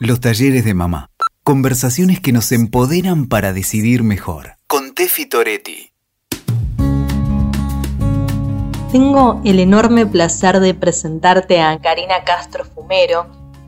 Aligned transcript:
Los 0.00 0.20
talleres 0.20 0.64
de 0.64 0.74
mamá. 0.74 1.10
Conversaciones 1.42 2.20
que 2.20 2.30
nos 2.30 2.52
empoderan 2.52 3.26
para 3.26 3.52
decidir 3.52 4.04
mejor. 4.04 4.54
Con 4.68 4.94
Tefi 4.94 5.26
Toretti. 5.26 5.90
Tengo 8.92 9.40
el 9.44 9.58
enorme 9.58 10.06
placer 10.06 10.60
de 10.60 10.72
presentarte 10.72 11.60
a 11.60 11.80
Karina 11.80 12.22
Castro 12.24 12.64
Fumero, 12.64 13.26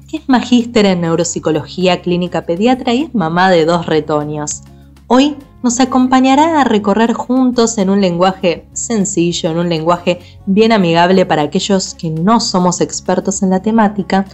que 0.09 0.19
es 0.19 0.29
magíster 0.29 0.87
en 0.87 1.01
neuropsicología 1.01 2.01
clínica 2.01 2.47
pediatra 2.47 2.95
y 2.95 3.03
es 3.03 3.15
mamá 3.15 3.51
de 3.51 3.65
dos 3.65 3.87
retoños. 3.87 4.63
Hoy 5.09 5.37
nos 5.65 5.81
acompañará 5.81 6.61
a 6.61 6.65
recorrer 6.65 7.13
juntos 7.13 7.77
en 7.77 7.91
un 7.91 8.01
lenguaje 8.01 8.69
sencillo, 8.73 9.51
en 9.51 9.59
un 9.59 9.69
lenguaje 9.69 10.21
bien 10.47 10.71
amigable 10.71 11.27
para 11.27 11.43
aquellos 11.43 11.95
que 11.95 12.09
no 12.09 12.39
somos 12.39 12.81
expertos 12.81 13.43
en 13.43 13.51
la 13.51 13.63
temática, 13.63 14.27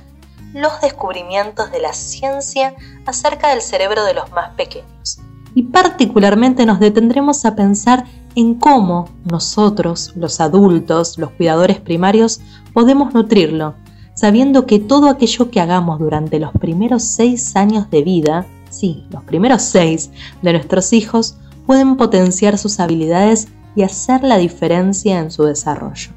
los 0.57 0.81
descubrimientos 0.81 1.71
de 1.71 1.81
la 1.81 1.93
ciencia 1.93 2.75
acerca 3.05 3.51
del 3.51 3.61
cerebro 3.61 4.05
de 4.05 4.15
los 4.15 4.33
más 4.33 4.55
pequeños. 4.55 5.21
Y 5.55 5.65
particularmente 5.65 6.65
nos 6.65 6.81
detendremos 6.81 7.45
a 7.45 7.55
pensar 7.55 8.07
en 8.35 8.55
cómo 8.55 9.11
nosotros, 9.25 10.15
los 10.17 10.41
adultos, 10.41 11.19
los 11.19 11.31
cuidadores 11.33 11.79
primarios, 11.79 12.41
podemos 12.73 13.13
nutrirlo, 13.13 13.75
sabiendo 14.15 14.65
que 14.65 14.79
todo 14.79 15.11
aquello 15.11 15.51
que 15.51 15.61
hagamos 15.61 15.99
durante 15.99 16.41
los 16.41 16.53
primeros 16.53 17.03
seis 17.03 17.55
años 17.55 17.91
de 17.91 18.03
vida, 18.03 18.47
sí, 18.71 19.05
los 19.11 19.25
primeros 19.25 19.61
seis 19.61 20.11
de 20.41 20.55
nuestros 20.55 20.95
hijos, 20.95 21.37
pueden 21.67 21.99
potenciar 21.99 22.57
sus 22.57 22.81
habilidades 22.81 23.49
y 23.75 23.83
hacer 23.83 24.23
la 24.23 24.39
diferencia 24.39 25.19
en 25.19 25.31
su 25.31 25.45
desarrollo. 25.45 26.13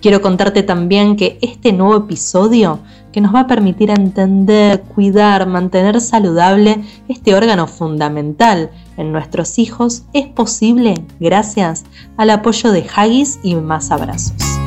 Quiero 0.00 0.22
contarte 0.22 0.62
también 0.62 1.16
que 1.16 1.38
este 1.42 1.72
nuevo 1.72 1.94
episodio 1.96 2.80
que 3.12 3.20
nos 3.20 3.34
va 3.34 3.40
a 3.40 3.46
permitir 3.46 3.90
entender, 3.90 4.82
cuidar, 4.82 5.46
mantener 5.46 6.00
saludable 6.00 6.84
este 7.08 7.34
órgano 7.34 7.66
fundamental 7.66 8.70
en 8.96 9.12
nuestros 9.12 9.58
hijos 9.58 10.04
es 10.12 10.26
posible 10.28 10.94
gracias 11.18 11.84
al 12.16 12.30
apoyo 12.30 12.72
de 12.72 12.86
Haggis 12.94 13.40
y 13.42 13.54
más 13.54 13.90
abrazos. 13.90 14.60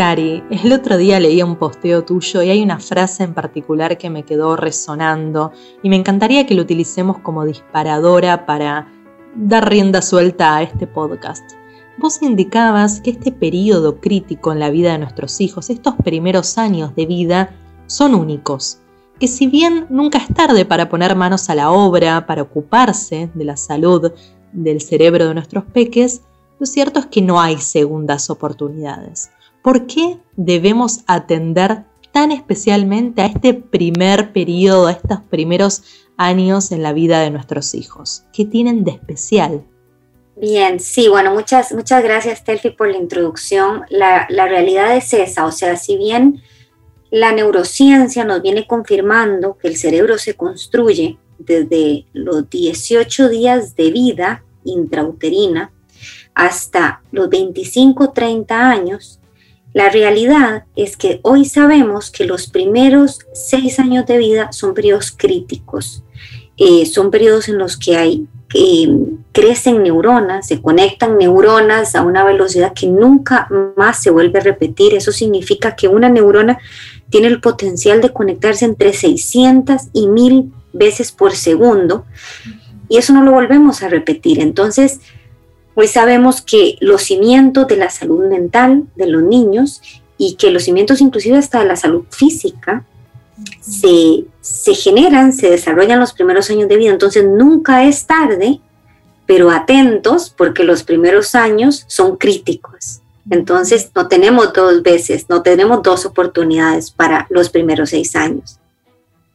Cari, 0.00 0.42
el 0.50 0.72
otro 0.72 0.96
día 0.96 1.20
leía 1.20 1.44
un 1.44 1.56
posteo 1.56 2.04
tuyo 2.04 2.42
y 2.42 2.48
hay 2.48 2.62
una 2.62 2.78
frase 2.78 3.22
en 3.22 3.34
particular 3.34 3.98
que 3.98 4.08
me 4.08 4.22
quedó 4.22 4.56
resonando 4.56 5.52
y 5.82 5.90
me 5.90 5.96
encantaría 5.96 6.46
que 6.46 6.54
lo 6.54 6.62
utilicemos 6.62 7.18
como 7.18 7.44
disparadora 7.44 8.46
para 8.46 8.86
dar 9.34 9.68
rienda 9.68 10.02
suelta 10.02 10.56
a 10.56 10.62
este 10.62 10.86
podcast. 10.86 11.44
Vos 11.98 12.22
indicabas 12.22 13.00
que 13.00 13.10
este 13.10 13.30
periodo 13.30 14.00
crítico 14.00 14.52
en 14.52 14.58
la 14.58 14.70
vida 14.70 14.92
de 14.92 14.98
nuestros 14.98 15.40
hijos, 15.40 15.70
estos 15.70 15.94
primeros 15.96 16.56
años 16.58 16.94
de 16.96 17.06
vida, 17.06 17.54
son 17.86 18.14
únicos. 18.14 18.78
Que 19.18 19.28
si 19.28 19.46
bien 19.46 19.86
nunca 19.90 20.18
es 20.18 20.28
tarde 20.28 20.64
para 20.64 20.88
poner 20.88 21.14
manos 21.14 21.50
a 21.50 21.54
la 21.54 21.70
obra, 21.70 22.26
para 22.26 22.42
ocuparse 22.42 23.30
de 23.34 23.44
la 23.44 23.56
salud 23.56 24.12
del 24.52 24.80
cerebro 24.80 25.28
de 25.28 25.34
nuestros 25.34 25.64
peques, 25.64 26.22
lo 26.58 26.66
cierto 26.66 27.00
es 27.00 27.06
que 27.06 27.22
no 27.22 27.40
hay 27.40 27.58
segundas 27.58 28.30
oportunidades. 28.30 29.30
¿Por 29.62 29.86
qué 29.86 30.18
debemos 30.36 31.00
atender 31.06 31.84
tan 32.12 32.32
especialmente 32.32 33.22
a 33.22 33.26
este 33.26 33.54
primer 33.54 34.32
periodo, 34.32 34.86
a 34.86 34.92
estos 34.92 35.20
primeros 35.20 35.82
años 36.20 36.70
en 36.70 36.82
la 36.82 36.92
vida 36.92 37.20
de 37.20 37.30
nuestros 37.30 37.74
hijos? 37.74 38.24
¿Qué 38.32 38.44
tienen 38.44 38.84
de 38.84 38.92
especial? 38.92 39.64
Bien, 40.36 40.78
sí, 40.80 41.08
bueno, 41.08 41.34
muchas, 41.34 41.72
muchas 41.72 42.02
gracias, 42.02 42.44
Telfi, 42.44 42.70
por 42.70 42.88
la 42.88 42.96
introducción. 42.96 43.82
La, 43.88 44.26
la 44.28 44.46
realidad 44.46 44.96
es 44.96 45.12
esa, 45.12 45.46
o 45.46 45.52
sea, 45.52 45.76
si 45.76 45.96
bien 45.96 46.42
la 47.10 47.32
neurociencia 47.32 48.24
nos 48.24 48.42
viene 48.42 48.66
confirmando 48.66 49.58
que 49.58 49.68
el 49.68 49.76
cerebro 49.76 50.18
se 50.18 50.34
construye 50.34 51.18
desde 51.38 52.06
los 52.12 52.48
18 52.48 53.28
días 53.28 53.74
de 53.74 53.90
vida 53.90 54.44
intrauterina 54.64 55.72
hasta 56.34 57.02
los 57.10 57.28
25, 57.28 58.12
30 58.12 58.70
años, 58.70 59.20
la 59.72 59.88
realidad 59.88 60.64
es 60.74 60.96
que 60.96 61.20
hoy 61.22 61.44
sabemos 61.44 62.10
que 62.10 62.24
los 62.24 62.48
primeros 62.48 63.20
seis 63.32 63.78
años 63.78 64.04
de 64.06 64.18
vida 64.18 64.52
son 64.52 64.74
periodos 64.74 65.12
críticos. 65.12 66.02
Eh, 66.62 66.84
son 66.84 67.10
periodos 67.10 67.48
en 67.48 67.56
los 67.56 67.78
que 67.78 67.96
hay, 67.96 68.26
eh, 68.54 68.86
crecen 69.32 69.82
neuronas, 69.82 70.46
se 70.46 70.60
conectan 70.60 71.16
neuronas 71.16 71.94
a 71.94 72.02
una 72.02 72.22
velocidad 72.22 72.74
que 72.74 72.86
nunca 72.86 73.48
más 73.76 74.02
se 74.02 74.10
vuelve 74.10 74.40
a 74.40 74.42
repetir. 74.42 74.94
Eso 74.94 75.10
significa 75.10 75.74
que 75.74 75.88
una 75.88 76.10
neurona 76.10 76.58
tiene 77.08 77.28
el 77.28 77.40
potencial 77.40 78.02
de 78.02 78.12
conectarse 78.12 78.66
entre 78.66 78.92
600 78.92 79.88
y 79.94 80.06
1000 80.06 80.52
veces 80.74 81.12
por 81.12 81.32
segundo 81.32 82.04
y 82.88 82.98
eso 82.98 83.14
no 83.14 83.24
lo 83.24 83.32
volvemos 83.32 83.82
a 83.82 83.88
repetir. 83.88 84.38
Entonces, 84.38 85.00
Hoy 85.74 85.86
sabemos 85.86 86.42
que 86.42 86.76
los 86.80 87.02
cimientos 87.02 87.66
de 87.68 87.76
la 87.76 87.90
salud 87.90 88.26
mental 88.26 88.84
de 88.96 89.06
los 89.06 89.22
niños 89.22 89.80
y 90.18 90.34
que 90.34 90.50
los 90.50 90.64
cimientos 90.64 91.00
inclusive 91.00 91.38
hasta 91.38 91.60
de 91.60 91.66
la 91.66 91.76
salud 91.76 92.04
física 92.10 92.84
se, 93.60 94.24
se 94.40 94.74
generan, 94.74 95.32
se 95.32 95.50
desarrollan 95.50 96.00
los 96.00 96.12
primeros 96.12 96.50
años 96.50 96.68
de 96.68 96.76
vida. 96.76 96.90
Entonces 96.90 97.24
nunca 97.24 97.84
es 97.84 98.06
tarde, 98.06 98.60
pero 99.26 99.50
atentos 99.50 100.34
porque 100.36 100.64
los 100.64 100.82
primeros 100.82 101.34
años 101.34 101.84
son 101.86 102.16
críticos. 102.16 103.00
Entonces 103.30 103.90
no 103.94 104.08
tenemos 104.08 104.52
dos 104.52 104.82
veces, 104.82 105.26
no 105.28 105.42
tenemos 105.42 105.82
dos 105.82 106.04
oportunidades 106.04 106.90
para 106.90 107.26
los 107.30 107.48
primeros 107.48 107.90
seis 107.90 108.16
años. 108.16 108.58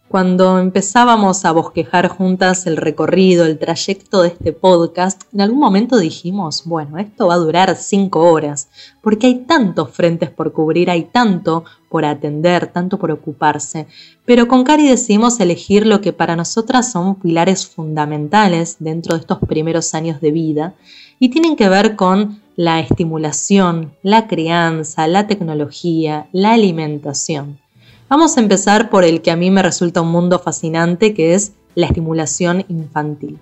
Cuando 0.07 0.59
empezábamos 0.59 1.45
a 1.45 1.51
bosquejar 1.51 2.09
juntas 2.09 2.67
el 2.67 2.77
recorrido, 2.77 3.45
el 3.45 3.57
trayecto 3.57 4.21
de 4.21 4.29
este 4.29 4.53
podcast, 4.53 5.23
en 5.33 5.41
algún 5.41 5.59
momento 5.59 5.97
dijimos, 5.97 6.63
bueno, 6.65 6.97
esto 6.99 7.27
va 7.27 7.33
a 7.33 7.37
durar 7.39 7.75
cinco 7.75 8.31
horas, 8.31 8.69
porque 9.01 9.27
hay 9.27 9.35
tantos 9.45 9.89
frentes 9.91 10.29
por 10.29 10.53
cubrir, 10.53 10.89
hay 10.89 11.05
tanto 11.05 11.65
por 11.95 12.03
atender, 12.03 12.67
tanto 12.67 12.99
por 12.99 13.09
ocuparse. 13.09 13.87
Pero 14.25 14.49
con 14.49 14.65
Cari 14.65 14.85
decidimos 14.85 15.39
elegir 15.39 15.87
lo 15.87 16.01
que 16.01 16.11
para 16.11 16.35
nosotras 16.35 16.91
son 16.91 17.15
pilares 17.15 17.65
fundamentales 17.65 18.75
dentro 18.79 19.15
de 19.15 19.21
estos 19.21 19.39
primeros 19.39 19.93
años 19.93 20.19
de 20.19 20.31
vida 20.31 20.73
y 21.19 21.29
tienen 21.29 21.55
que 21.55 21.69
ver 21.69 21.95
con 21.95 22.41
la 22.57 22.81
estimulación, 22.81 23.93
la 24.03 24.27
crianza, 24.27 25.07
la 25.07 25.25
tecnología, 25.25 26.27
la 26.33 26.51
alimentación. 26.51 27.59
Vamos 28.09 28.35
a 28.35 28.41
empezar 28.41 28.89
por 28.89 29.05
el 29.05 29.21
que 29.21 29.31
a 29.31 29.37
mí 29.37 29.49
me 29.49 29.63
resulta 29.63 30.01
un 30.01 30.11
mundo 30.11 30.37
fascinante, 30.39 31.13
que 31.13 31.33
es 31.33 31.53
la 31.75 31.85
estimulación 31.85 32.65
infantil. 32.67 33.39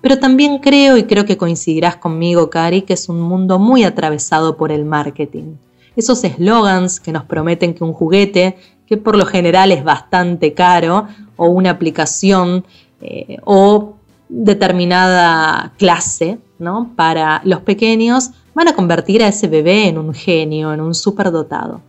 Pero 0.00 0.20
también 0.20 0.58
creo, 0.58 0.96
y 0.96 1.02
creo 1.02 1.24
que 1.24 1.36
coincidirás 1.36 1.96
conmigo, 1.96 2.48
Cari, 2.48 2.82
que 2.82 2.92
es 2.92 3.08
un 3.08 3.20
mundo 3.20 3.58
muy 3.58 3.82
atravesado 3.82 4.56
por 4.56 4.70
el 4.70 4.84
marketing. 4.84 5.56
Esos 5.98 6.22
eslogans 6.22 7.00
que 7.00 7.10
nos 7.10 7.24
prometen 7.24 7.74
que 7.74 7.82
un 7.82 7.92
juguete, 7.92 8.56
que 8.86 8.96
por 8.96 9.16
lo 9.16 9.26
general 9.26 9.72
es 9.72 9.82
bastante 9.82 10.54
caro, 10.54 11.08
o 11.36 11.48
una 11.48 11.70
aplicación, 11.70 12.64
eh, 13.00 13.38
o 13.44 13.96
determinada 14.28 15.72
clase, 15.76 16.38
¿no? 16.60 16.92
Para 16.94 17.40
los 17.42 17.62
pequeños, 17.62 18.30
van 18.54 18.68
a 18.68 18.76
convertir 18.76 19.24
a 19.24 19.26
ese 19.26 19.48
bebé 19.48 19.88
en 19.88 19.98
un 19.98 20.14
genio, 20.14 20.72
en 20.72 20.80
un 20.80 20.94
superdotado. 20.94 21.80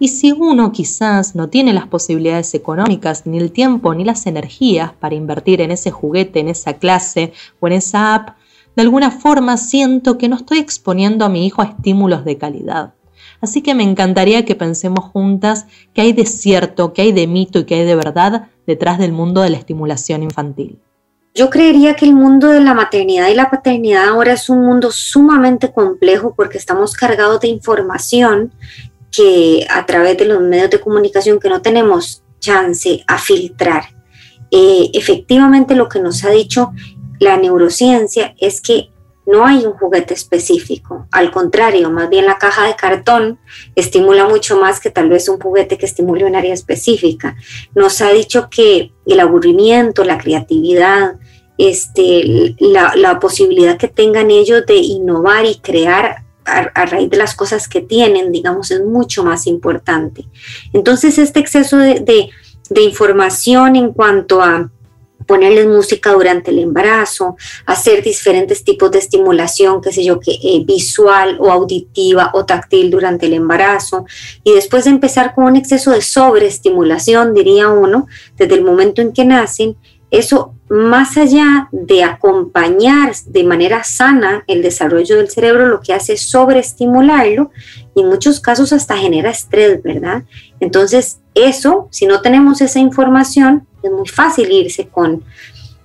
Y 0.00 0.08
si 0.08 0.32
uno 0.32 0.72
quizás 0.72 1.36
no 1.36 1.48
tiene 1.48 1.72
las 1.72 1.86
posibilidades 1.86 2.54
económicas, 2.54 3.26
ni 3.26 3.38
el 3.38 3.52
tiempo, 3.52 3.94
ni 3.94 4.02
las 4.04 4.26
energías 4.26 4.92
para 4.92 5.14
invertir 5.14 5.60
en 5.60 5.70
ese 5.70 5.92
juguete, 5.92 6.40
en 6.40 6.48
esa 6.48 6.72
clase 6.74 7.32
o 7.60 7.68
en 7.68 7.74
esa 7.74 8.16
app, 8.16 8.30
de 8.74 8.82
alguna 8.82 9.12
forma 9.12 9.56
siento 9.56 10.18
que 10.18 10.28
no 10.28 10.34
estoy 10.34 10.58
exponiendo 10.58 11.24
a 11.24 11.28
mi 11.28 11.46
hijo 11.46 11.62
a 11.62 11.66
estímulos 11.66 12.24
de 12.24 12.38
calidad. 12.38 12.94
Así 13.42 13.60
que 13.60 13.74
me 13.74 13.82
encantaría 13.82 14.44
que 14.44 14.54
pensemos 14.54 15.04
juntas 15.06 15.66
qué 15.92 16.02
hay 16.02 16.12
de 16.12 16.26
cierto, 16.26 16.92
qué 16.92 17.02
hay 17.02 17.12
de 17.12 17.26
mito 17.26 17.58
y 17.58 17.64
qué 17.64 17.74
hay 17.74 17.84
de 17.84 17.96
verdad 17.96 18.48
detrás 18.68 18.98
del 18.98 19.10
mundo 19.10 19.42
de 19.42 19.50
la 19.50 19.56
estimulación 19.58 20.22
infantil. 20.22 20.78
Yo 21.34 21.50
creería 21.50 21.96
que 21.96 22.04
el 22.04 22.14
mundo 22.14 22.48
de 22.48 22.60
la 22.60 22.72
maternidad 22.72 23.28
y 23.28 23.34
la 23.34 23.50
paternidad 23.50 24.08
ahora 24.08 24.34
es 24.34 24.48
un 24.48 24.64
mundo 24.64 24.92
sumamente 24.92 25.72
complejo 25.72 26.34
porque 26.36 26.56
estamos 26.56 26.94
cargados 26.94 27.40
de 27.40 27.48
información 27.48 28.52
que 29.10 29.66
a 29.68 29.84
través 29.86 30.16
de 30.18 30.26
los 30.26 30.40
medios 30.40 30.70
de 30.70 30.80
comunicación 30.80 31.40
que 31.40 31.48
no 31.48 31.60
tenemos 31.62 32.22
chance 32.38 33.02
a 33.08 33.18
filtrar. 33.18 33.86
Eh, 34.52 34.90
efectivamente 34.94 35.74
lo 35.74 35.88
que 35.88 36.00
nos 36.00 36.22
ha 36.24 36.30
dicho 36.30 36.72
la 37.18 37.36
neurociencia 37.38 38.34
es 38.38 38.60
que 38.60 38.91
no 39.26 39.46
hay 39.46 39.64
un 39.64 39.72
juguete 39.72 40.14
específico, 40.14 41.06
al 41.12 41.30
contrario, 41.30 41.90
más 41.90 42.10
bien 42.10 42.26
la 42.26 42.38
caja 42.38 42.66
de 42.66 42.74
cartón 42.74 43.38
estimula 43.76 44.28
mucho 44.28 44.58
más 44.58 44.80
que 44.80 44.90
tal 44.90 45.08
vez 45.08 45.28
un 45.28 45.38
juguete 45.38 45.78
que 45.78 45.86
estimule 45.86 46.24
un 46.24 46.34
área 46.34 46.52
específica. 46.52 47.36
Nos 47.74 48.00
ha 48.00 48.10
dicho 48.10 48.48
que 48.50 48.92
el 49.06 49.20
aburrimiento, 49.20 50.02
la 50.02 50.18
creatividad, 50.18 51.16
este, 51.56 52.56
la, 52.58 53.20
posibilidad 53.20 53.76
que 53.76 53.88
tengan 53.88 54.30
ellos 54.30 54.66
de 54.66 54.76
innovar 54.76 55.44
y 55.44 55.60
crear 55.60 56.24
a, 56.44 56.86
raíz 56.86 57.08
de 57.08 57.16
las 57.16 57.36
cosas 57.36 57.68
que 57.68 57.80
tienen, 57.80 58.32
digamos, 58.32 58.72
es 58.72 58.82
mucho 58.82 59.22
más 59.22 59.46
importante. 59.46 60.26
Entonces, 60.72 61.18
este 61.18 61.38
exceso 61.38 61.76
de 61.76 62.30
información 62.74 63.76
en 63.76 63.92
cuanto 63.92 64.42
a 64.42 64.70
ponerles 65.32 65.66
música 65.66 66.12
durante 66.12 66.50
el 66.50 66.58
embarazo, 66.58 67.38
hacer 67.64 68.02
diferentes 68.02 68.64
tipos 68.64 68.90
de 68.90 68.98
estimulación, 68.98 69.80
qué 69.80 69.90
sé 69.90 70.04
yo, 70.04 70.20
que 70.20 70.32
eh, 70.32 70.62
visual 70.62 71.38
o 71.40 71.50
auditiva 71.50 72.32
o 72.34 72.44
táctil 72.44 72.90
durante 72.90 73.24
el 73.24 73.32
embarazo, 73.32 74.04
y 74.44 74.52
después 74.52 74.84
de 74.84 74.90
empezar 74.90 75.34
con 75.34 75.44
un 75.44 75.56
exceso 75.56 75.90
de 75.90 76.02
sobreestimulación, 76.02 77.32
diría 77.32 77.70
uno, 77.70 78.08
desde 78.36 78.56
el 78.56 78.62
momento 78.62 79.00
en 79.00 79.14
que 79.14 79.24
nacen, 79.24 79.74
eso 80.10 80.52
más 80.68 81.16
allá 81.16 81.70
de 81.72 82.04
acompañar 82.04 83.14
de 83.24 83.44
manera 83.44 83.84
sana 83.84 84.44
el 84.46 84.60
desarrollo 84.60 85.16
del 85.16 85.30
cerebro, 85.30 85.66
lo 85.66 85.80
que 85.80 85.94
hace 85.94 86.12
es 86.12 86.28
sobreestimularlo 86.28 87.50
y 87.94 88.02
en 88.02 88.08
muchos 88.10 88.38
casos 88.38 88.74
hasta 88.74 88.98
genera 88.98 89.30
estrés, 89.30 89.82
¿verdad? 89.82 90.24
Entonces, 90.60 91.20
eso, 91.34 91.88
si 91.90 92.04
no 92.04 92.20
tenemos 92.20 92.60
esa 92.60 92.80
información, 92.80 93.66
es 93.82 93.90
muy 93.90 94.08
fácil 94.08 94.50
irse 94.50 94.88
con, 94.88 95.22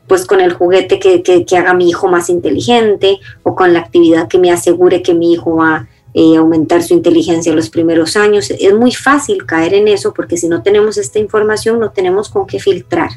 pues, 0.08 0.26
con 0.26 0.42
el 0.42 0.54
juguete 0.54 1.00
que, 1.00 1.22
que, 1.22 1.58
haga 1.58 1.74
mi 1.74 1.90
hijo 1.90 2.08
más 2.08 2.30
inteligente 2.30 3.20
o 3.44 3.56
con 3.56 3.74
la 3.74 3.80
actividad 3.80 4.28
que 4.28 4.40
me 4.40 4.52
asegure 4.52 5.02
que 5.02 5.14
mi 5.14 5.34
hijo 5.34 5.58
va 5.58 5.76
a 5.76 5.88
eh, 6.14 6.38
aumentar 6.38 6.84
su 6.84 6.94
inteligencia 6.94 7.50
en 7.52 7.56
los 7.56 7.70
primeros 7.70 8.16
años. 8.16 8.50
Es 8.50 8.74
muy 8.74 8.92
fácil 8.92 9.46
caer 9.46 9.74
en 9.74 9.88
eso 9.88 10.14
porque 10.14 10.38
si 10.38 10.48
no 10.48 10.64
tenemos 10.64 10.98
esta 10.98 11.20
información 11.20 11.80
no 11.80 11.92
tenemos 11.92 12.30
con 12.30 12.48
qué 12.48 12.60
filtrar. 12.60 13.12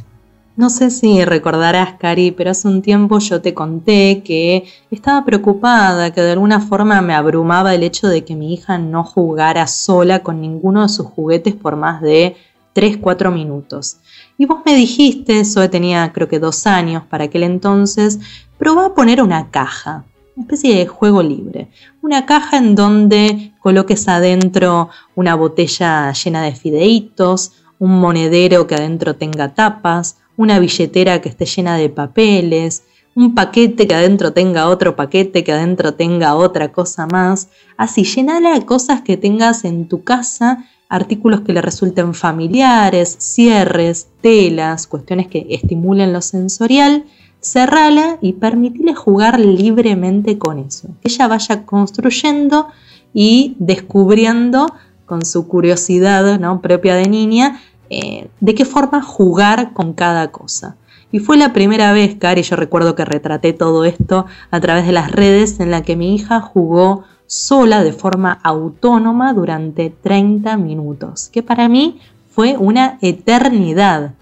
No 0.61 0.69
sé 0.69 0.91
si 0.91 1.25
recordarás, 1.25 1.95
Cari, 1.99 2.33
pero 2.33 2.51
hace 2.51 2.69
un 2.69 2.83
tiempo 2.83 3.19
yo 3.19 3.41
te 3.41 3.55
conté 3.55 4.23
que 4.23 4.65
estaba 4.91 5.25
preocupada, 5.25 6.13
que 6.13 6.21
de 6.21 6.33
alguna 6.33 6.61
forma 6.61 7.01
me 7.01 7.15
abrumaba 7.15 7.75
el 7.75 7.83
hecho 7.83 8.09
de 8.09 8.25
que 8.27 8.37
mi 8.37 8.53
hija 8.53 8.77
no 8.77 9.03
jugara 9.03 9.67
sola 9.67 10.19
con 10.19 10.43
ninguno 10.43 10.83
de 10.83 10.91
sus 10.91 11.07
juguetes 11.07 11.55
por 11.55 11.77
más 11.77 12.03
de 12.03 12.37
3, 12.75 12.99
4 13.01 13.31
minutos. 13.31 13.97
Y 14.41 14.47
vos 14.47 14.61
me 14.65 14.75
dijiste, 14.75 15.41
eso 15.41 15.69
tenía 15.69 16.13
creo 16.15 16.27
que 16.27 16.39
dos 16.39 16.67
años 16.67 17.03
para 17.11 17.25
aquel 17.25 17.43
entonces, 17.43 18.21
probá 18.57 18.87
a 18.87 18.95
poner 18.95 19.23
una 19.23 19.51
caja, 19.51 20.07
una 20.35 20.45
especie 20.45 20.77
de 20.77 20.87
juego 20.87 21.23
libre. 21.23 21.69
Una 22.01 22.25
caja 22.25 22.57
en 22.57 22.75
donde 22.75 23.53
coloques 23.59 24.09
adentro 24.09 24.89
una 25.15 25.35
botella 25.35 26.11
llena 26.15 26.43
de 26.43 26.55
fideitos, 26.55 27.53
un 27.79 28.01
monedero 28.01 28.67
que 28.67 28.77
adentro 28.77 29.15
tenga 29.15 29.53
tapas, 29.53 30.17
una 30.39 30.59
billetera 30.59 31.21
que 31.21 31.29
esté 31.29 31.45
llena 31.45 31.77
de 31.77 31.91
papeles, 31.91 32.85
un 33.15 33.35
paquete 33.35 33.87
que 33.87 33.95
adentro 33.95 34.33
tenga 34.33 34.69
otro 34.69 34.97
paquete, 34.97 35.45
que 35.45 35.53
adentro 35.53 35.93
tenga 35.93 36.35
otra 36.35 36.73
cosa 36.73 37.07
más. 37.07 37.51
Así, 37.77 38.05
llenala 38.05 38.55
de 38.55 38.65
cosas 38.65 39.03
que 39.03 39.19
tengas 39.19 39.67
en 39.67 39.87
tu 39.87 40.03
casa 40.03 40.65
artículos 40.91 41.41
que 41.43 41.55
le 41.55 41.63
resulten 41.63 42.13
familiares, 42.15 43.17
cierres, 43.19 44.09
telas, 44.21 44.87
cuestiones 44.89 45.29
que 45.29 45.47
estimulen 45.49 46.13
lo 46.13 46.21
sensorial, 46.21 47.05
cerrala 47.41 48.19
y 48.21 48.35
permitile 48.35 48.95
jugar 48.95 49.41
libremente 49.41 50.37
con 50.37 50.59
eso. 50.59 50.89
Que 51.01 51.09
ella 51.09 51.29
vaya 51.29 51.65
construyendo 51.65 52.67
y 53.15 53.55
descubriendo 53.59 54.67
con 55.07 55.25
su 55.25 55.47
curiosidad 55.47 56.39
¿no? 56.39 56.61
propia 56.61 56.97
de 56.97 57.09
niña 57.09 57.61
eh, 57.89 58.29
de 58.41 58.55
qué 58.55 58.65
forma 58.65 59.01
jugar 59.01 59.73
con 59.73 59.95
cada 59.95 60.33
cosa. 60.33 60.77
Y 61.13 61.21
fue 61.21 61.37
la 61.37 61.53
primera 61.53 61.93
vez, 61.93 62.17
Cari, 62.17 62.43
yo 62.43 62.57
recuerdo 62.57 62.95
que 62.95 63.05
retraté 63.05 63.53
todo 63.53 63.85
esto 63.85 64.27
a 64.51 64.61
través 64.61 64.87
de 64.87 64.93
las 64.93 65.11
redes 65.11 65.61
en 65.61 65.71
la 65.71 65.83
que 65.83 65.97
mi 65.97 66.15
hija 66.15 66.41
jugó 66.41 67.05
sola 67.31 67.85
de 67.85 67.93
forma 67.93 68.41
autónoma 68.43 69.33
durante 69.33 69.89
30 69.89 70.57
minutos, 70.57 71.31
que 71.33 71.45
para 71.45 71.69
mí 71.69 72.01
fue 72.35 72.57
una 72.57 72.99
eternidad. 73.03 74.15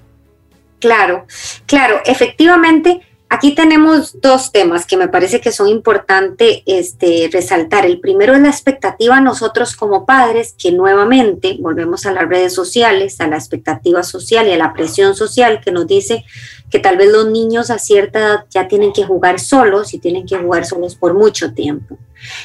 Claro, 0.78 1.25
claro, 1.64 2.02
efectivamente 2.05 3.00
Aquí 3.30 3.54
tenemos 3.54 4.22
dos 4.22 4.52
temas 4.52 4.86
que 4.86 4.96
me 4.96 5.08
parece 5.08 5.42
que 5.42 5.52
son 5.52 5.69
importantes 5.69 6.62
este, 6.64 7.28
resaltar. 7.30 7.84
El 7.84 8.00
primero 8.00 8.34
es 8.34 8.40
la 8.40 8.48
expectativa 8.48 9.20
nosotros 9.20 9.76
como 9.76 10.06
padres, 10.06 10.54
que 10.56 10.72
nuevamente 10.72 11.58
volvemos 11.60 12.06
a 12.06 12.12
las 12.12 12.26
redes 12.26 12.54
sociales, 12.54 13.20
a 13.20 13.26
la 13.26 13.36
expectativa 13.36 14.02
social 14.02 14.48
y 14.48 14.52
a 14.52 14.56
la 14.56 14.72
presión 14.72 15.14
social 15.14 15.60
que 15.62 15.72
nos 15.72 15.86
dice 15.86 16.25
que 16.70 16.78
tal 16.78 16.96
vez 16.96 17.12
los 17.12 17.30
niños 17.30 17.70
a 17.70 17.78
cierta 17.78 18.19
edad 18.19 18.44
ya 18.48 18.66
tienen 18.66 18.94
que 18.94 19.04
jugar 19.04 19.40
solos 19.40 19.92
y 19.92 19.98
tienen 19.98 20.24
que 20.24 20.38
jugar 20.38 20.64
solos 20.64 20.94
por 20.94 21.12
mucho 21.12 21.52
tiempo. 21.52 21.98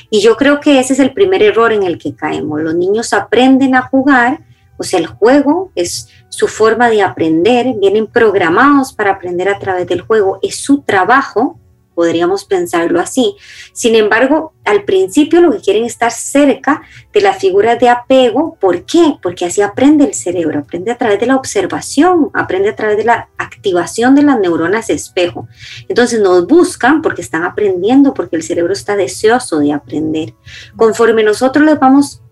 Y 0.09 0.19
yo 0.19 0.35
creo 0.35 0.59
que 0.59 0.81
ese 0.81 0.93
es 0.93 0.99
el 0.99 1.13
primer 1.13 1.43
error 1.43 1.71
en 1.71 1.83
el 1.83 1.97
que 1.97 2.13
caemos. 2.13 2.61
Los 2.61 2.75
niños 2.75 3.13
aprenden 3.13 3.75
a 3.75 3.83
jugar 3.83 4.41
o 4.77 4.83
sea, 4.83 4.99
el 4.99 5.07
juego 5.07 5.71
es 5.75 6.09
su 6.33 6.47
forma 6.47 6.89
de 6.89 7.03
aprender, 7.03 7.75
vienen 7.79 8.07
programados 8.07 8.91
para 8.91 9.11
aprender 9.11 9.49
a 9.49 9.59
través 9.59 9.85
del 9.85 10.01
juego, 10.01 10.39
es 10.41 10.55
su 10.55 10.81
trabajo, 10.81 11.59
podríamos 11.93 12.43
pensarlo 12.43 12.99
así. 12.99 13.35
Sin 13.71 13.93
embargo, 13.93 14.55
al 14.65 14.83
principio 14.83 15.41
lo 15.41 15.51
que 15.51 15.59
quieren 15.59 15.85
es 15.85 15.91
estar 15.91 16.11
cerca 16.11 16.81
de 17.13 17.21
las 17.21 17.37
figuras 17.37 17.79
de 17.79 17.87
apego. 17.87 18.57
¿Por 18.59 18.83
qué? 18.83 19.13
Porque 19.21 19.45
así 19.45 19.61
aprende 19.61 20.05
el 20.05 20.15
cerebro, 20.15 20.61
aprende 20.61 20.89
a 20.89 20.97
través 20.97 21.19
de 21.19 21.27
la 21.27 21.35
observación, 21.35 22.31
aprende 22.33 22.69
a 22.69 22.75
través 22.75 22.97
de 22.97 23.03
la 23.03 23.29
activación 23.37 24.15
de 24.15 24.23
las 24.23 24.39
neuronas 24.39 24.89
espejo. 24.89 25.47
Entonces 25.87 26.19
nos 26.19 26.47
buscan 26.47 27.03
porque 27.03 27.21
están 27.21 27.43
aprendiendo, 27.43 28.15
porque 28.15 28.37
el 28.37 28.41
cerebro 28.41 28.73
está 28.73 28.95
deseoso 28.95 29.59
de 29.59 29.71
aprender. 29.71 30.33
Conforme 30.75 31.21
nosotros 31.21 31.63
les 31.63 31.79
vamos 31.79 32.23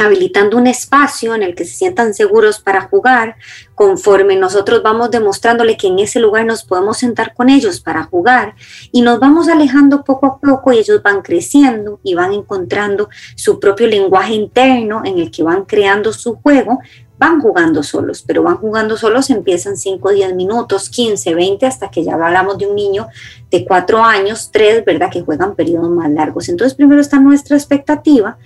habilitando 0.00 0.56
un 0.56 0.66
espacio 0.66 1.34
en 1.34 1.42
el 1.42 1.54
que 1.54 1.64
se 1.64 1.74
sientan 1.74 2.14
seguros 2.14 2.58
para 2.58 2.82
jugar, 2.82 3.36
conforme 3.74 4.36
nosotros 4.36 4.82
vamos 4.82 5.10
demostrándole 5.10 5.76
que 5.76 5.86
en 5.86 5.98
ese 5.98 6.20
lugar 6.20 6.44
nos 6.44 6.64
podemos 6.64 6.98
sentar 6.98 7.34
con 7.34 7.48
ellos 7.48 7.80
para 7.80 8.04
jugar 8.04 8.54
y 8.92 9.02
nos 9.02 9.20
vamos 9.20 9.48
alejando 9.48 10.04
poco 10.04 10.26
a 10.26 10.38
poco 10.38 10.72
y 10.72 10.78
ellos 10.78 11.02
van 11.02 11.22
creciendo 11.22 12.00
y 12.02 12.14
van 12.14 12.32
encontrando 12.32 13.08
su 13.36 13.60
propio 13.60 13.86
lenguaje 13.86 14.34
interno 14.34 15.02
en 15.04 15.18
el 15.18 15.30
que 15.30 15.42
van 15.42 15.64
creando 15.64 16.12
su 16.12 16.36
juego, 16.36 16.78
van 17.18 17.40
jugando 17.40 17.82
solos, 17.82 18.22
pero 18.26 18.42
van 18.42 18.56
jugando 18.56 18.96
solos, 18.96 19.30
empiezan 19.30 19.76
5, 19.76 20.10
10 20.10 20.34
minutos, 20.34 20.88
15, 20.88 21.34
20, 21.34 21.66
hasta 21.66 21.90
que 21.90 22.04
ya 22.04 22.14
hablamos 22.14 22.58
de 22.58 22.66
un 22.66 22.76
niño 22.76 23.08
de 23.50 23.64
4 23.64 24.04
años, 24.04 24.50
3, 24.52 24.84
¿verdad? 24.84 25.10
Que 25.10 25.22
juegan 25.22 25.54
periodos 25.56 25.90
más 25.90 26.10
largos. 26.10 26.48
Entonces 26.48 26.74
primero 26.74 27.00
está 27.00 27.18
nuestra 27.18 27.56
expectativa 27.56 28.38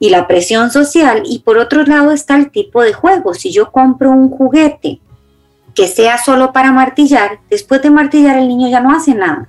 y 0.00 0.08
la 0.08 0.26
presión 0.26 0.72
social 0.72 1.22
y 1.26 1.40
por 1.40 1.58
otro 1.58 1.84
lado 1.84 2.10
está 2.10 2.34
el 2.34 2.50
tipo 2.50 2.82
de 2.82 2.94
juego. 2.94 3.34
Si 3.34 3.52
yo 3.52 3.70
compro 3.70 4.10
un 4.10 4.30
juguete 4.30 5.00
que 5.74 5.86
sea 5.86 6.18
solo 6.18 6.52
para 6.52 6.72
martillar, 6.72 7.38
después 7.50 7.82
de 7.82 7.90
martillar 7.90 8.38
el 8.38 8.48
niño 8.48 8.68
ya 8.68 8.80
no 8.80 8.90
hace 8.90 9.14
nada. 9.14 9.48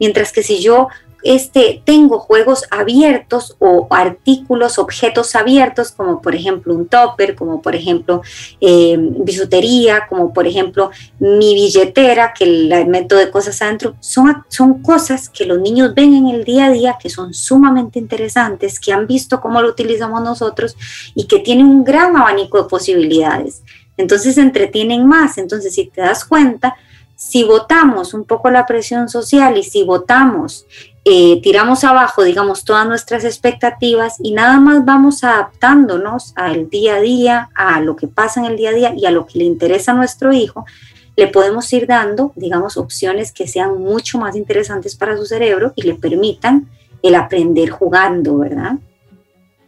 Mientras 0.00 0.32
que 0.32 0.42
si 0.42 0.60
yo 0.60 0.88
este, 1.22 1.82
tengo 1.84 2.18
juegos 2.18 2.64
abiertos 2.70 3.56
o 3.58 3.86
artículos, 3.90 4.78
objetos 4.78 5.34
abiertos, 5.34 5.92
como 5.92 6.20
por 6.20 6.34
ejemplo 6.34 6.74
un 6.74 6.86
topper, 6.86 7.34
como 7.34 7.62
por 7.62 7.74
ejemplo 7.74 8.22
eh, 8.60 8.96
bisutería, 8.98 10.06
como 10.08 10.32
por 10.32 10.46
ejemplo 10.46 10.90
mi 11.18 11.54
billetera, 11.54 12.32
que 12.32 12.46
la 12.46 12.84
meto 12.84 13.16
de 13.16 13.30
cosas 13.30 13.60
adentro, 13.62 13.94
son, 14.00 14.44
son 14.48 14.82
cosas 14.82 15.28
que 15.28 15.46
los 15.46 15.60
niños 15.60 15.94
ven 15.94 16.14
en 16.14 16.28
el 16.28 16.44
día 16.44 16.66
a 16.66 16.70
día, 16.70 16.98
que 17.00 17.10
son 17.10 17.34
sumamente 17.34 17.98
interesantes, 17.98 18.80
que 18.80 18.92
han 18.92 19.06
visto 19.06 19.40
cómo 19.40 19.60
lo 19.62 19.68
utilizamos 19.68 20.22
nosotros 20.22 20.76
y 21.14 21.24
que 21.26 21.38
tienen 21.38 21.66
un 21.66 21.84
gran 21.84 22.16
abanico 22.16 22.62
de 22.62 22.68
posibilidades. 22.68 23.62
Entonces 23.96 24.34
se 24.34 24.40
entretienen 24.40 25.06
más. 25.06 25.38
Entonces, 25.38 25.74
si 25.74 25.86
te 25.86 26.00
das 26.00 26.24
cuenta, 26.24 26.74
si 27.16 27.44
votamos 27.44 28.14
un 28.14 28.24
poco 28.24 28.50
la 28.50 28.66
presión 28.66 29.08
social 29.08 29.56
y 29.56 29.62
si 29.62 29.84
votamos 29.84 30.66
eh, 31.04 31.40
tiramos 31.42 31.82
abajo, 31.82 32.22
digamos, 32.22 32.64
todas 32.64 32.86
nuestras 32.86 33.24
expectativas 33.24 34.16
y 34.22 34.32
nada 34.32 34.60
más 34.60 34.84
vamos 34.84 35.24
adaptándonos 35.24 36.32
al 36.36 36.70
día 36.70 36.96
a 36.96 37.00
día, 37.00 37.50
a 37.54 37.80
lo 37.80 37.96
que 37.96 38.06
pasa 38.06 38.40
en 38.40 38.46
el 38.46 38.56
día 38.56 38.70
a 38.70 38.74
día 38.74 38.94
y 38.96 39.06
a 39.06 39.10
lo 39.10 39.26
que 39.26 39.38
le 39.38 39.44
interesa 39.44 39.92
a 39.92 39.96
nuestro 39.96 40.32
hijo, 40.32 40.64
le 41.16 41.26
podemos 41.26 41.70
ir 41.72 41.86
dando, 41.86 42.32
digamos, 42.36 42.76
opciones 42.76 43.32
que 43.32 43.48
sean 43.48 43.78
mucho 43.78 44.18
más 44.18 44.36
interesantes 44.36 44.94
para 44.94 45.16
su 45.16 45.26
cerebro 45.26 45.72
y 45.74 45.82
le 45.82 45.94
permitan 45.94 46.68
el 47.02 47.16
aprender 47.16 47.70
jugando, 47.70 48.38
¿verdad? 48.38 48.76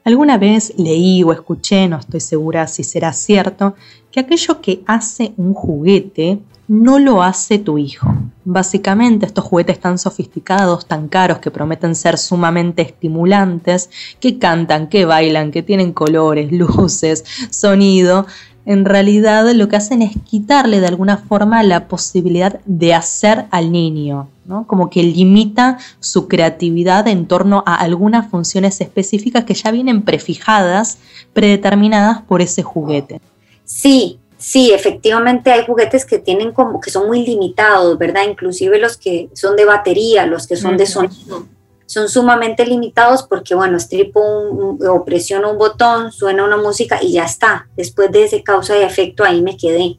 Alguna 0.04 0.38
vez 0.38 0.72
leí 0.78 1.22
o 1.24 1.32
escuché, 1.32 1.88
no 1.88 1.98
estoy 1.98 2.20
segura 2.20 2.66
si 2.68 2.84
será 2.84 3.12
cierto, 3.12 3.74
que 4.12 4.20
aquello 4.20 4.60
que 4.60 4.82
hace 4.86 5.32
un 5.36 5.52
juguete 5.52 6.38
no 6.68 6.98
lo 6.98 7.22
hace 7.22 7.58
tu 7.58 7.78
hijo. 7.78 8.14
Básicamente 8.44 9.26
estos 9.26 9.44
juguetes 9.44 9.80
tan 9.80 9.98
sofisticados, 9.98 10.86
tan 10.86 11.08
caros, 11.08 11.38
que 11.38 11.50
prometen 11.50 11.94
ser 11.94 12.18
sumamente 12.18 12.82
estimulantes, 12.82 13.90
que 14.20 14.38
cantan, 14.38 14.88
que 14.88 15.04
bailan, 15.04 15.50
que 15.50 15.62
tienen 15.62 15.92
colores, 15.92 16.52
luces, 16.52 17.24
sonido, 17.50 18.26
en 18.66 18.84
realidad 18.84 19.50
lo 19.52 19.68
que 19.68 19.76
hacen 19.76 20.02
es 20.02 20.12
quitarle 20.24 20.80
de 20.80 20.86
alguna 20.86 21.18
forma 21.18 21.62
la 21.62 21.86
posibilidad 21.86 22.60
de 22.64 22.94
hacer 22.94 23.46
al 23.50 23.70
niño, 23.70 24.28
¿no? 24.46 24.66
Como 24.66 24.88
que 24.88 25.02
limita 25.02 25.78
su 26.00 26.28
creatividad 26.28 27.06
en 27.08 27.26
torno 27.26 27.62
a 27.66 27.74
algunas 27.74 28.30
funciones 28.30 28.80
específicas 28.80 29.44
que 29.44 29.54
ya 29.54 29.70
vienen 29.70 30.02
prefijadas, 30.02 30.98
predeterminadas 31.34 32.22
por 32.22 32.40
ese 32.40 32.62
juguete. 32.62 33.20
Sí, 33.64 34.18
sí, 34.44 34.72
efectivamente 34.72 35.50
hay 35.50 35.64
juguetes 35.64 36.04
que 36.04 36.18
tienen 36.18 36.52
como 36.52 36.80
que 36.80 36.90
son 36.90 37.06
muy 37.06 37.24
limitados, 37.24 37.96
¿verdad? 37.96 38.24
Inclusive 38.28 38.78
los 38.78 38.98
que 38.98 39.30
son 39.32 39.56
de 39.56 39.64
batería, 39.64 40.26
los 40.26 40.46
que 40.46 40.56
son 40.56 40.76
de 40.76 40.86
sonido 40.86 41.46
son 41.86 42.08
sumamente 42.08 42.66
limitados 42.66 43.22
porque, 43.22 43.54
bueno, 43.54 43.76
estripo 43.76 44.20
o 44.20 45.04
presiono 45.04 45.52
un 45.52 45.58
botón, 45.58 46.12
suena 46.12 46.44
una 46.44 46.56
música 46.56 46.98
y 47.02 47.12
ya 47.12 47.24
está. 47.24 47.68
Después 47.76 48.10
de 48.10 48.24
ese 48.24 48.42
causa 48.42 48.76
y 48.76 48.82
efecto, 48.82 49.22
ahí 49.22 49.42
me 49.42 49.56
quedé. 49.56 49.98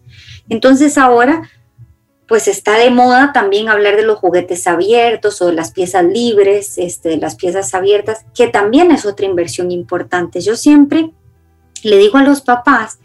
Entonces 0.50 0.98
ahora, 0.98 1.50
pues 2.28 2.48
está 2.48 2.78
de 2.78 2.90
moda 2.90 3.32
también 3.34 3.70
hablar 3.70 3.96
de 3.96 4.04
los 4.04 4.18
juguetes 4.18 4.66
abiertos 4.68 5.42
o 5.42 5.48
de 5.48 5.54
las 5.54 5.72
piezas 5.72 6.04
libres, 6.04 6.78
este, 6.78 7.10
de 7.10 7.18
las 7.18 7.36
piezas 7.36 7.74
abiertas, 7.74 8.26
que 8.34 8.48
también 8.48 8.92
es 8.92 9.06
otra 9.06 9.26
inversión 9.26 9.72
importante. 9.72 10.42
Yo 10.42 10.56
siempre 10.56 11.12
le 11.84 11.98
digo 11.98 12.18
a 12.18 12.24
los 12.24 12.42
papás 12.42 12.98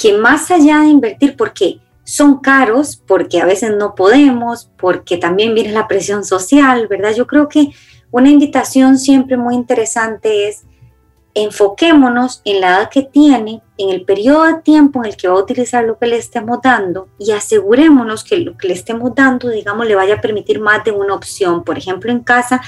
que 0.00 0.16
más 0.16 0.50
allá 0.50 0.80
de 0.80 0.88
invertir, 0.88 1.36
porque 1.36 1.78
son 2.04 2.38
caros, 2.38 2.96
porque 3.06 3.38
a 3.38 3.44
veces 3.44 3.76
no 3.76 3.94
podemos, 3.94 4.70
porque 4.78 5.18
también 5.18 5.54
viene 5.54 5.72
la 5.72 5.88
presión 5.88 6.24
social, 6.24 6.88
¿verdad? 6.88 7.14
Yo 7.14 7.26
creo 7.26 7.50
que 7.50 7.68
una 8.10 8.30
invitación 8.30 8.98
siempre 8.98 9.36
muy 9.36 9.54
interesante 9.54 10.48
es 10.48 10.62
enfoquémonos 11.34 12.40
en 12.46 12.62
la 12.62 12.68
edad 12.68 12.90
que 12.90 13.02
tiene, 13.02 13.62
en 13.76 13.90
el 13.90 14.06
periodo 14.06 14.44
de 14.44 14.54
tiempo 14.62 15.00
en 15.00 15.10
el 15.10 15.16
que 15.18 15.28
va 15.28 15.34
a 15.34 15.42
utilizar 15.42 15.84
lo 15.84 15.98
que 15.98 16.06
le 16.06 16.16
estemos 16.16 16.60
dando 16.62 17.08
y 17.18 17.32
asegurémonos 17.32 18.24
que 18.24 18.38
lo 18.38 18.56
que 18.56 18.68
le 18.68 18.74
estemos 18.74 19.14
dando, 19.14 19.50
digamos, 19.50 19.86
le 19.86 19.96
vaya 19.96 20.14
a 20.14 20.20
permitir 20.22 20.60
más 20.60 20.82
de 20.82 20.92
una 20.92 21.14
opción. 21.14 21.62
Por 21.62 21.76
ejemplo, 21.76 22.10
en 22.10 22.20
casa, 22.20 22.62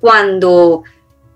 cuando 0.00 0.84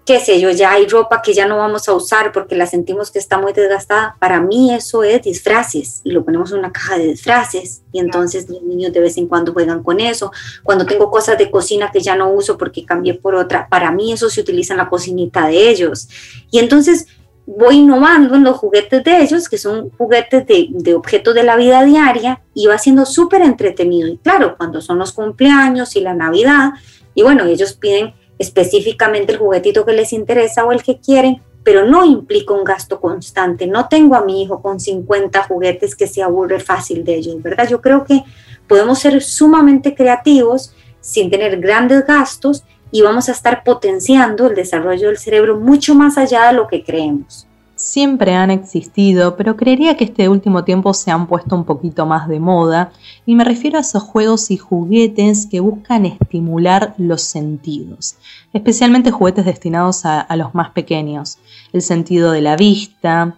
qué 0.08 0.20
sé 0.20 0.40
yo, 0.40 0.50
ya 0.50 0.72
hay 0.72 0.86
ropa 0.86 1.20
que 1.20 1.34
ya 1.34 1.46
no 1.46 1.58
vamos 1.58 1.86
a 1.86 1.92
usar 1.92 2.32
porque 2.32 2.56
la 2.56 2.66
sentimos 2.66 3.10
que 3.10 3.18
está 3.18 3.36
muy 3.36 3.52
desgastada. 3.52 4.16
Para 4.18 4.40
mí 4.40 4.72
eso 4.72 5.04
es 5.04 5.20
disfraces 5.20 6.00
y 6.02 6.12
lo 6.12 6.24
ponemos 6.24 6.50
en 6.50 6.60
una 6.60 6.72
caja 6.72 6.96
de 6.96 7.08
disfraces 7.08 7.82
y 7.92 7.98
entonces 7.98 8.48
los 8.48 8.62
niños 8.62 8.90
de 8.94 9.00
vez 9.00 9.18
en 9.18 9.26
cuando 9.26 9.52
juegan 9.52 9.82
con 9.82 10.00
eso. 10.00 10.32
Cuando 10.62 10.86
tengo 10.86 11.10
cosas 11.10 11.36
de 11.36 11.50
cocina 11.50 11.90
que 11.92 12.00
ya 12.00 12.16
no 12.16 12.30
uso 12.30 12.56
porque 12.56 12.86
cambié 12.86 13.12
por 13.12 13.34
otra, 13.34 13.68
para 13.68 13.90
mí 13.90 14.10
eso 14.10 14.30
se 14.30 14.40
utiliza 14.40 14.72
en 14.72 14.78
la 14.78 14.88
cocinita 14.88 15.46
de 15.46 15.68
ellos. 15.68 16.08
Y 16.50 16.58
entonces 16.58 17.06
voy 17.44 17.76
innovando 17.76 18.34
en 18.34 18.44
los 18.44 18.56
juguetes 18.56 19.04
de 19.04 19.20
ellos, 19.20 19.46
que 19.46 19.58
son 19.58 19.90
juguetes 19.90 20.46
de, 20.46 20.68
de 20.70 20.94
objetos 20.94 21.34
de 21.34 21.42
la 21.42 21.56
vida 21.56 21.84
diaria, 21.84 22.40
y 22.54 22.66
va 22.66 22.78
siendo 22.78 23.04
súper 23.04 23.42
entretenido. 23.42 24.08
Y 24.08 24.16
claro, 24.16 24.56
cuando 24.56 24.80
son 24.80 24.98
los 24.98 25.12
cumpleaños 25.12 25.96
y 25.96 26.00
la 26.00 26.14
Navidad, 26.14 26.70
y 27.14 27.22
bueno, 27.22 27.44
ellos 27.44 27.74
piden 27.74 28.14
específicamente 28.38 29.32
el 29.32 29.38
juguetito 29.38 29.84
que 29.84 29.92
les 29.92 30.12
interesa 30.12 30.64
o 30.64 30.72
el 30.72 30.82
que 30.82 31.00
quieren, 31.00 31.42
pero 31.64 31.84
no 31.84 32.04
implica 32.04 32.54
un 32.54 32.64
gasto 32.64 33.00
constante. 33.00 33.66
No 33.66 33.88
tengo 33.88 34.14
a 34.14 34.24
mi 34.24 34.42
hijo 34.42 34.62
con 34.62 34.80
50 34.80 35.42
juguetes 35.44 35.96
que 35.96 36.06
se 36.06 36.22
aburre 36.22 36.60
fácil 36.60 37.04
de 37.04 37.16
ellos, 37.16 37.42
¿verdad? 37.42 37.68
Yo 37.68 37.80
creo 37.80 38.04
que 38.04 38.22
podemos 38.66 38.98
ser 39.00 39.22
sumamente 39.22 39.94
creativos 39.94 40.72
sin 41.00 41.30
tener 41.30 41.60
grandes 41.60 42.06
gastos 42.06 42.64
y 42.90 43.02
vamos 43.02 43.28
a 43.28 43.32
estar 43.32 43.64
potenciando 43.64 44.46
el 44.46 44.54
desarrollo 44.54 45.08
del 45.08 45.18
cerebro 45.18 45.58
mucho 45.58 45.94
más 45.94 46.16
allá 46.16 46.46
de 46.46 46.54
lo 46.54 46.68
que 46.68 46.84
creemos 46.84 47.47
siempre 47.78 48.34
han 48.34 48.50
existido, 48.50 49.36
pero 49.36 49.56
creería 49.56 49.96
que 49.96 50.04
este 50.04 50.28
último 50.28 50.64
tiempo 50.64 50.92
se 50.92 51.12
han 51.12 51.28
puesto 51.28 51.54
un 51.54 51.64
poquito 51.64 52.06
más 52.06 52.28
de 52.28 52.40
moda, 52.40 52.92
y 53.24 53.36
me 53.36 53.44
refiero 53.44 53.78
a 53.78 53.82
esos 53.82 54.02
juegos 54.02 54.50
y 54.50 54.56
juguetes 54.56 55.46
que 55.46 55.60
buscan 55.60 56.04
estimular 56.04 56.94
los 56.98 57.22
sentidos, 57.22 58.16
especialmente 58.52 59.12
juguetes 59.12 59.44
destinados 59.44 60.04
a, 60.04 60.26
los 60.36 60.54
más 60.54 60.70
pequeños, 60.70 61.38
el 61.72 61.82
sentido 61.82 62.32
de 62.32 62.42
la 62.42 62.56
vista, 62.56 63.36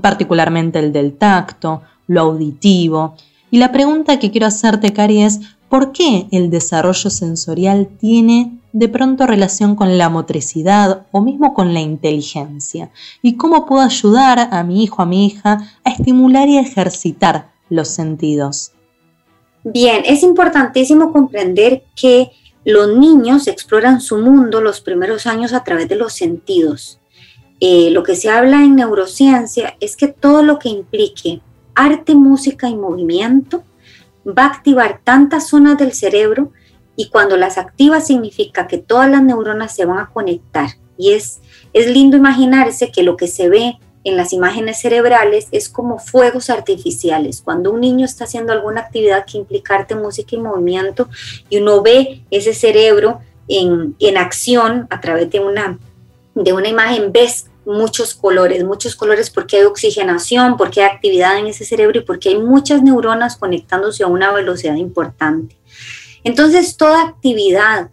particularmente 0.00 0.80
el 0.80 0.92
del 0.92 1.16
tacto, 1.16 1.82
lo 2.08 2.22
auditivo. 2.22 3.14
Y 3.50 3.58
la 3.58 3.70
pregunta 3.70 4.18
que 4.18 4.32
quiero 4.32 4.48
hacerte, 4.48 4.92
Cari, 4.92 5.22
es 5.22 5.40
¿por 5.68 5.92
qué 5.92 6.26
el 6.32 6.50
desarrollo 6.50 7.10
sensorial 7.10 7.88
tiene 7.98 8.55
de 8.76 8.90
pronto 8.90 9.26
relación 9.26 9.74
con 9.74 9.96
la 9.96 10.10
motricidad 10.10 11.06
o 11.10 11.22
mismo 11.22 11.54
con 11.54 11.72
la 11.72 11.80
inteligencia 11.80 12.90
y 13.22 13.36
cómo 13.38 13.64
puedo 13.64 13.80
ayudar 13.80 14.50
a 14.52 14.62
mi 14.64 14.84
hijo, 14.84 15.00
a 15.00 15.06
mi 15.06 15.24
hija 15.24 15.66
a 15.82 15.90
estimular 15.90 16.46
y 16.46 16.58
ejercitar 16.58 17.52
los 17.70 17.88
sentidos. 17.88 18.72
Bien, 19.64 20.02
es 20.04 20.22
importantísimo 20.22 21.10
comprender 21.10 21.84
que 21.94 22.32
los 22.66 22.94
niños 22.94 23.46
exploran 23.46 24.02
su 24.02 24.18
mundo 24.18 24.60
los 24.60 24.82
primeros 24.82 25.26
años 25.26 25.54
a 25.54 25.64
través 25.64 25.88
de 25.88 25.96
los 25.96 26.12
sentidos. 26.12 27.00
Eh, 27.60 27.88
lo 27.92 28.02
que 28.02 28.14
se 28.14 28.28
habla 28.28 28.62
en 28.62 28.76
neurociencia 28.76 29.74
es 29.80 29.96
que 29.96 30.08
todo 30.08 30.42
lo 30.42 30.58
que 30.58 30.68
implique 30.68 31.40
arte, 31.74 32.14
música 32.14 32.68
y 32.68 32.76
movimiento 32.76 33.62
va 34.26 34.42
a 34.42 34.48
activar 34.48 35.00
tantas 35.02 35.48
zonas 35.48 35.78
del 35.78 35.94
cerebro 35.94 36.52
y 36.96 37.08
cuando 37.08 37.36
las 37.36 37.58
activa 37.58 38.00
significa 38.00 38.66
que 38.66 38.78
todas 38.78 39.10
las 39.10 39.22
neuronas 39.22 39.74
se 39.74 39.84
van 39.84 39.98
a 39.98 40.10
conectar. 40.10 40.70
Y 40.98 41.12
es, 41.12 41.40
es 41.72 41.88
lindo 41.88 42.16
imaginarse 42.16 42.90
que 42.90 43.02
lo 43.02 43.16
que 43.16 43.28
se 43.28 43.48
ve 43.48 43.78
en 44.02 44.16
las 44.16 44.32
imágenes 44.32 44.80
cerebrales 44.80 45.48
es 45.50 45.68
como 45.68 45.98
fuegos 45.98 46.48
artificiales. 46.48 47.42
Cuando 47.42 47.72
un 47.72 47.80
niño 47.80 48.04
está 48.04 48.24
haciendo 48.24 48.52
alguna 48.52 48.82
actividad 48.82 49.26
que 49.26 49.36
implica 49.36 49.74
arte, 49.74 49.94
música 49.94 50.36
y 50.36 50.38
movimiento 50.38 51.08
y 51.50 51.58
uno 51.58 51.82
ve 51.82 52.22
ese 52.30 52.54
cerebro 52.54 53.20
en, 53.48 53.96
en 53.98 54.16
acción 54.16 54.86
a 54.90 55.00
través 55.00 55.30
de 55.30 55.40
una, 55.40 55.78
de 56.34 56.52
una 56.52 56.68
imagen, 56.68 57.12
ves 57.12 57.46
muchos 57.66 58.14
colores, 58.14 58.64
muchos 58.64 58.94
colores 58.94 59.28
porque 59.28 59.56
hay 59.56 59.64
oxigenación, 59.64 60.56
porque 60.56 60.82
hay 60.82 60.90
actividad 60.90 61.36
en 61.38 61.48
ese 61.48 61.64
cerebro 61.64 61.98
y 61.98 62.04
porque 62.04 62.28
hay 62.30 62.38
muchas 62.38 62.82
neuronas 62.82 63.36
conectándose 63.36 64.04
a 64.04 64.06
una 64.06 64.32
velocidad 64.32 64.76
importante. 64.76 65.56
Entonces, 66.26 66.76
toda 66.76 67.04
actividad 67.04 67.88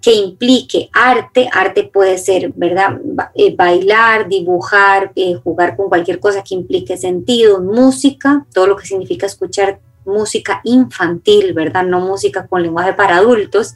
que 0.00 0.14
implique 0.14 0.88
arte, 0.94 1.46
arte 1.52 1.84
puede 1.84 2.16
ser, 2.16 2.50
¿verdad? 2.54 2.98
Eh, 3.34 3.54
bailar, 3.54 4.28
dibujar, 4.28 5.12
eh, 5.14 5.34
jugar 5.44 5.76
con 5.76 5.90
cualquier 5.90 6.18
cosa 6.18 6.42
que 6.42 6.54
implique 6.54 6.96
sentido, 6.96 7.60
música, 7.60 8.46
todo 8.54 8.66
lo 8.66 8.76
que 8.76 8.86
significa 8.86 9.26
escuchar 9.26 9.78
música 10.06 10.62
infantil, 10.64 11.52
¿verdad? 11.52 11.84
No 11.84 12.00
música 12.00 12.46
con 12.46 12.62
lenguaje 12.62 12.94
para 12.94 13.18
adultos. 13.18 13.74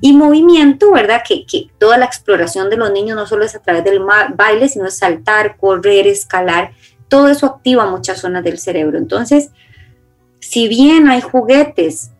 Y 0.00 0.14
movimiento, 0.14 0.90
¿verdad? 0.90 1.20
Que, 1.22 1.44
que, 1.44 1.66
toda 1.78 1.98
la 1.98 2.06
exploración 2.06 2.70
de 2.70 2.78
los 2.78 2.90
niños 2.90 3.16
no 3.16 3.26
solo 3.26 3.44
es 3.44 3.54
a 3.54 3.60
través 3.60 3.84
del 3.84 4.00
baile, 4.34 4.70
sino 4.70 4.90
saltar, 4.90 5.58
correr, 5.58 6.06
escalar. 6.06 6.72
Todo 7.06 7.28
eso 7.28 7.44
activa 7.44 7.84
muchas 7.84 8.18
zonas 8.18 8.44
del 8.44 8.58
cerebro. 8.58 8.96
Entonces, 8.96 9.50
si 10.40 10.68
bien 10.68 11.08
hay 11.08 11.20
juguetes 11.20 12.11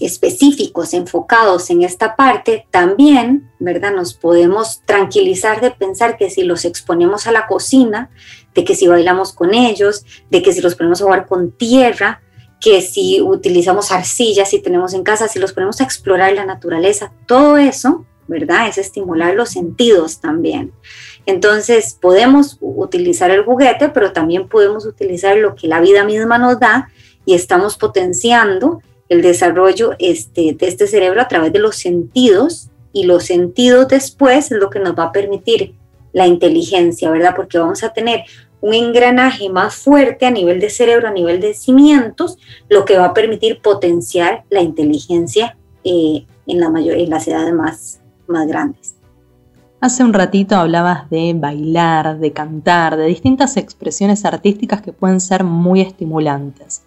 específicos 0.00 0.94
enfocados 0.94 1.70
en 1.70 1.82
esta 1.82 2.16
parte, 2.16 2.66
también, 2.70 3.50
¿verdad? 3.58 3.94
Nos 3.94 4.14
podemos 4.14 4.82
tranquilizar 4.84 5.60
de 5.60 5.70
pensar 5.70 6.16
que 6.16 6.30
si 6.30 6.42
los 6.42 6.64
exponemos 6.64 7.26
a 7.26 7.32
la 7.32 7.46
cocina, 7.46 8.10
de 8.54 8.64
que 8.64 8.74
si 8.74 8.86
bailamos 8.86 9.32
con 9.32 9.54
ellos, 9.54 10.04
de 10.30 10.42
que 10.42 10.52
si 10.52 10.60
los 10.60 10.74
ponemos 10.74 11.00
a 11.00 11.04
jugar 11.04 11.26
con 11.26 11.52
tierra, 11.52 12.22
que 12.60 12.80
si 12.80 13.20
utilizamos 13.20 13.92
arcillas, 13.92 14.50
si 14.50 14.60
tenemos 14.60 14.94
en 14.94 15.02
casa, 15.02 15.28
si 15.28 15.38
los 15.38 15.52
ponemos 15.52 15.80
a 15.80 15.84
explorar 15.84 16.32
la 16.32 16.46
naturaleza, 16.46 17.12
todo 17.26 17.58
eso, 17.58 18.06
¿verdad? 18.26 18.68
Es 18.68 18.78
estimular 18.78 19.34
los 19.34 19.50
sentidos 19.50 20.20
también. 20.20 20.72
Entonces, 21.26 21.98
podemos 22.00 22.58
utilizar 22.60 23.30
el 23.30 23.44
juguete, 23.44 23.90
pero 23.90 24.12
también 24.12 24.48
podemos 24.48 24.86
utilizar 24.86 25.36
lo 25.36 25.54
que 25.54 25.68
la 25.68 25.80
vida 25.80 26.04
misma 26.04 26.38
nos 26.38 26.58
da 26.58 26.88
y 27.26 27.34
estamos 27.34 27.76
potenciando 27.76 28.80
el 29.08 29.22
desarrollo 29.22 29.92
este, 29.98 30.54
de 30.54 30.66
este 30.66 30.86
cerebro 30.86 31.20
a 31.20 31.28
través 31.28 31.52
de 31.52 31.58
los 31.58 31.76
sentidos 31.76 32.70
y 32.92 33.04
los 33.04 33.24
sentidos 33.24 33.88
después 33.88 34.50
es 34.50 34.58
lo 34.58 34.70
que 34.70 34.80
nos 34.80 34.96
va 34.96 35.04
a 35.04 35.12
permitir 35.12 35.74
la 36.12 36.26
inteligencia, 36.26 37.10
¿verdad? 37.10 37.34
Porque 37.34 37.58
vamos 37.58 37.82
a 37.82 37.92
tener 37.92 38.24
un 38.60 38.72
engranaje 38.72 39.50
más 39.50 39.74
fuerte 39.74 40.24
a 40.24 40.30
nivel 40.30 40.58
de 40.58 40.70
cerebro, 40.70 41.08
a 41.08 41.10
nivel 41.10 41.38
de 41.40 41.52
cimientos, 41.52 42.38
lo 42.70 42.86
que 42.86 42.96
va 42.96 43.06
a 43.06 43.14
permitir 43.14 43.60
potenciar 43.60 44.44
la 44.48 44.62
inteligencia 44.62 45.58
eh, 45.82 46.24
en, 46.46 46.60
la 46.60 46.70
mayor, 46.70 46.96
en 46.96 47.10
las 47.10 47.28
edades 47.28 47.52
más, 47.52 48.00
más 48.26 48.46
grandes. 48.46 48.94
Hace 49.80 50.02
un 50.02 50.14
ratito 50.14 50.56
hablabas 50.56 51.10
de 51.10 51.34
bailar, 51.36 52.18
de 52.18 52.32
cantar, 52.32 52.96
de 52.96 53.04
distintas 53.04 53.58
expresiones 53.58 54.24
artísticas 54.24 54.80
que 54.80 54.94
pueden 54.94 55.20
ser 55.20 55.44
muy 55.44 55.82
estimulantes. 55.82 56.83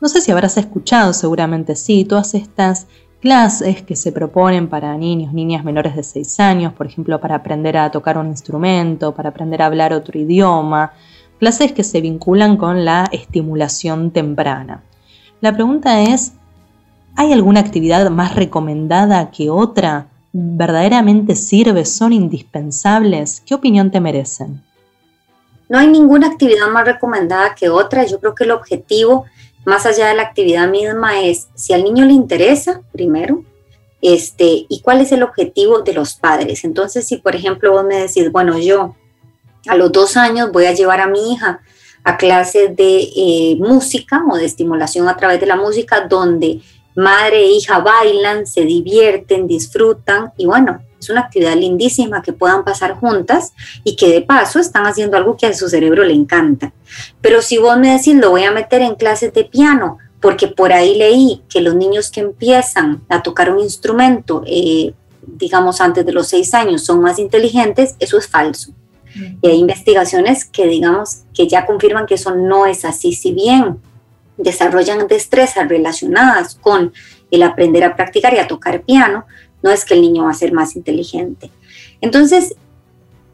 No 0.00 0.08
sé 0.08 0.20
si 0.20 0.32
habrás 0.32 0.56
escuchado, 0.56 1.12
seguramente 1.12 1.76
sí, 1.76 2.04
todas 2.04 2.34
estas 2.34 2.86
clases 3.20 3.82
que 3.82 3.96
se 3.96 4.12
proponen 4.12 4.68
para 4.68 4.96
niños, 4.96 5.34
niñas 5.34 5.62
menores 5.62 5.94
de 5.94 6.02
6 6.02 6.40
años, 6.40 6.72
por 6.72 6.86
ejemplo, 6.86 7.20
para 7.20 7.36
aprender 7.36 7.76
a 7.76 7.90
tocar 7.90 8.16
un 8.16 8.28
instrumento, 8.28 9.14
para 9.14 9.28
aprender 9.28 9.60
a 9.60 9.66
hablar 9.66 9.92
otro 9.92 10.18
idioma, 10.18 10.92
clases 11.38 11.72
que 11.72 11.84
se 11.84 12.00
vinculan 12.00 12.56
con 12.56 12.84
la 12.84 13.08
estimulación 13.12 14.10
temprana. 14.10 14.82
La 15.42 15.52
pregunta 15.52 16.00
es, 16.00 16.32
¿hay 17.14 17.32
alguna 17.34 17.60
actividad 17.60 18.08
más 18.10 18.34
recomendada 18.34 19.30
que 19.30 19.50
otra? 19.50 20.06
¿Verdaderamente 20.32 21.36
sirve? 21.36 21.84
¿Son 21.84 22.14
indispensables? 22.14 23.42
¿Qué 23.44 23.54
opinión 23.54 23.90
te 23.90 24.00
merecen? 24.00 24.62
No 25.68 25.78
hay 25.78 25.88
ninguna 25.88 26.28
actividad 26.28 26.68
más 26.68 26.84
recomendada 26.84 27.54
que 27.54 27.68
otra. 27.68 28.04
Yo 28.04 28.18
creo 28.18 28.34
que 28.34 28.44
el 28.44 28.50
objetivo, 28.50 29.26
más 29.70 29.86
allá 29.86 30.08
de 30.08 30.14
la 30.14 30.24
actividad 30.24 30.68
misma, 30.68 31.22
es 31.22 31.48
si 31.54 31.72
al 31.72 31.84
niño 31.84 32.04
le 32.04 32.12
interesa, 32.12 32.82
primero, 32.90 33.44
este, 34.02 34.66
y 34.68 34.80
cuál 34.82 35.00
es 35.00 35.12
el 35.12 35.22
objetivo 35.22 35.82
de 35.82 35.92
los 35.92 36.14
padres. 36.14 36.64
Entonces, 36.64 37.06
si 37.06 37.18
por 37.18 37.36
ejemplo 37.36 37.70
vos 37.70 37.84
me 37.84 37.96
decís, 37.96 38.32
bueno, 38.32 38.58
yo 38.58 38.96
a 39.68 39.76
los 39.76 39.92
dos 39.92 40.16
años 40.16 40.50
voy 40.50 40.66
a 40.66 40.72
llevar 40.72 41.00
a 41.00 41.06
mi 41.06 41.32
hija 41.32 41.60
a 42.02 42.16
clases 42.16 42.74
de 42.74 43.10
eh, 43.14 43.56
música 43.60 44.24
o 44.28 44.36
de 44.36 44.46
estimulación 44.46 45.08
a 45.08 45.16
través 45.16 45.38
de 45.38 45.46
la 45.46 45.56
música, 45.56 46.00
donde 46.00 46.60
madre 46.94 47.38
e 47.38 47.52
hija 47.52 47.78
bailan, 47.78 48.46
se 48.46 48.62
divierten, 48.62 49.46
disfrutan 49.46 50.32
y 50.36 50.46
bueno, 50.46 50.80
es 51.00 51.08
una 51.08 51.22
actividad 51.22 51.56
lindísima 51.56 52.22
que 52.22 52.32
puedan 52.32 52.62
pasar 52.62 52.94
juntas 52.94 53.54
y 53.84 53.96
que 53.96 54.08
de 54.08 54.20
paso 54.20 54.58
están 54.58 54.86
haciendo 54.86 55.16
algo 55.16 55.36
que 55.36 55.46
a 55.46 55.54
su 55.54 55.68
cerebro 55.68 56.04
le 56.04 56.12
encanta. 56.12 56.72
Pero 57.20 57.40
si 57.40 57.56
vos 57.58 57.78
me 57.78 57.96
decís, 57.96 58.14
lo 58.16 58.30
voy 58.30 58.44
a 58.44 58.52
meter 58.52 58.82
en 58.82 58.94
clases 58.96 59.32
de 59.32 59.44
piano, 59.44 59.98
porque 60.20 60.48
por 60.48 60.72
ahí 60.72 60.96
leí 60.96 61.42
que 61.48 61.62
los 61.62 61.74
niños 61.74 62.10
que 62.10 62.20
empiezan 62.20 63.02
a 63.08 63.22
tocar 63.22 63.50
un 63.50 63.60
instrumento, 63.60 64.42
eh, 64.46 64.92
digamos 65.22 65.80
antes 65.80 66.04
de 66.04 66.12
los 66.12 66.28
seis 66.28 66.52
años, 66.52 66.84
son 66.84 67.00
más 67.00 67.18
inteligentes, 67.18 67.96
eso 67.98 68.18
es 68.18 68.28
falso. 68.28 68.72
Mm. 69.14 69.38
Y 69.40 69.48
hay 69.48 69.58
investigaciones 69.58 70.44
que 70.44 70.66
digamos 70.66 71.22
que 71.32 71.48
ya 71.48 71.64
confirman 71.64 72.04
que 72.04 72.14
eso 72.14 72.34
no 72.34 72.66
es 72.66 72.84
así. 72.84 73.14
Si 73.14 73.32
bien 73.32 73.78
desarrollan 74.42 75.06
destrezas 75.06 75.68
relacionadas 75.68 76.56
con 76.56 76.92
el 77.30 77.42
aprender 77.42 77.84
a 77.84 77.96
practicar 77.96 78.34
y 78.34 78.38
a 78.38 78.48
tocar 78.48 78.82
piano, 78.82 79.24
no 79.62 79.70
es 79.70 79.84
que 79.84 79.94
el 79.94 80.02
niño 80.02 80.24
va 80.24 80.30
a 80.30 80.34
ser 80.34 80.52
más 80.52 80.76
inteligente. 80.76 81.50
Entonces, 82.00 82.54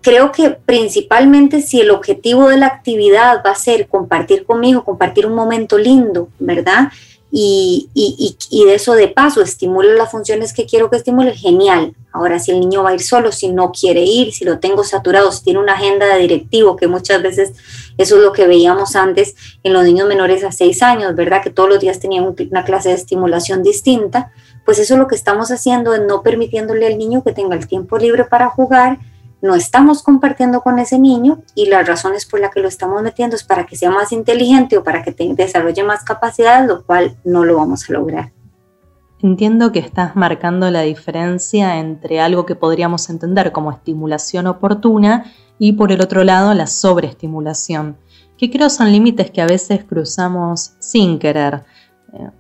creo 0.03 0.33
que 0.33 0.51
principalmente 0.51 1.63
si 1.63 1.81
el 1.81 1.91
objetivo 1.91 2.49
de 2.49 2.59
la 2.59 2.67
actividad 2.67 3.43
va 3.45 3.51
a 3.51 3.57
ser 3.57 3.89
compartir 3.89 4.45
conmigo, 4.45 4.85
compartir 4.85 5.27
un 5.27 5.35
momento 5.35 5.79
lindo, 5.79 6.29
¿verdad? 6.39 6.93
Y, 7.31 7.91
de 8.51 8.75
eso 8.75 8.95
de 8.95 9.09
paso 9.09 9.43
estimule 9.43 9.95
las 9.95 10.11
funciones 10.11 10.53
que 10.53 10.65
quiero 10.65 10.89
que 10.91 10.97
estimule, 10.97 11.35
genial. 11.35 11.95
Ahora, 12.13 12.39
si 12.39 12.51
el 12.51 12.61
niño 12.61 12.83
va 12.83 12.91
a 12.91 12.95
ir 12.95 13.03
solo, 13.03 13.31
si 13.33 13.49
no 13.49 13.73
quiere 13.73 14.03
ir, 14.03 14.33
si 14.33 14.45
lo 14.45 14.59
tengo 14.59 14.85
saturado, 14.85 15.31
si 15.33 15.45
tiene 15.45 15.59
una 15.59 15.75
agenda 15.75 16.07
de 16.07 16.21
directivo, 16.21 16.77
que 16.77 16.87
muchas 16.87 17.23
veces 17.23 17.53
eso 17.99 18.17
es 18.17 18.23
lo 18.23 18.33
que 18.33 18.47
veíamos 18.47 18.97
antes 18.97 19.35
en 19.63 19.73
los 19.73 19.85
niños 19.85 20.09
menores 20.09 20.45
a 20.45 20.53
seis 20.53 20.83
años, 20.83 21.15
¿verdad? 21.15 21.43
Que 21.43 21.51
todos 21.51 21.69
los 21.69 21.81
días 21.81 22.01
tenían 22.01 22.35
una 22.51 22.65
clase 22.65 22.91
de 22.91 22.95
estimulación 22.95 23.63
distinta 23.63 24.33
pues 24.67 24.81
eso 24.81 24.99
lo 24.99 25.07
que 25.07 25.15
estamos 25.15 25.51
haciendo 25.51 25.95
es 25.95 26.03
no 26.03 26.23
permitiéndole 26.23 26.87
al 26.89 26.99
niño 26.99 27.23
que 27.23 27.33
tenga 27.33 27.55
el 27.55 27.69
tiempo 27.69 27.97
libre 27.99 28.25
para 28.25 28.51
jugar, 28.51 28.99
no 29.47 29.55
estamos 29.55 30.03
compartiendo 30.03 30.61
con 30.61 30.79
ese 30.79 30.99
niño 30.99 31.43
y 31.55 31.67
las 31.67 31.87
razones 31.87 32.27
por 32.27 32.41
las 32.41 32.51
que 32.53 32.61
lo 32.61 32.69
estamos 32.69 33.03
metiendo 33.03 33.37
es 33.37 33.45
para 33.45 33.65
que 33.65 33.77
sea 33.77 33.91
más 33.91 34.13
inteligente 34.13 34.77
o 34.77 34.85
para 34.85 35.03
que 35.03 35.15
desarrolle 35.35 35.85
más 35.85 36.05
capacidades, 36.05 36.67
lo 36.67 36.85
cual 36.85 37.17
no 37.25 37.45
lo 37.45 37.57
vamos 37.57 37.89
a 37.89 37.93
lograr. 37.93 38.33
Entiendo 39.23 39.73
que 39.73 39.79
estás 39.79 40.15
marcando 40.15 40.71
la 40.71 40.83
diferencia 40.83 41.79
entre 41.79 42.21
algo 42.21 42.45
que 42.45 42.55
podríamos 42.55 43.09
entender 43.09 43.51
como 43.51 43.73
estimulación 43.73 44.47
oportuna 44.47 45.33
y 45.59 45.73
por 45.73 45.91
el 45.91 46.03
otro 46.03 46.23
lado 46.23 46.53
la 46.53 46.67
sobreestimulación, 46.67 47.97
que 48.37 48.51
creo 48.51 48.69
son 48.69 48.93
límites 48.93 49.31
que 49.31 49.41
a 49.41 49.47
veces 49.47 49.85
cruzamos 49.85 50.75
sin 50.81 51.19
querer. 51.19 51.65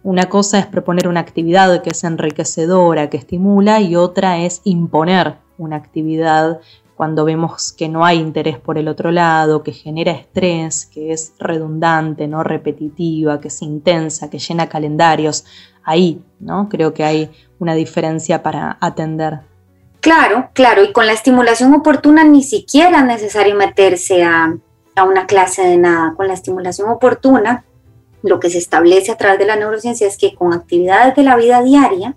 Una 0.02 0.28
cosa 0.28 0.58
es 0.58 0.66
proponer 0.66 1.08
una 1.08 1.20
actividad 1.20 1.82
que 1.82 1.90
es 1.90 2.04
enriquecedora, 2.04 3.10
que 3.10 3.16
estimula, 3.16 3.80
y 3.80 3.96
otra 3.96 4.38
es 4.38 4.60
imponer 4.64 5.36
una 5.58 5.76
actividad 5.76 6.60
cuando 6.96 7.26
vemos 7.26 7.72
que 7.72 7.88
no 7.88 8.04
hay 8.04 8.18
interés 8.18 8.58
por 8.58 8.78
el 8.78 8.88
otro 8.88 9.10
lado, 9.10 9.62
que 9.62 9.72
genera 9.72 10.12
estrés, 10.12 10.86
que 10.86 11.12
es 11.12 11.34
redundante, 11.38 12.26
no 12.26 12.42
repetitiva, 12.42 13.38
que 13.40 13.48
es 13.48 13.62
intensa, 13.62 14.30
que 14.30 14.38
llena 14.38 14.68
calendarios. 14.68 15.44
Ahí, 15.84 16.22
¿no? 16.40 16.68
Creo 16.70 16.94
que 16.94 17.04
hay 17.04 17.30
una 17.58 17.74
diferencia 17.74 18.42
para 18.42 18.78
atender. 18.80 19.40
Claro, 20.00 20.48
claro, 20.54 20.82
y 20.84 20.92
con 20.92 21.06
la 21.06 21.12
estimulación 21.12 21.74
oportuna 21.74 22.24
ni 22.24 22.42
siquiera 22.42 23.00
es 23.00 23.04
necesario 23.04 23.54
meterse 23.56 24.24
a, 24.24 24.56
a 24.94 25.04
una 25.04 25.26
clase 25.26 25.62
de 25.62 25.76
nada. 25.76 26.14
Con 26.16 26.28
la 26.28 26.34
estimulación 26.34 26.88
oportuna 26.88 27.64
lo 28.22 28.40
que 28.40 28.50
se 28.50 28.58
establece 28.58 29.12
a 29.12 29.16
través 29.16 29.38
de 29.38 29.46
la 29.46 29.56
neurociencia 29.56 30.06
es 30.06 30.16
que 30.16 30.34
con 30.34 30.52
actividades 30.52 31.14
de 31.14 31.22
la 31.22 31.36
vida 31.36 31.62
diaria, 31.62 32.16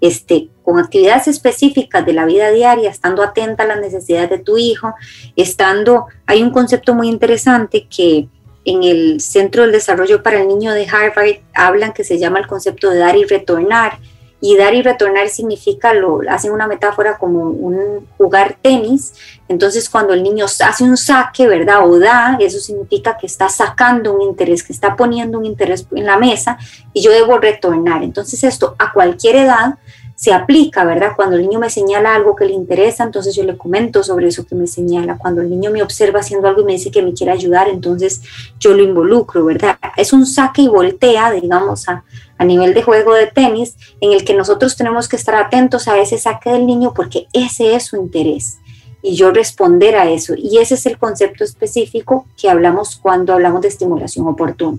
este, 0.00 0.48
con 0.62 0.78
actividades 0.78 1.28
específicas 1.28 2.04
de 2.06 2.12
la 2.12 2.24
vida 2.24 2.50
diaria, 2.50 2.90
estando 2.90 3.22
atenta 3.22 3.64
a 3.64 3.66
las 3.66 3.80
necesidades 3.80 4.30
de 4.30 4.38
tu 4.38 4.58
hijo, 4.58 4.94
estando, 5.36 6.06
hay 6.26 6.42
un 6.42 6.50
concepto 6.50 6.94
muy 6.94 7.08
interesante 7.08 7.86
que 7.86 8.28
en 8.64 8.84
el 8.84 9.20
Centro 9.20 9.62
del 9.62 9.72
Desarrollo 9.72 10.22
para 10.22 10.40
el 10.40 10.48
Niño 10.48 10.72
de 10.72 10.86
Harvard 10.86 11.40
hablan 11.54 11.92
que 11.92 12.04
se 12.04 12.18
llama 12.18 12.38
el 12.38 12.46
concepto 12.46 12.90
de 12.90 12.98
dar 12.98 13.16
y 13.16 13.24
retornar, 13.24 13.98
y 14.40 14.56
dar 14.56 14.74
y 14.74 14.82
retornar 14.82 15.28
significa, 15.28 15.92
lo 15.92 16.20
hacen 16.28 16.52
una 16.52 16.66
metáfora 16.66 17.18
como 17.18 17.50
un 17.50 18.06
jugar 18.16 18.56
tenis. 18.62 19.14
Entonces, 19.48 19.88
cuando 19.88 20.14
el 20.14 20.22
niño 20.22 20.46
hace 20.46 20.84
un 20.84 20.96
saque, 20.96 21.46
¿verdad? 21.46 21.86
O 21.86 21.98
da, 21.98 22.38
eso 22.40 22.58
significa 22.58 23.16
que 23.18 23.26
está 23.26 23.48
sacando 23.48 24.14
un 24.14 24.22
interés, 24.22 24.62
que 24.62 24.72
está 24.72 24.96
poniendo 24.96 25.38
un 25.38 25.44
interés 25.44 25.86
en 25.92 26.06
la 26.06 26.18
mesa 26.18 26.58
y 26.92 27.02
yo 27.02 27.10
debo 27.10 27.38
retornar. 27.38 28.02
Entonces, 28.02 28.42
esto 28.44 28.74
a 28.78 28.92
cualquier 28.92 29.36
edad 29.36 29.74
se 30.20 30.34
aplica, 30.34 30.84
¿verdad? 30.84 31.12
Cuando 31.16 31.36
el 31.36 31.42
niño 31.42 31.58
me 31.58 31.70
señala 31.70 32.14
algo 32.14 32.36
que 32.36 32.44
le 32.44 32.52
interesa, 32.52 33.04
entonces 33.04 33.34
yo 33.34 33.42
le 33.42 33.56
comento 33.56 34.02
sobre 34.02 34.28
eso 34.28 34.44
que 34.44 34.54
me 34.54 34.66
señala. 34.66 35.16
Cuando 35.16 35.40
el 35.40 35.48
niño 35.48 35.70
me 35.70 35.82
observa 35.82 36.20
haciendo 36.20 36.46
algo 36.46 36.60
y 36.60 36.64
me 36.64 36.72
dice 36.72 36.90
que 36.90 37.00
me 37.00 37.14
quiere 37.14 37.32
ayudar, 37.32 37.70
entonces 37.70 38.20
yo 38.58 38.74
lo 38.74 38.82
involucro, 38.82 39.46
¿verdad? 39.46 39.78
Es 39.96 40.12
un 40.12 40.26
saque 40.26 40.60
y 40.60 40.68
voltea, 40.68 41.30
digamos, 41.30 41.88
a, 41.88 42.04
a 42.40 42.44
nivel 42.46 42.72
de 42.72 42.82
juego 42.82 43.12
de 43.12 43.26
tenis, 43.26 43.76
en 44.00 44.12
el 44.12 44.24
que 44.24 44.32
nosotros 44.32 44.74
tenemos 44.74 45.10
que 45.10 45.16
estar 45.16 45.34
atentos 45.34 45.88
a 45.88 45.98
ese 45.98 46.16
saque 46.16 46.48
del 46.48 46.64
niño 46.64 46.94
porque 46.94 47.26
ese 47.34 47.74
es 47.74 47.84
su 47.84 47.96
interés 47.96 48.56
y 49.02 49.14
yo 49.14 49.30
responder 49.30 49.94
a 49.94 50.10
eso. 50.10 50.32
Y 50.36 50.56
ese 50.56 50.74
es 50.74 50.86
el 50.86 50.96
concepto 50.96 51.44
específico 51.44 52.26
que 52.40 52.48
hablamos 52.48 52.96
cuando 52.96 53.34
hablamos 53.34 53.60
de 53.60 53.68
estimulación 53.68 54.26
oportuna. 54.26 54.78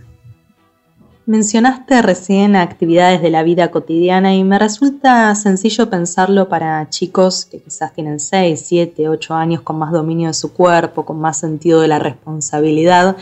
Mencionaste 1.28 2.02
recién 2.02 2.56
actividades 2.56 3.22
de 3.22 3.30
la 3.30 3.44
vida 3.44 3.70
cotidiana 3.70 4.34
y 4.34 4.44
me 4.44 4.58
resulta 4.58 5.34
sencillo 5.36 5.88
pensarlo 5.88 6.50
para 6.50 6.90
chicos 6.90 7.46
que 7.46 7.62
quizás 7.62 7.94
tienen 7.94 8.20
6, 8.20 8.60
7, 8.60 9.08
8 9.08 9.36
años 9.36 9.62
con 9.62 9.78
más 9.78 9.92
dominio 9.92 10.30
de 10.30 10.34
su 10.34 10.52
cuerpo, 10.52 11.06
con 11.06 11.20
más 11.22 11.38
sentido 11.38 11.80
de 11.82 11.90
la 11.90 12.00
responsabilidad, 12.00 13.18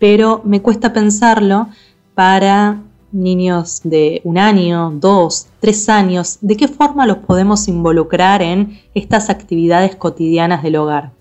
pero 0.00 0.42
me 0.44 0.62
cuesta 0.62 0.92
pensarlo 0.92 1.68
para 2.16 2.82
niños 3.14 3.80
de 3.84 4.20
un 4.24 4.36
año, 4.36 4.92
dos, 4.94 5.46
tres 5.60 5.88
años. 5.88 6.38
¿De 6.40 6.56
qué 6.56 6.68
forma 6.68 7.06
los 7.06 7.18
podemos 7.18 7.68
involucrar 7.68 8.42
en 8.42 8.80
estas 8.94 9.30
actividades 9.30 9.96
cotidianas 9.96 10.62
del 10.62 10.76
hogar? 10.76 11.12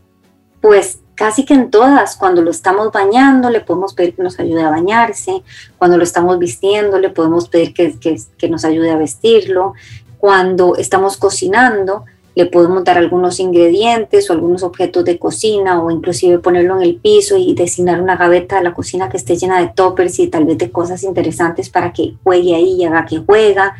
Pues 0.59 0.99
casi 1.15 1.45
que 1.45 1.53
en 1.53 1.69
todas, 1.69 2.15
cuando 2.15 2.41
lo 2.41 2.51
estamos 2.51 2.91
bañando, 2.91 3.49
le 3.49 3.61
podemos 3.61 3.93
pedir 3.93 4.15
que 4.15 4.23
nos 4.23 4.39
ayude 4.39 4.63
a 4.63 4.69
bañarse, 4.69 5.43
cuando 5.77 5.97
lo 5.97 6.03
estamos 6.03 6.39
vistiendo, 6.39 6.99
le 6.99 7.09
podemos 7.09 7.47
pedir 7.47 7.73
que, 7.73 7.95
que, 7.99 8.49
nos 8.49 8.65
ayude 8.65 8.91
a 8.91 8.97
vestirlo, 8.97 9.73
cuando 10.17 10.75
estamos 10.75 11.17
cocinando, 11.17 12.05
le 12.35 12.45
podemos 12.47 12.83
dar 12.83 12.97
algunos 12.97 13.39
ingredientes 13.39 14.29
o 14.29 14.33
algunos 14.33 14.63
objetos 14.63 15.05
de 15.05 15.19
cocina 15.19 15.81
o 15.83 15.91
inclusive 15.91 16.39
ponerlo 16.39 16.75
en 16.77 16.83
el 16.83 16.95
piso 16.95 17.37
y 17.37 17.53
designar 17.53 18.01
una 18.01 18.15
gaveta 18.15 18.57
de 18.57 18.63
la 18.63 18.73
cocina 18.73 19.09
que 19.09 19.17
esté 19.17 19.35
llena 19.35 19.59
de 19.59 19.67
toppers 19.67 20.19
y 20.19 20.27
tal 20.27 20.45
vez 20.45 20.57
de 20.57 20.71
cosas 20.71 21.03
interesantes 21.03 21.69
para 21.69 21.93
que 21.93 22.15
juegue 22.23 22.55
ahí 22.55 22.81
y 22.81 22.85
haga 22.85 23.05
que 23.05 23.19
juega 23.19 23.75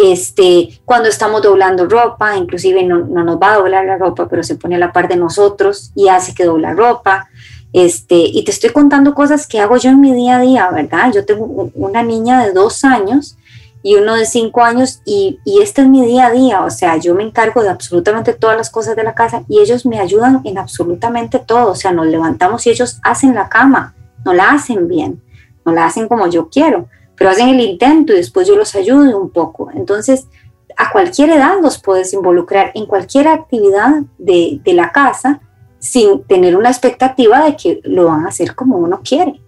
este, 0.00 0.80
cuando 0.86 1.10
estamos 1.10 1.42
doblando 1.42 1.86
ropa, 1.86 2.34
inclusive 2.34 2.82
no, 2.84 3.00
nos 3.00 3.36
va 3.36 3.52
a 3.52 3.56
doblar 3.58 3.84
la 3.84 3.98
ropa, 3.98 4.28
pero 4.28 4.42
se 4.42 4.54
pone 4.54 4.76
a 4.76 4.78
la 4.78 4.92
par 4.92 5.08
de 5.08 5.16
nosotros 5.16 5.92
y 5.94 6.08
hace 6.08 6.34
que 6.34 6.44
dobla 6.44 6.72
ropa. 6.72 7.28
Este, 7.74 8.16
y 8.16 8.42
te 8.44 8.50
estoy 8.50 8.70
contando 8.70 9.14
cosas 9.14 9.46
que 9.46 9.60
hago 9.60 9.76
yo 9.76 9.90
en 9.90 10.00
mi 10.00 10.14
día 10.14 10.38
a 10.38 10.40
día, 10.40 10.70
¿verdad? 10.70 11.12
Yo 11.12 11.26
tengo 11.26 11.70
una 11.74 12.02
niña 12.02 12.42
de 12.44 12.52
dos 12.52 12.82
años 12.82 13.36
y 13.82 13.96
uno 13.96 14.14
de 14.14 14.26
cinco 14.26 14.62
años 14.62 15.00
y, 15.04 15.38
y 15.44 15.62
este 15.62 15.82
es 15.82 15.88
mi 15.88 16.04
día 16.04 16.26
a 16.26 16.30
día, 16.32 16.64
o 16.64 16.70
sea, 16.70 16.96
yo 16.96 17.14
me 17.14 17.22
encargo 17.22 17.62
de 17.62 17.70
absolutamente 17.70 18.34
todas 18.34 18.56
las 18.56 18.70
cosas 18.70 18.96
de 18.96 19.04
la 19.04 19.14
casa 19.14 19.44
y 19.48 19.60
ellos 19.60 19.86
me 19.86 19.98
ayudan 19.98 20.42
en 20.44 20.58
absolutamente 20.58 21.38
todo, 21.38 21.72
o 21.72 21.74
sea, 21.74 21.92
nos 21.92 22.06
levantamos 22.06 22.66
y 22.66 22.70
ellos 22.70 23.00
hacen 23.02 23.34
la 23.34 23.48
cama, 23.48 23.94
no 24.24 24.34
la 24.34 24.50
hacen 24.50 24.88
bien, 24.88 25.22
no 25.64 25.72
la 25.72 25.86
hacen 25.86 26.08
como 26.08 26.26
yo 26.28 26.48
quiero, 26.50 26.88
pero 27.16 27.30
hacen 27.30 27.48
el 27.48 27.60
intento 27.60 28.12
y 28.12 28.16
después 28.16 28.46
yo 28.48 28.56
los 28.56 28.74
ayudo 28.74 29.18
un 29.18 29.30
poco. 29.30 29.70
Entonces, 29.74 30.26
a 30.80 30.90
cualquier 30.90 31.28
edad 31.30 31.60
los 31.60 31.78
puedes 31.78 32.14
involucrar 32.14 32.72
en 32.74 32.86
cualquier 32.86 33.28
actividad 33.28 34.02
de, 34.16 34.60
la 34.64 34.92
casa 34.92 35.40
sin 35.78 36.24
tener 36.24 36.56
una 36.56 36.70
expectativa 36.70 37.44
de 37.44 37.56
que 37.56 37.80
lo 37.84 38.06
van 38.06 38.24
a 38.24 38.28
hacer 38.28 38.54
como 38.54 38.78
uno 38.78 39.00
quiere. 39.04 39.40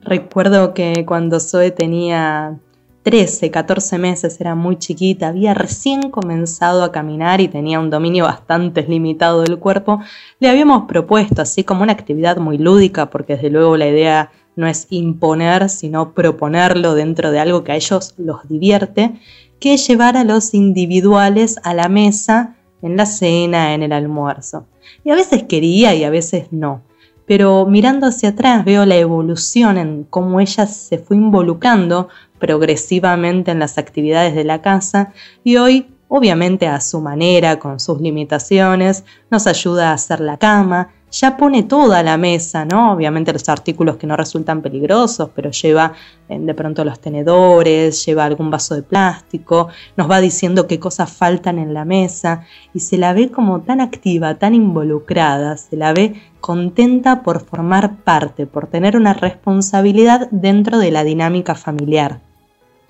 Recuerdo 0.00 0.74
que 0.74 1.04
cuando 1.06 1.38
Zoe 1.38 1.70
tenía 1.70 2.58
13, 3.06 3.52
14 3.52 3.98
meses, 3.98 4.40
era 4.40 4.56
muy 4.56 4.78
chiquita, 4.80 5.28
había 5.28 5.54
recién 5.54 6.10
comenzado 6.10 6.82
a 6.82 6.90
caminar 6.90 7.40
y 7.40 7.46
tenía 7.46 7.78
un 7.78 7.88
dominio 7.88 8.24
bastante 8.24 8.82
limitado 8.82 9.42
del 9.42 9.60
cuerpo, 9.60 10.00
le 10.40 10.48
habíamos 10.48 10.88
propuesto 10.88 11.40
así 11.40 11.62
como 11.62 11.84
una 11.84 11.92
actividad 11.92 12.38
muy 12.38 12.58
lúdica, 12.58 13.08
porque 13.08 13.36
desde 13.36 13.50
luego 13.50 13.76
la 13.76 13.86
idea 13.86 14.32
no 14.56 14.66
es 14.66 14.88
imponer, 14.90 15.68
sino 15.68 16.14
proponerlo 16.14 16.96
dentro 16.96 17.30
de 17.30 17.38
algo 17.38 17.62
que 17.62 17.70
a 17.70 17.76
ellos 17.76 18.12
los 18.18 18.48
divierte, 18.48 19.12
que 19.60 19.76
llevar 19.76 20.16
a 20.16 20.24
los 20.24 20.52
individuales 20.52 21.60
a 21.62 21.74
la 21.74 21.88
mesa 21.88 22.56
en 22.82 22.96
la 22.96 23.06
cena, 23.06 23.74
en 23.74 23.84
el 23.84 23.92
almuerzo. 23.92 24.66
Y 25.04 25.10
a 25.10 25.14
veces 25.14 25.44
quería 25.44 25.94
y 25.94 26.02
a 26.02 26.10
veces 26.10 26.48
no 26.50 26.82
pero 27.26 27.66
mirando 27.66 28.06
hacia 28.06 28.30
atrás 28.30 28.64
veo 28.64 28.86
la 28.86 28.96
evolución 28.96 29.76
en 29.76 30.04
cómo 30.04 30.40
ella 30.40 30.66
se 30.66 30.98
fue 30.98 31.16
involucrando 31.16 32.08
progresivamente 32.38 33.50
en 33.50 33.58
las 33.58 33.78
actividades 33.78 34.34
de 34.34 34.44
la 34.44 34.62
casa 34.62 35.12
y 35.44 35.56
hoy, 35.56 35.86
obviamente 36.08 36.66
a 36.66 36.80
su 36.80 37.00
manera, 37.00 37.58
con 37.58 37.80
sus 37.80 38.00
limitaciones, 38.00 39.04
nos 39.30 39.46
ayuda 39.46 39.90
a 39.90 39.94
hacer 39.94 40.20
la 40.20 40.36
cama, 40.36 40.90
ya 41.10 41.36
pone 41.36 41.62
toda 41.62 42.02
la 42.02 42.16
mesa, 42.16 42.64
¿no? 42.64 42.92
Obviamente 42.92 43.32
los 43.32 43.48
artículos 43.48 43.96
que 43.96 44.06
no 44.06 44.16
resultan 44.16 44.60
peligrosos, 44.60 45.30
pero 45.34 45.50
lleva 45.50 45.92
eh, 46.28 46.38
de 46.38 46.54
pronto 46.54 46.84
los 46.84 47.00
tenedores, 47.00 48.04
lleva 48.04 48.24
algún 48.24 48.50
vaso 48.50 48.74
de 48.74 48.82
plástico, 48.82 49.68
nos 49.96 50.10
va 50.10 50.20
diciendo 50.20 50.66
qué 50.66 50.78
cosas 50.78 51.10
faltan 51.12 51.58
en 51.58 51.74
la 51.74 51.84
mesa 51.84 52.44
y 52.74 52.80
se 52.80 52.98
la 52.98 53.12
ve 53.12 53.30
como 53.30 53.60
tan 53.60 53.80
activa, 53.80 54.34
tan 54.34 54.54
involucrada, 54.54 55.56
se 55.56 55.76
la 55.76 55.92
ve 55.92 56.20
contenta 56.40 57.22
por 57.22 57.44
formar 57.44 57.96
parte, 58.02 58.46
por 58.46 58.66
tener 58.66 58.96
una 58.96 59.14
responsabilidad 59.14 60.28
dentro 60.30 60.78
de 60.78 60.90
la 60.90 61.04
dinámica 61.04 61.54
familiar. 61.54 62.25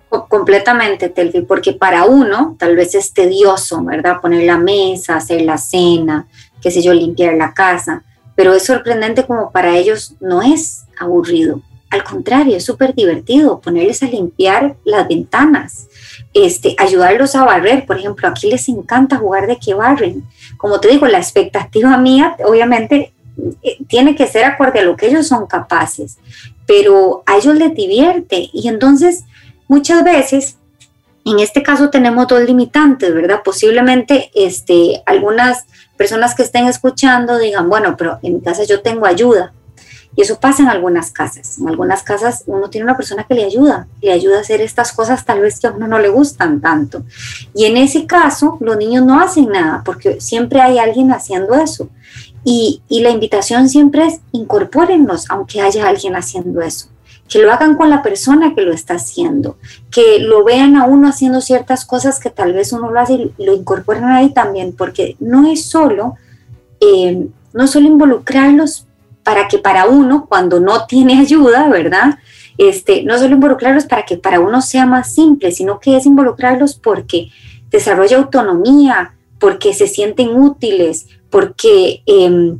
Completamente, 0.09 1.09
Telfi, 1.09 1.43
porque 1.43 1.73
para 1.73 2.05
uno 2.05 2.57
tal 2.59 2.77
vez 2.77 2.95
es 2.95 3.13
tedioso, 3.13 3.83
¿verdad? 3.85 4.21
Poner 4.21 4.45
la 4.45 4.57
mesa, 4.57 5.17
hacer 5.17 5.43
la 5.43 5.59
cena, 5.59 6.27
qué 6.63 6.71
sé 6.71 6.81
yo, 6.81 6.95
limpiar 6.95 7.35
la 7.35 7.53
casa, 7.53 8.03
pero 8.35 8.55
es 8.55 8.65
sorprendente 8.65 9.25
como 9.25 9.51
para 9.51 9.77
ellos 9.77 10.15
no 10.21 10.43
es 10.43 10.85
aburrido. 10.99 11.61
Al 11.91 12.03
contrario, 12.05 12.57
es 12.57 12.65
súper 12.65 12.95
divertido 12.95 13.61
ponerles 13.61 14.03
a 14.03 14.07
limpiar 14.07 14.77
las 14.85 15.07
ventanas, 15.09 15.89
este, 16.35 16.75
ayudarlos 16.79 17.35
a 17.35 17.45
barrer. 17.45 17.87
Por 17.87 17.99
ejemplo, 17.99 18.29
aquí 18.29 18.51
les 18.51 18.69
encanta 18.69 19.17
jugar 19.17 19.47
de 19.47 19.57
que 19.57 19.75
barren. 19.75 20.25
Como 20.57 20.81
te 20.81 20.89
digo, 20.89 21.07
la 21.07 21.19
expectativa 21.19 21.97
mía, 21.99 22.37
obviamente, 22.45 23.13
eh, 23.63 23.79
tiene 23.89 24.17
que 24.17 24.27
ser 24.27 24.45
acorde 24.45 24.81
a 24.81 24.85
lo 24.85 24.97
que 24.97 25.07
ellos 25.07 25.27
son 25.29 25.47
capaces, 25.47 26.19
pero 26.67 27.23
a 27.27 27.37
ellos 27.37 27.55
les 27.55 27.75
divierte. 27.75 28.51
Y 28.53 28.69
entonces, 28.69 29.25
muchas 29.69 30.05
veces, 30.05 30.57
en 31.25 31.41
este 31.41 31.63
caso 31.63 31.91
tenemos 31.91 32.29
dos 32.29 32.43
limitantes, 32.43 33.13
¿verdad? 33.13 33.41
Posiblemente 33.45 34.31
este, 34.35 35.03
algunas 35.07 35.65
personas 35.97 36.35
que 36.35 36.43
estén 36.43 36.67
escuchando 36.67 37.39
digan, 37.39 37.69
bueno, 37.69 37.97
pero 37.97 38.19
en 38.23 38.35
mi 38.35 38.41
casa 38.41 38.65
yo 38.65 38.81
tengo 38.81 39.07
ayuda. 39.07 39.53
Y 40.15 40.23
eso 40.23 40.41
pasa 40.41 40.63
en 40.63 40.69
algunas 40.69 41.11
casas. 41.11 41.59
En 41.59 41.69
algunas 41.69 42.03
casas 42.03 42.45
uno 42.47 42.71
tiene 42.71 42.85
una 42.85 42.97
persona 42.97 43.25
que 43.25 43.35
le 43.35 43.45
ayuda, 43.45 43.87
le 44.01 44.13
ayuda 44.13 44.39
a 44.39 44.41
hacer 44.41 44.63
estas 44.63 44.93
cosas 44.93 45.25
tal 45.25 45.41
vez 45.41 45.61
que 45.61 45.67
a 45.67 45.73
uno 45.73 45.87
no 45.87 45.99
le 45.99 46.09
gustan 46.09 46.61
tanto. 46.61 47.03
Y 47.55 47.67
en 47.67 47.77
ese 47.77 48.07
caso 48.07 48.57
los 48.61 48.79
niños 48.79 49.05
no 49.05 49.21
hacen 49.21 49.49
nada 49.49 49.83
porque 49.85 50.21
siempre 50.21 50.61
hay 50.63 50.79
alguien 50.79 51.13
haciendo 51.13 51.55
eso. 51.55 51.91
Y, 52.45 52.83
y 52.89 53.01
la 53.01 53.11
invitación 53.11 53.69
siempre 53.69 54.07
es 54.07 54.21
incorpórenlos 54.33 55.29
aunque 55.29 55.61
haya 55.61 55.89
alguien 55.89 56.15
haciendo 56.15 56.63
eso 56.63 56.89
que 57.29 57.41
lo 57.41 57.53
hagan 57.53 57.77
con 57.77 57.91
la 57.91 58.03
persona 58.03 58.55
que 58.55 58.63
lo 58.63 58.73
está 58.73 58.95
haciendo, 58.95 59.57
que 59.91 60.21
lo 60.21 60.45
vean 60.45 60.77
a 60.77 60.85
uno 60.85 61.09
haciendo 61.09 61.41
ciertas 61.41 61.85
cosas 61.85 62.21
que 62.21 62.31
tal 62.31 62.53
vez 62.53 62.73
uno 62.73 62.91
lo 62.91 63.01
hace 63.01 63.15
y 63.15 63.45
lo 63.45 63.55
incorporen 63.55 64.05
ahí 64.05 64.33
también, 64.33 64.75
porque 64.77 65.17
no 65.19 65.47
es 65.47 65.67
solo, 65.67 66.15
eh, 66.81 67.27
no 67.53 67.67
solo 67.67 67.87
involucrarlos 67.87 68.87
para 69.23 69.49
que 69.49 69.59
para 69.59 69.87
uno, 69.87 70.27
cuando 70.29 70.61
no 70.61 70.87
tiene 70.87 71.19
ayuda, 71.21 71.69
¿verdad? 71.69 72.19
Este, 72.59 73.03
no 73.03 73.19
solo 73.19 73.35
involucrarlos 73.35 73.85
para 73.85 74.05
que 74.05 74.17
para 74.17 74.41
uno 74.41 74.63
sea 74.63 74.87
más 74.87 75.13
simple, 75.13 75.53
sino 75.53 75.81
que 75.81 75.97
es 75.97 76.07
involucrarlos 76.07 76.75
porque 76.75 77.29
desarrolla 77.71 78.19
autonomía, 78.19 79.15
porque 79.39 79.75
se 79.75 79.89
sienten 79.89 80.37
útiles, 80.41 81.07
porque 81.29 82.03
eh, 82.07 82.57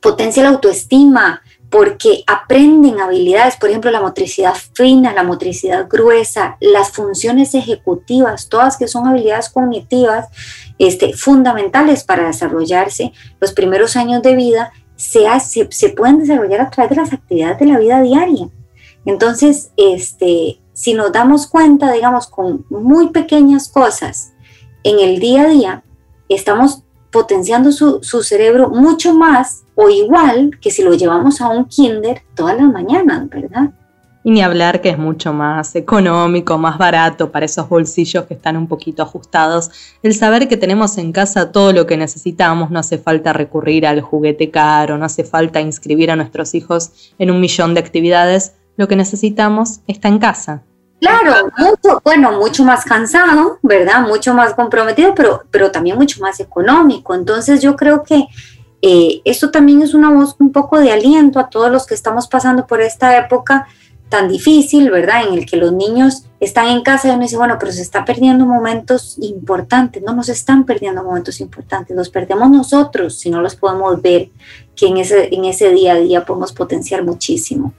potencia 0.00 0.42
la 0.42 0.50
autoestima, 0.50 1.40
porque 1.72 2.22
aprenden 2.26 3.00
habilidades, 3.00 3.56
por 3.56 3.70
ejemplo, 3.70 3.90
la 3.90 4.02
motricidad 4.02 4.52
fina, 4.74 5.14
la 5.14 5.22
motricidad 5.22 5.88
gruesa, 5.88 6.58
las 6.60 6.90
funciones 6.90 7.54
ejecutivas, 7.54 8.50
todas 8.50 8.76
que 8.76 8.86
son 8.86 9.08
habilidades 9.08 9.48
cognitivas 9.48 10.28
este, 10.78 11.14
fundamentales 11.14 12.04
para 12.04 12.26
desarrollarse 12.26 13.14
los 13.40 13.54
primeros 13.54 13.96
años 13.96 14.20
de 14.20 14.36
vida, 14.36 14.70
se, 14.96 15.24
se, 15.70 15.88
pueden 15.88 16.18
desarrollar 16.18 16.60
a 16.60 16.68
través 16.68 16.90
de 16.90 16.96
las 16.96 17.12
actividades 17.14 17.58
de 17.58 17.66
la 17.66 17.78
vida 17.78 18.02
diaria. 18.02 18.50
Entonces, 19.06 19.72
este, 19.78 20.60
si 20.74 20.92
nos 20.92 21.10
damos 21.10 21.46
cuenta, 21.46 21.90
digamos, 21.90 22.26
con 22.26 22.66
muy 22.68 23.08
pequeñas 23.08 23.68
cosas 23.68 24.34
en 24.84 24.98
el 24.98 25.20
día 25.20 25.44
a 25.44 25.48
día, 25.48 25.84
estamos 26.28 26.84
potenciando 27.12 27.70
su, 27.70 28.00
su 28.02 28.22
cerebro 28.22 28.70
mucho 28.70 29.14
más 29.14 29.62
o 29.74 29.88
igual 29.88 30.58
que 30.60 30.70
si 30.70 30.82
lo 30.82 30.94
llevamos 30.94 31.40
a 31.40 31.48
un 31.48 31.66
kinder 31.66 32.22
todas 32.34 32.56
las 32.56 32.70
mañanas, 32.72 33.28
¿verdad? 33.28 33.70
Y 34.24 34.30
ni 34.30 34.40
hablar 34.40 34.80
que 34.80 34.90
es 34.90 34.98
mucho 34.98 35.32
más 35.32 35.74
económico, 35.74 36.56
más 36.56 36.78
barato 36.78 37.32
para 37.32 37.46
esos 37.46 37.68
bolsillos 37.68 38.24
que 38.26 38.34
están 38.34 38.56
un 38.56 38.68
poquito 38.68 39.02
ajustados. 39.02 39.70
El 40.02 40.14
saber 40.14 40.46
que 40.46 40.56
tenemos 40.56 40.96
en 40.98 41.10
casa 41.10 41.50
todo 41.50 41.72
lo 41.72 41.86
que 41.86 41.96
necesitamos, 41.96 42.70
no 42.70 42.78
hace 42.78 42.98
falta 42.98 43.32
recurrir 43.32 43.84
al 43.84 44.00
juguete 44.00 44.50
caro, 44.50 44.96
no 44.96 45.04
hace 45.04 45.24
falta 45.24 45.60
inscribir 45.60 46.10
a 46.10 46.16
nuestros 46.16 46.54
hijos 46.54 47.12
en 47.18 47.32
un 47.32 47.40
millón 47.40 47.74
de 47.74 47.80
actividades. 47.80 48.54
Lo 48.76 48.86
que 48.86 48.96
necesitamos 48.96 49.80
está 49.88 50.06
en 50.08 50.18
casa. 50.18 50.62
Claro, 51.02 51.50
mucho, 51.58 52.00
bueno, 52.04 52.38
mucho 52.38 52.62
más 52.62 52.84
cansado, 52.84 53.58
¿verdad? 53.62 54.06
Mucho 54.06 54.34
más 54.34 54.54
comprometido, 54.54 55.16
pero, 55.16 55.42
pero 55.50 55.72
también 55.72 55.96
mucho 55.96 56.20
más 56.20 56.38
económico. 56.38 57.12
Entonces 57.12 57.60
yo 57.60 57.74
creo 57.74 58.04
que 58.04 58.28
eh, 58.82 59.20
esto 59.24 59.50
también 59.50 59.82
es 59.82 59.94
una 59.94 60.12
voz 60.12 60.36
un 60.38 60.52
poco 60.52 60.78
de 60.78 60.92
aliento 60.92 61.40
a 61.40 61.50
todos 61.50 61.72
los 61.72 61.86
que 61.86 61.94
estamos 61.94 62.28
pasando 62.28 62.68
por 62.68 62.80
esta 62.80 63.18
época 63.18 63.66
tan 64.08 64.28
difícil, 64.28 64.92
¿verdad? 64.92 65.26
En 65.26 65.34
el 65.34 65.44
que 65.44 65.56
los 65.56 65.72
niños 65.72 66.26
están 66.38 66.68
en 66.68 66.84
casa 66.84 67.08
y 67.08 67.10
uno 67.10 67.22
dice, 67.22 67.36
bueno, 67.36 67.56
pero 67.58 67.72
se 67.72 67.82
está 67.82 68.04
perdiendo 68.04 68.46
momentos 68.46 69.18
importantes, 69.20 70.04
no 70.04 70.14
nos 70.14 70.28
están 70.28 70.64
perdiendo 70.64 71.02
momentos 71.02 71.40
importantes, 71.40 71.96
los 71.96 72.10
perdemos 72.10 72.48
nosotros 72.48 73.18
si 73.18 73.28
no 73.28 73.40
los 73.42 73.56
podemos 73.56 74.00
ver, 74.00 74.30
que 74.76 74.86
en 74.86 74.98
ese, 74.98 75.34
en 75.34 75.46
ese 75.46 75.70
día 75.70 75.94
a 75.94 75.98
día 75.98 76.24
podemos 76.24 76.52
potenciar 76.52 77.02
muchísimo, 77.02 77.72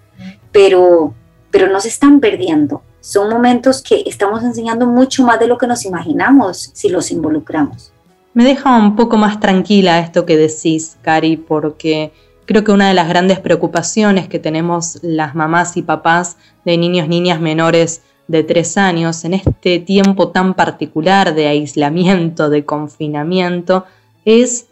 pero, 0.51 1.13
pero 1.51 1.69
no 1.69 1.79
se 1.79 1.87
están 1.87 2.19
perdiendo. 2.19 2.81
Son 3.03 3.29
momentos 3.29 3.81
que 3.81 4.01
estamos 4.05 4.43
enseñando 4.43 4.87
mucho 4.87 5.25
más 5.25 5.37
de 5.37 5.45
lo 5.45 5.57
que 5.57 5.67
nos 5.67 5.83
imaginamos 5.83 6.71
si 6.71 6.87
los 6.87 7.11
involucramos. 7.11 7.91
Me 8.33 8.45
deja 8.45 8.77
un 8.77 8.95
poco 8.95 9.17
más 9.17 9.41
tranquila 9.41 9.99
esto 9.99 10.25
que 10.25 10.37
decís, 10.37 10.95
Cari, 11.01 11.35
porque 11.35 12.13
creo 12.45 12.63
que 12.63 12.71
una 12.71 12.87
de 12.87 12.93
las 12.93 13.09
grandes 13.09 13.41
preocupaciones 13.41 14.29
que 14.29 14.39
tenemos 14.39 14.99
las 15.01 15.35
mamás 15.35 15.75
y 15.75 15.81
papás 15.81 16.37
de 16.63 16.77
niños, 16.77 17.09
niñas 17.09 17.41
menores 17.41 18.03
de 18.29 18.41
tres 18.41 18.77
años 18.77 19.25
en 19.25 19.33
este 19.33 19.79
tiempo 19.79 20.29
tan 20.29 20.53
particular 20.53 21.35
de 21.35 21.47
aislamiento, 21.47 22.49
de 22.49 22.63
confinamiento, 22.63 23.83
es 24.23 24.67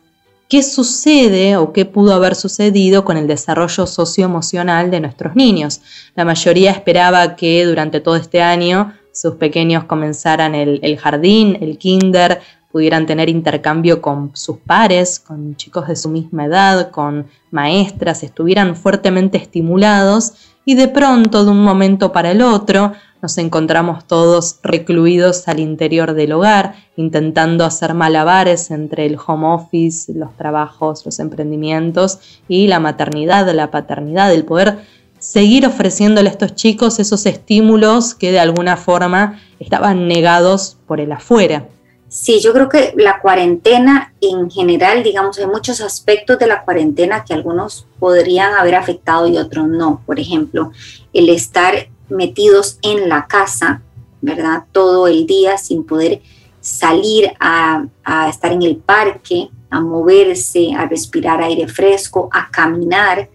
qué 0.51 0.63
sucede 0.63 1.55
o 1.55 1.71
qué 1.71 1.85
pudo 1.85 2.13
haber 2.13 2.35
sucedido 2.35 3.05
con 3.05 3.15
el 3.15 3.25
desarrollo 3.25 3.87
socioemocional 3.87 4.91
de 4.91 4.99
nuestros 4.99 5.33
niños. 5.33 5.79
La 6.13 6.25
mayoría 6.25 6.71
esperaba 6.71 7.37
que 7.37 7.65
durante 7.65 8.01
todo 8.01 8.17
este 8.17 8.41
año 8.41 8.91
sus 9.13 9.35
pequeños 9.35 9.85
comenzaran 9.85 10.53
el, 10.53 10.97
jardín, 10.97 11.57
el 11.61 11.77
kinder, 11.77 12.41
pudieran 12.69 13.05
tener 13.05 13.29
intercambio 13.29 14.01
con 14.01 14.31
sus 14.33 14.57
pares, 14.57 15.21
con 15.21 15.55
chicos 15.55 15.87
de 15.87 15.95
su 15.95 16.09
misma 16.09 16.47
edad, 16.47 16.91
con 16.91 17.27
maestras, 17.49 18.21
estuvieran 18.21 18.75
fuertemente 18.75 19.37
estimulados 19.37 20.33
y 20.65 20.75
de 20.75 20.89
pronto, 20.89 21.45
de 21.45 21.51
un 21.51 21.63
momento 21.63 22.11
para 22.11 22.31
el 22.31 22.41
otro, 22.41 22.91
nos 23.21 23.37
encontramos 23.37 24.05
todos 24.05 24.59
recluidos 24.63 25.47
al 25.47 25.59
interior 25.59 26.13
del 26.13 26.33
hogar, 26.33 26.75
intentando 26.95 27.65
hacer 27.65 27.93
malabares 27.93 28.71
entre 28.71 29.05
el 29.05 29.17
home 29.25 29.47
office, 29.47 30.11
los 30.13 30.35
trabajos, 30.35 31.05
los 31.05 31.19
emprendimientos 31.19 32.19
y 32.47 32.67
la 32.67 32.79
maternidad, 32.79 33.47
la 33.53 33.69
paternidad, 33.69 34.33
el 34.33 34.45
poder 34.45 34.79
seguir 35.19 35.67
ofreciéndole 35.67 36.29
a 36.29 36.31
estos 36.31 36.55
chicos 36.55 36.99
esos 36.99 37.25
estímulos 37.27 38.15
que 38.15 38.31
de 38.31 38.39
alguna 38.39 38.75
forma 38.75 39.39
estaban 39.59 40.07
negados 40.07 40.77
por 40.87 40.99
el 40.99 41.11
afuera. 41.11 41.67
Sí, 42.07 42.41
yo 42.41 42.51
creo 42.51 42.67
que 42.67 42.93
la 42.97 43.21
cuarentena 43.21 44.13
en 44.19 44.51
general, 44.51 45.01
digamos, 45.01 45.37
hay 45.39 45.45
muchos 45.45 45.79
aspectos 45.79 46.37
de 46.39 46.47
la 46.47 46.65
cuarentena 46.65 47.23
que 47.23 47.33
algunos 47.33 47.85
podrían 47.99 48.53
haber 48.55 48.75
afectado 48.75 49.27
y 49.27 49.37
otros 49.37 49.67
no. 49.67 50.01
Por 50.05 50.19
ejemplo, 50.19 50.73
el 51.13 51.29
estar 51.29 51.87
metidos 52.11 52.77
en 52.81 53.09
la 53.09 53.27
casa, 53.27 53.81
¿verdad? 54.21 54.65
Todo 54.71 55.07
el 55.07 55.25
día 55.25 55.57
sin 55.57 55.83
poder 55.83 56.21
salir 56.59 57.31
a, 57.39 57.85
estar 58.29 58.51
en 58.51 58.61
el 58.61 58.77
parque, 58.77 59.49
a 59.69 59.79
moverse, 59.81 60.73
a 60.75 60.85
respirar 60.85 61.41
aire 61.41 61.67
fresco, 61.67 62.29
a 62.31 62.49
caminar. 62.51 63.29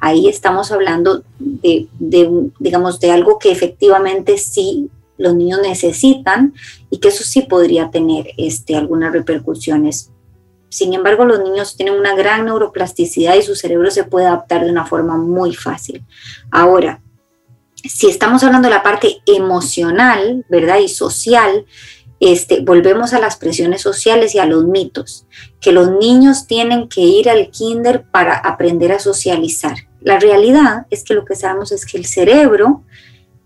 Ahí 0.00 0.28
estamos 0.28 0.70
hablando 0.70 1.24
de, 1.38 1.88
de, 1.98 2.50
digamos, 2.60 3.00
de 3.00 3.10
algo 3.10 3.38
que 3.38 3.50
efectivamente 3.50 4.38
sí 4.38 4.90
los 5.18 5.34
niños 5.34 5.60
necesitan 5.60 6.54
y 6.88 6.98
que 6.98 7.08
eso 7.08 7.24
sí 7.24 7.42
podría 7.42 7.90
tener 7.90 8.28
este, 8.36 8.76
algunas 8.76 9.12
repercusiones. 9.12 10.10
Sin 10.70 10.94
embargo, 10.94 11.24
los 11.24 11.40
niños 11.40 11.76
tienen 11.76 11.94
una 11.94 12.14
gran 12.14 12.44
neuroplasticidad 12.44 13.34
y 13.34 13.42
su 13.42 13.54
cerebro 13.54 13.90
se 13.90 14.04
puede 14.04 14.26
adaptar 14.26 14.64
de 14.64 14.70
una 14.70 14.86
forma 14.86 15.16
muy 15.16 15.54
fácil. 15.54 16.04
Ahora, 16.50 17.00
si 17.84 18.08
estamos 18.08 18.42
hablando 18.42 18.68
de 18.68 18.74
la 18.74 18.82
parte 18.82 19.18
emocional, 19.26 20.44
¿verdad? 20.48 20.78
Y 20.78 20.88
social, 20.88 21.66
este, 22.20 22.60
volvemos 22.60 23.12
a 23.12 23.20
las 23.20 23.36
presiones 23.36 23.82
sociales 23.82 24.34
y 24.34 24.38
a 24.38 24.46
los 24.46 24.64
mitos, 24.64 25.26
que 25.60 25.72
los 25.72 25.90
niños 25.90 26.46
tienen 26.46 26.88
que 26.88 27.02
ir 27.02 27.30
al 27.30 27.50
kinder 27.50 28.04
para 28.10 28.34
aprender 28.34 28.92
a 28.92 28.98
socializar. 28.98 29.76
La 30.00 30.18
realidad 30.18 30.86
es 30.90 31.04
que 31.04 31.14
lo 31.14 31.24
que 31.24 31.36
sabemos 31.36 31.70
es 31.72 31.86
que 31.86 31.98
el 31.98 32.06
cerebro 32.06 32.82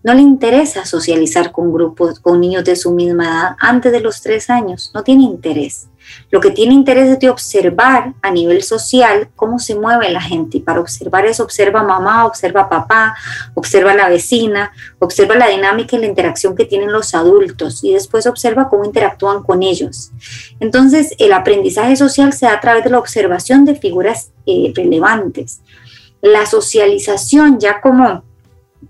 no 0.03 0.13
le 0.13 0.21
interesa 0.21 0.85
socializar 0.85 1.51
con 1.51 1.71
grupos, 1.71 2.19
con 2.19 2.41
niños 2.41 2.65
de 2.65 2.75
su 2.75 2.91
misma 2.91 3.25
edad 3.25 3.55
antes 3.59 3.91
de 3.91 4.01
los 4.01 4.21
tres 4.21 4.49
años, 4.49 4.91
no 4.93 5.03
tiene 5.03 5.23
interés. 5.23 5.87
Lo 6.31 6.39
que 6.39 6.51
tiene 6.51 6.73
interés 6.73 7.09
es 7.09 7.19
de 7.19 7.29
observar 7.29 8.13
a 8.21 8.31
nivel 8.31 8.63
social 8.63 9.29
cómo 9.35 9.59
se 9.59 9.75
mueve 9.75 10.09
la 10.09 10.21
gente. 10.21 10.57
Y 10.57 10.59
para 10.61 10.79
observar 10.79 11.25
eso, 11.25 11.43
observa 11.43 11.83
mamá, 11.83 12.25
observa 12.25 12.69
papá, 12.69 13.15
observa 13.53 13.93
la 13.93 14.09
vecina, 14.09 14.71
observa 14.99 15.35
la 15.35 15.47
dinámica 15.47 15.95
y 15.95 15.99
la 15.99 16.07
interacción 16.07 16.55
que 16.55 16.65
tienen 16.65 16.91
los 16.91 17.13
adultos 17.13 17.83
y 17.83 17.93
después 17.93 18.25
observa 18.25 18.69
cómo 18.69 18.85
interactúan 18.85 19.43
con 19.43 19.63
ellos. 19.63 20.11
Entonces, 20.59 21.13
el 21.19 21.33
aprendizaje 21.33 21.95
social 21.95 22.33
se 22.33 22.45
da 22.45 22.53
a 22.53 22.59
través 22.59 22.83
de 22.83 22.89
la 22.89 22.99
observación 22.99 23.65
de 23.65 23.75
figuras 23.75 24.31
eh, 24.45 24.73
relevantes. 24.75 25.61
La 26.21 26.45
socialización 26.45 27.59
ya 27.59 27.81
como 27.81 28.23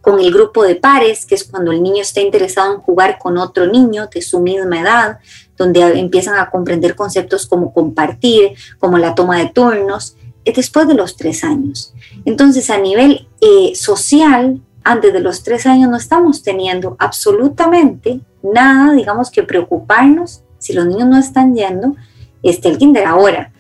con 0.02 0.20
el 0.20 0.34
grupo 0.34 0.64
de 0.64 0.76
pares, 0.76 1.26
que 1.26 1.36
es 1.36 1.44
cuando 1.44 1.72
el 1.72 1.82
niño 1.82 2.02
está 2.02 2.22
interesado 2.22 2.74
en 2.74 2.82
jugar 2.82 3.18
con 3.20 3.38
otro 3.38 3.68
niño 3.68 4.08
de 4.14 4.22
su 4.22 4.40
misma 4.40 4.82
edad, 4.82 5.20
donde 5.58 6.00
empiezan 6.00 6.38
a 6.38 6.50
comprender 6.50 6.96
conceptos 6.96 7.48
como 7.48 7.74
compartir, 7.74 8.54
como 8.80 8.98
la 8.98 9.16
toma 9.16 9.38
de 9.38 9.50
turnos, 9.50 10.16
es 10.46 10.56
después 10.56 10.88
de 10.88 10.96
los 10.96 11.16
tres 11.16 11.44
años. 11.44 11.94
Entonces, 12.26 12.70
a 12.70 12.78
nivel 12.78 13.28
eh, 13.42 13.74
social, 13.76 14.62
antes 14.84 15.14
de 15.14 15.20
los 15.20 15.44
tres 15.44 15.66
años 15.66 15.90
no 15.90 15.98
estamos 15.98 16.44
teniendo 16.44 16.96
absolutamente 17.00 18.20
nada, 18.42 18.94
digamos, 18.94 19.32
que 19.32 19.44
preocuparnos 19.44 20.42
si 20.58 20.74
los 20.74 20.86
niños 20.86 21.08
no 21.08 21.18
están 21.18 21.56
yendo 21.56 21.96
este, 22.42 22.70
el 22.70 22.78
kinder 22.78 23.06
ahora 23.06 23.54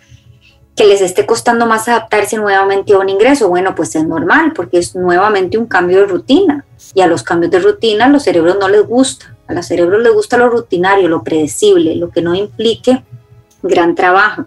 que 0.75 0.85
les 0.85 1.01
esté 1.01 1.25
costando 1.25 1.65
más 1.65 1.87
adaptarse 1.87 2.37
nuevamente 2.37 2.93
a 2.93 2.99
un 2.99 3.09
ingreso. 3.09 3.47
Bueno, 3.49 3.75
pues 3.75 3.95
es 3.95 4.05
normal 4.05 4.53
porque 4.53 4.79
es 4.79 4.95
nuevamente 4.95 5.57
un 5.57 5.67
cambio 5.67 5.99
de 5.99 6.07
rutina 6.07 6.65
y 6.93 7.01
a 7.01 7.07
los 7.07 7.23
cambios 7.23 7.51
de 7.51 7.59
rutina 7.59 8.09
los 8.09 8.23
cerebros 8.23 8.57
no 8.59 8.67
les 8.69 8.85
gusta. 8.85 9.32
A 9.47 9.53
los 9.53 9.65
cerebros 9.65 10.01
les 10.01 10.13
gusta 10.13 10.37
lo 10.37 10.49
rutinario, 10.49 11.07
lo 11.07 11.23
predecible, 11.23 11.95
lo 11.95 12.09
que 12.09 12.21
no 12.21 12.33
implique 12.33 13.03
gran 13.61 13.95
trabajo. 13.95 14.45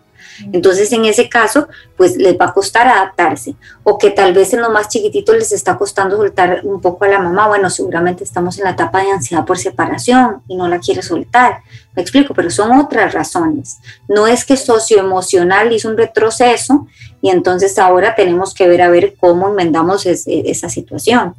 Entonces, 0.52 0.92
en 0.92 1.04
ese 1.04 1.28
caso, 1.28 1.68
pues 1.96 2.16
les 2.16 2.38
va 2.38 2.46
a 2.46 2.52
costar 2.52 2.86
adaptarse. 2.86 3.54
O 3.84 3.96
que 3.96 4.10
tal 4.10 4.34
vez 4.34 4.52
en 4.52 4.60
los 4.60 4.70
más 4.70 4.88
chiquititos 4.88 5.34
les 5.34 5.52
está 5.52 5.78
costando 5.78 6.16
soltar 6.16 6.60
un 6.64 6.80
poco 6.80 7.04
a 7.04 7.08
la 7.08 7.18
mamá. 7.18 7.48
Bueno, 7.48 7.70
seguramente 7.70 8.24
estamos 8.24 8.58
en 8.58 8.64
la 8.64 8.70
etapa 8.70 9.02
de 9.02 9.12
ansiedad 9.12 9.44
por 9.44 9.58
separación 9.58 10.42
y 10.46 10.56
no 10.56 10.68
la 10.68 10.78
quiere 10.78 11.02
soltar. 11.02 11.60
Me 11.94 12.02
explico, 12.02 12.34
pero 12.34 12.50
son 12.50 12.78
otras 12.78 13.14
razones. 13.14 13.78
No 14.08 14.26
es 14.26 14.44
que 14.44 14.56
socioemocional 14.56 15.72
hizo 15.72 15.88
un 15.88 15.96
retroceso 15.96 16.86
y 17.22 17.30
entonces 17.30 17.78
ahora 17.78 18.14
tenemos 18.14 18.52
que 18.52 18.68
ver 18.68 18.82
a 18.82 18.90
ver 18.90 19.14
cómo 19.18 19.48
enmendamos 19.48 20.04
esa 20.04 20.68
situación. 20.68 21.34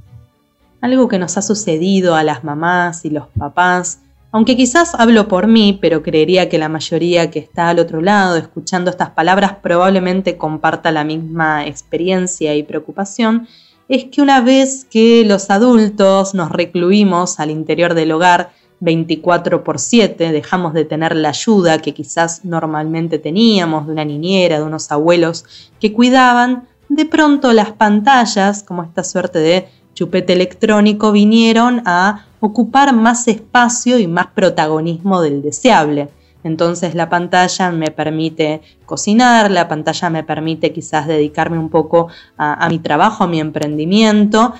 Algo 0.82 1.08
que 1.08 1.20
nos 1.20 1.38
ha 1.38 1.42
sucedido 1.42 2.16
a 2.16 2.24
las 2.24 2.44
mamás 2.44 3.04
y 3.04 3.10
los 3.10 3.28
papás. 3.30 4.02
Aunque 4.32 4.56
quizás 4.56 4.94
hablo 4.94 5.28
por 5.28 5.48
mí, 5.48 5.78
pero 5.82 6.04
creería 6.04 6.50
que 6.50 6.58
la 6.58 6.70
mayoría 6.70 7.32
que 7.32 7.40
está 7.40 7.70
al 7.70 7.80
otro 7.80 8.02
lado 8.02 8.36
escuchando 8.36 8.92
estas 8.92 9.10
palabras 9.12 9.56
probablemente 9.62 10.38
comparta 10.38 10.92
la 10.92 11.04
misma 11.04 11.66
experiencia 11.66 12.56
y 12.56 12.63
preocupación, 12.63 13.48
es 13.90 14.06
que 14.06 14.22
una 14.22 14.42
vez 14.42 14.86
que 14.90 15.24
los 15.26 15.50
adultos 15.50 16.36
nos 16.36 16.52
recluimos 16.52 17.40
al 17.40 17.52
interior 17.52 17.94
del 17.94 18.12
hogar 18.12 18.52
24 18.80 19.63
por 19.63 19.80
7, 19.80 20.32
dejamos 20.32 20.74
de 20.74 20.86
tener 20.86 21.16
la 21.16 21.30
ayuda 21.30 21.82
que 21.82 21.94
quizás 21.94 22.46
normalmente 22.46 23.18
teníamos 23.18 23.88
de 23.88 23.94
una 23.94 24.06
niñera, 24.06 24.58
de 24.58 24.63
unos 24.63 24.92
abuelos 24.92 25.46
que 25.80 25.94
cuidaban, 25.94 26.68
de 26.90 27.06
pronto 27.06 27.54
las 27.54 27.72
pantallas, 27.72 28.63
como 28.63 28.84
esta 28.84 29.04
suerte 29.04 29.40
de 29.40 29.68
chupete 29.97 30.33
electrónico, 30.33 31.12
vinieron 31.12 31.81
a 31.86 32.27
ocupar 32.39 32.93
más 32.93 33.27
espacio 33.27 33.97
y 33.97 34.05
más 34.05 34.27
protagonismo 34.27 35.21
del 35.23 35.41
deseable. 35.41 36.10
Entonces 36.43 36.93
la 36.93 37.10
pantalla 37.10 37.71
me 37.71 37.89
permite 37.89 38.62
cocinar, 38.86 39.49
la 39.49 39.67
pantalla 39.67 40.12
me 40.12 40.23
permite 40.23 40.71
quizás 40.71 41.07
dedicarme 41.07 41.57
un 41.57 41.69
poco 41.69 42.10
a, 42.38 42.69
mi 42.69 42.77
trabajo, 42.77 43.23
a 43.23 43.27
mi 43.27 43.39
emprendimiento. 43.39 44.53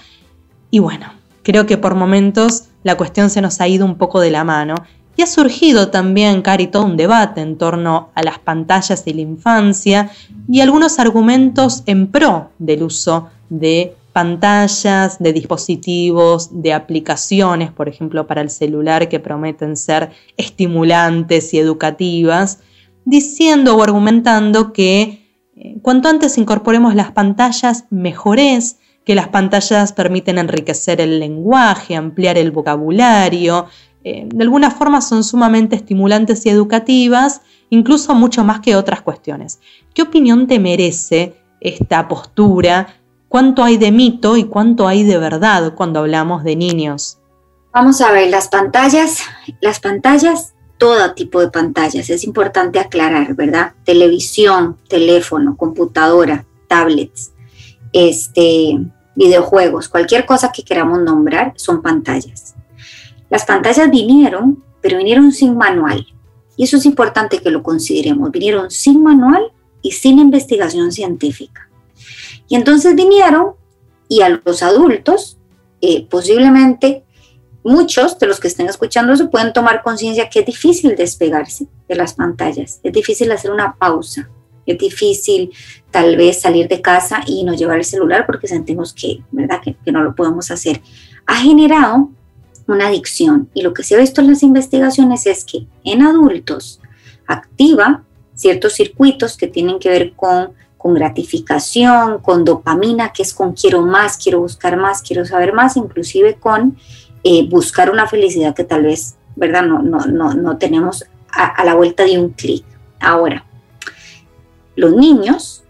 Y 0.72 0.80
bueno, 0.80 1.14
creo 1.44 1.68
que 1.68 1.78
por 1.78 1.94
momentos 1.94 2.70
la 2.82 2.98
cuestión 2.98 3.30
se 3.30 3.42
nos 3.42 3.62
ha 3.62 3.68
ido 3.68 3.86
un 3.86 3.96
poco 3.96 4.20
de 4.20 4.32
la 4.32 4.44
mano. 4.44 4.74
Y 5.18 5.22
ha 5.22 5.28
surgido 5.28 5.90
también, 5.90 6.42
Cari, 6.42 6.66
todo 6.66 6.86
un 6.86 6.98
debate 6.98 7.42
en 7.42 7.60
torno 7.60 8.10
a 8.16 8.24
las 8.24 8.40
pantallas 8.40 9.04
y 9.06 9.14
la 9.14 9.22
infancia 9.22 10.10
y 10.50 10.62
algunos 10.62 10.98
argumentos 10.98 11.84
en 11.86 12.08
pro 12.08 12.50
del 12.58 12.82
uso 12.82 13.30
de 13.50 13.96
pantallas, 14.18 15.20
de 15.20 15.32
dispositivos, 15.32 16.50
de 16.64 16.74
aplicaciones, 16.74 17.72
por 17.72 17.88
ejemplo, 17.88 18.26
para 18.26 18.42
el 18.42 18.50
celular 18.50 19.10
que 19.10 19.20
prometen 19.20 19.78
ser 19.78 20.10
estimulantes 20.38 21.54
y 21.54 21.60
educativas, 21.60 22.62
diciendo 23.06 23.76
o 23.76 23.84
argumentando 23.84 24.74
que 24.74 25.24
eh, 25.56 25.78
cuanto 25.84 26.10
antes 26.10 26.40
incorporemos 26.40 26.96
las 26.96 27.12
pantallas, 27.12 27.86
mejor 27.92 28.40
es, 28.40 28.78
que 29.06 29.14
las 29.14 29.28
pantallas 29.28 29.94
permiten 29.94 30.40
enriquecer 30.40 31.00
el 31.00 31.20
lenguaje, 31.20 31.96
ampliar 31.96 32.40
el 32.40 32.50
vocabulario, 32.50 33.68
eh, 34.04 34.28
de 34.28 34.44
alguna 34.44 34.72
forma 34.72 35.02
son 35.02 35.24
sumamente 35.24 35.76
estimulantes 35.76 36.44
y 36.48 36.50
educativas, 36.50 37.42
incluso 37.70 38.16
mucho 38.16 38.44
más 38.44 38.62
que 38.62 38.76
otras 38.76 39.04
cuestiones. 39.04 39.60
¿Qué 39.94 40.02
opinión 40.02 40.48
te 40.48 40.58
merece 40.58 41.36
esta 41.60 42.08
postura 42.08 42.88
cuánto 43.30 43.64
hay 43.64 43.78
de 43.78 43.92
mito 43.92 44.38
y 44.38 44.46
cuánto 44.46 44.88
hay 44.88 45.04
de 45.04 45.18
verdad 45.18 45.74
cuando 45.76 46.00
hablamos 46.00 46.44
de 46.44 46.56
niños. 46.56 47.20
Vamos 47.74 48.02
a 48.02 48.12
ver, 48.12 48.30
las 48.30 48.48
pantallas, 48.48 49.20
las 49.62 49.80
pantallas, 49.80 50.54
todo 50.78 51.14
tipo 51.14 51.40
de 51.42 51.50
pantallas, 51.50 52.10
es 52.10 52.24
importante 52.24 52.80
aclarar, 52.80 53.36
¿verdad? 53.36 53.74
Televisión, 53.84 54.78
teléfono, 54.88 55.56
computadora, 55.58 56.46
tablets, 56.68 57.32
este, 57.94 58.80
videojuegos, 59.16 59.90
cualquier 59.90 60.26
cosa 60.26 60.52
que 60.52 60.64
queramos 60.64 61.00
nombrar 61.00 61.54
son 61.56 61.82
pantallas. 61.82 62.56
Las 63.30 63.46
pantallas 63.46 63.90
vinieron, 63.90 64.64
pero 64.82 64.98
vinieron 64.98 65.32
sin 65.32 65.58
manual. 65.58 66.08
Y 66.56 66.64
eso 66.64 66.78
es 66.78 66.86
importante 66.86 67.40
que 67.40 67.52
lo 67.52 67.62
consideremos. 67.62 68.32
Vinieron 68.32 68.72
sin 68.72 69.04
manual 69.04 69.52
y 69.82 69.92
sin 69.92 70.20
investigación 70.20 70.92
científica. 70.92 71.67
Y 72.48 72.56
entonces 72.56 72.96
vinieron 72.96 73.54
y 74.10 74.22
a 74.22 74.42
los 74.44 74.64
adultos, 74.64 75.38
eh, 75.82 76.08
posiblemente 76.10 77.04
muchos 77.64 78.18
de 78.18 78.28
los 78.28 78.40
que 78.40 78.48
estén 78.48 78.68
escuchando 78.68 79.14
eso 79.14 79.30
pueden 79.30 79.52
tomar 79.52 79.84
conciencia 79.84 80.30
que 80.30 80.40
es 80.40 80.46
difícil 80.46 80.96
despegarse 80.96 81.68
de 81.88 81.96
las 81.96 82.14
pantallas, 82.14 82.80
es 82.82 82.94
difícil 82.94 83.32
hacer 83.32 83.52
una 83.52 83.76
pausa, 83.76 84.30
es 84.66 84.78
difícil 84.78 85.52
tal 85.92 86.16
vez 86.16 86.42
salir 86.42 86.68
de 86.68 86.82
casa 86.82 87.22
y 87.26 87.44
no 87.44 87.54
llevar 87.54 87.78
el 87.78 87.86
celular 87.86 88.26
porque 88.26 88.48
sentimos 88.48 88.94
que, 88.94 89.22
¿verdad? 89.32 89.62
Que, 89.62 89.76
que 89.76 89.92
no 89.92 90.04
lo 90.04 90.16
podemos 90.16 90.52
hacer. 90.52 90.82
Ha 91.26 91.36
generado 91.36 92.10
una 92.68 92.88
adicción 92.88 93.50
y 93.54 93.62
lo 93.62 93.74
que 93.74 93.84
se 93.84 93.96
ha 93.96 94.00
visto 94.00 94.22
en 94.22 94.28
las 94.28 94.44
investigaciones 94.44 95.26
es 95.26 95.46
que 95.46 95.68
en 95.84 96.02
adultos 96.02 96.82
activa 97.26 98.04
ciertos 98.36 98.74
circuitos 98.74 99.36
que 99.38 99.48
tienen 99.48 99.80
que 99.80 99.90
ver 99.90 100.14
con 100.14 100.54
con 100.78 100.94
gratificación, 100.94 102.20
con 102.20 102.46
dopamina, 102.46 103.12
que 103.12 103.24
es 103.24 103.34
con 103.34 103.54
quiero 103.54 103.82
más, 103.82 104.18
quiero 104.18 104.40
buscar 104.40 104.78
más, 104.78 105.02
quiero 105.02 105.26
saber 105.26 105.54
más, 105.54 105.78
inclusive 105.78 106.36
con 106.36 106.78
eh, 107.24 107.48
buscar 107.50 107.90
una 107.90 108.08
felicidad 108.08 108.56
que 108.56 108.64
tal 108.64 108.84
vez, 108.84 109.16
¿verdad? 109.36 109.64
No, 109.64 109.82
no, 109.82 110.00
no, 110.06 110.34
no 110.34 110.58
tenemos 110.58 111.06
a 111.30 111.64
la 111.64 111.76
vuelta 111.76 112.04
de 112.04 112.18
un 112.18 112.30
clic. 112.30 112.66
Ahora, 113.00 113.46
los 114.76 114.96
niños 114.96 115.64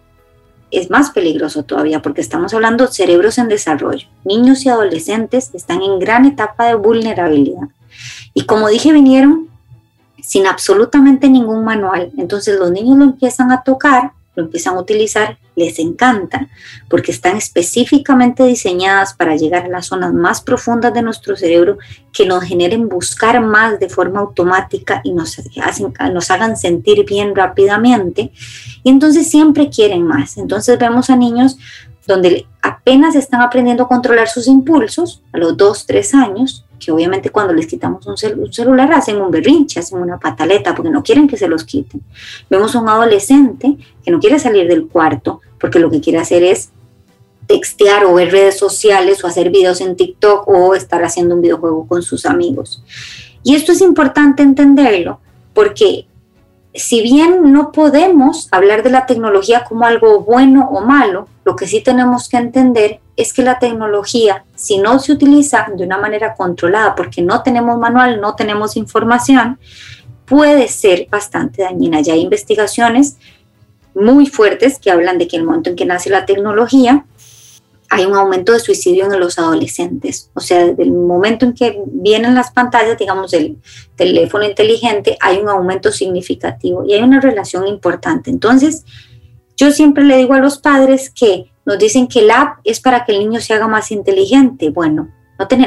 es 0.69 0.89
más 0.89 1.11
peligroso 1.11 1.63
todavía 1.63 2.01
porque 2.01 2.21
estamos 2.21 2.53
hablando 2.53 2.85
de 2.85 2.93
cerebros 2.93 3.37
en 3.37 3.47
desarrollo. 3.47 4.07
Niños 4.25 4.65
y 4.65 4.69
adolescentes 4.69 5.51
están 5.53 5.81
en 5.81 5.99
gran 5.99 6.25
etapa 6.25 6.65
de 6.65 6.75
vulnerabilidad. 6.75 7.69
Y 8.33 8.45
como 8.45 8.67
dije, 8.67 8.91
vinieron 8.91 9.47
sin 10.21 10.45
absolutamente 10.45 11.29
ningún 11.29 11.63
manual. 11.63 12.11
Entonces 12.17 12.59
los 12.59 12.71
niños 12.71 12.97
lo 12.97 13.05
empiezan 13.05 13.51
a 13.51 13.63
tocar 13.63 14.11
lo 14.37 14.43
empiezan 14.43 14.75
a 14.75 14.79
utilizar, 14.79 15.39
les 15.55 15.79
encanta, 15.79 16.47
porque 16.89 17.11
están 17.11 17.37
específicamente 17.37 18.43
diseñadas 18.43 19.15
para 19.15 19.35
llegar 19.35 19.65
a 19.65 19.69
las 19.69 19.87
zonas 19.87 20.13
más 20.13 20.41
profundas 20.41 20.93
de 20.93 21.01
nuestro 21.01 21.35
cerebro 21.35 21.79
que 22.13 22.27
nos 22.27 22.43
generen 22.43 22.87
buscar 22.87 23.41
más 23.41 23.79
de 23.79 23.89
forma 23.89 24.19
automática 24.19 25.01
y 25.03 25.11
nos, 25.11 25.41
hacen, 25.61 25.91
nos 26.13 26.29
hagan 26.29 26.55
sentir 26.55 27.03
bien 27.03 27.35
rápidamente. 27.35 28.31
Y 28.83 28.89
entonces 28.91 29.27
siempre 29.27 29.71
quieren 29.71 30.03
más. 30.03 30.37
Entonces 30.37 30.77
vemos 30.77 31.09
a 31.09 31.15
niños 31.15 31.57
donde 32.05 32.45
apenas 32.61 33.15
están 33.15 33.41
aprendiendo 33.41 33.83
a 33.83 33.87
controlar 33.87 34.29
sus 34.29 34.47
impulsos 34.47 35.23
a 35.33 35.39
los 35.39 35.57
2, 35.57 35.85
3 35.87 36.13
años 36.13 36.66
que 36.79 36.91
obviamente 36.91 37.29
cuando 37.29 37.53
les 37.53 37.67
quitamos 37.67 38.05
un, 38.07 38.17
celular 38.17 38.91
hacen 38.93 39.21
un 39.21 39.31
berrinche, 39.31 39.79
hacen 39.79 39.99
una 39.99 40.19
pataleta 40.19 40.73
porque 40.73 40.89
no 40.89 41.03
quieren 41.03 41.27
que 41.27 41.37
se 41.37 41.47
los 41.47 41.63
quiten. 41.63 42.01
Vemos 42.49 42.75
a 42.75 42.79
un 42.79 42.89
adolescente 42.89 43.77
que 44.03 44.11
no 44.11 44.19
quiere 44.19 44.39
salir 44.39 44.67
del 44.67 44.87
cuarto 44.87 45.41
porque 45.59 45.79
lo 45.79 45.91
que 45.91 46.01
quiere 46.01 46.19
hacer 46.19 46.43
es 46.43 46.71
textear 47.45 48.05
o 48.05 48.13
ver 48.13 48.31
redes 48.31 48.57
sociales 48.57 49.23
o 49.23 49.27
hacer 49.27 49.49
videos 49.51 49.81
en 49.81 49.95
TikTok 49.95 50.47
o 50.47 50.75
estar 50.75 51.03
haciendo 51.03 51.35
un 51.35 51.41
videojuego 51.41 51.87
con 51.87 52.01
sus 52.01 52.25
amigos. 52.25 52.83
Y 53.43 53.55
esto 53.55 53.71
es 53.71 53.81
importante 53.81 54.43
entenderlo 54.43 55.19
porque 55.53 56.06
si 56.77 57.01
bien 57.01 57.51
no 57.51 57.71
podemos 57.71 58.47
hablar 58.51 58.83
de 58.83 58.89
la 58.89 59.05
tecnología 59.05 59.63
como 59.63 59.85
algo 59.85 60.21
bueno 60.21 60.69
o 60.71 60.81
malo, 60.81 61.27
lo 61.43 61.55
que 61.55 61.67
sí 61.67 61.81
tenemos 61.81 62.29
que 62.29 62.37
entender 62.37 62.99
es 63.15 63.33
que 63.33 63.41
la 63.41 63.59
tecnología, 63.59 64.45
si 64.55 64.77
no 64.77 64.99
se 64.99 65.11
utiliza 65.11 65.67
de 65.75 65.83
una 65.83 65.97
manera 65.97 66.35
controlada, 66.35 66.93
porque 66.95 67.21
no 67.21 67.41
tenemos 67.41 67.77
manual, 67.79 68.21
no 68.21 68.35
tenemos 68.35 68.77
información, 68.77 69.59
puede 70.25 70.67
ser 70.67 71.07
bastante 71.09 71.63
dañina. 71.63 72.01
Ya 72.01 72.13
hay 72.13 72.21
investigaciones 72.21 73.17
muy 73.95 74.27
fuertes 74.27 74.77
que 74.77 74.91
hablan 74.91 75.17
de 75.17 75.27
que 75.27 75.37
el 75.37 75.43
momento 75.43 75.71
en 75.71 75.75
que 75.75 75.85
nace 75.85 76.09
la 76.09 76.25
tecnología, 76.25 77.05
hay 77.89 78.05
un 78.05 78.15
aumento 78.15 78.53
de 78.53 78.59
suicidio 78.59 79.05
en 79.05 79.19
los 79.19 79.39
adolescentes. 79.39 80.29
O 80.33 80.39
sea, 80.39 80.65
desde 80.65 80.83
el 80.83 80.91
momento 80.91 81.45
en 81.45 81.53
que 81.53 81.81
vienen 81.87 82.35
las 82.35 82.51
pantallas, 82.51 82.97
digamos, 82.97 83.31
del 83.31 83.57
teléfono 83.95 84.45
inteligente, 84.45 85.17
hay 85.19 85.37
un 85.37 85.49
aumento 85.49 85.91
significativo 85.91 86.83
y 86.85 86.93
hay 86.93 87.01
una 87.01 87.21
relación 87.21 87.67
importante. 87.67 88.29
Entonces, 88.29 88.83
yo 89.55 89.71
siempre 89.71 90.03
le 90.03 90.17
digo 90.17 90.33
a 90.33 90.39
los 90.39 90.57
padres 90.57 91.09
que 91.09 91.51
nos 91.65 91.79
dicen 91.79 92.07
que 92.07 92.21
la 92.21 92.41
app 92.41 92.59
es 92.63 92.79
para 92.79 93.05
que 93.05 93.13
el 93.13 93.19
niño 93.19 93.39
se 93.41 93.53
haga 93.53 93.67
más 93.67 93.91
inteligente. 93.91 94.69
Bueno, 94.69 95.09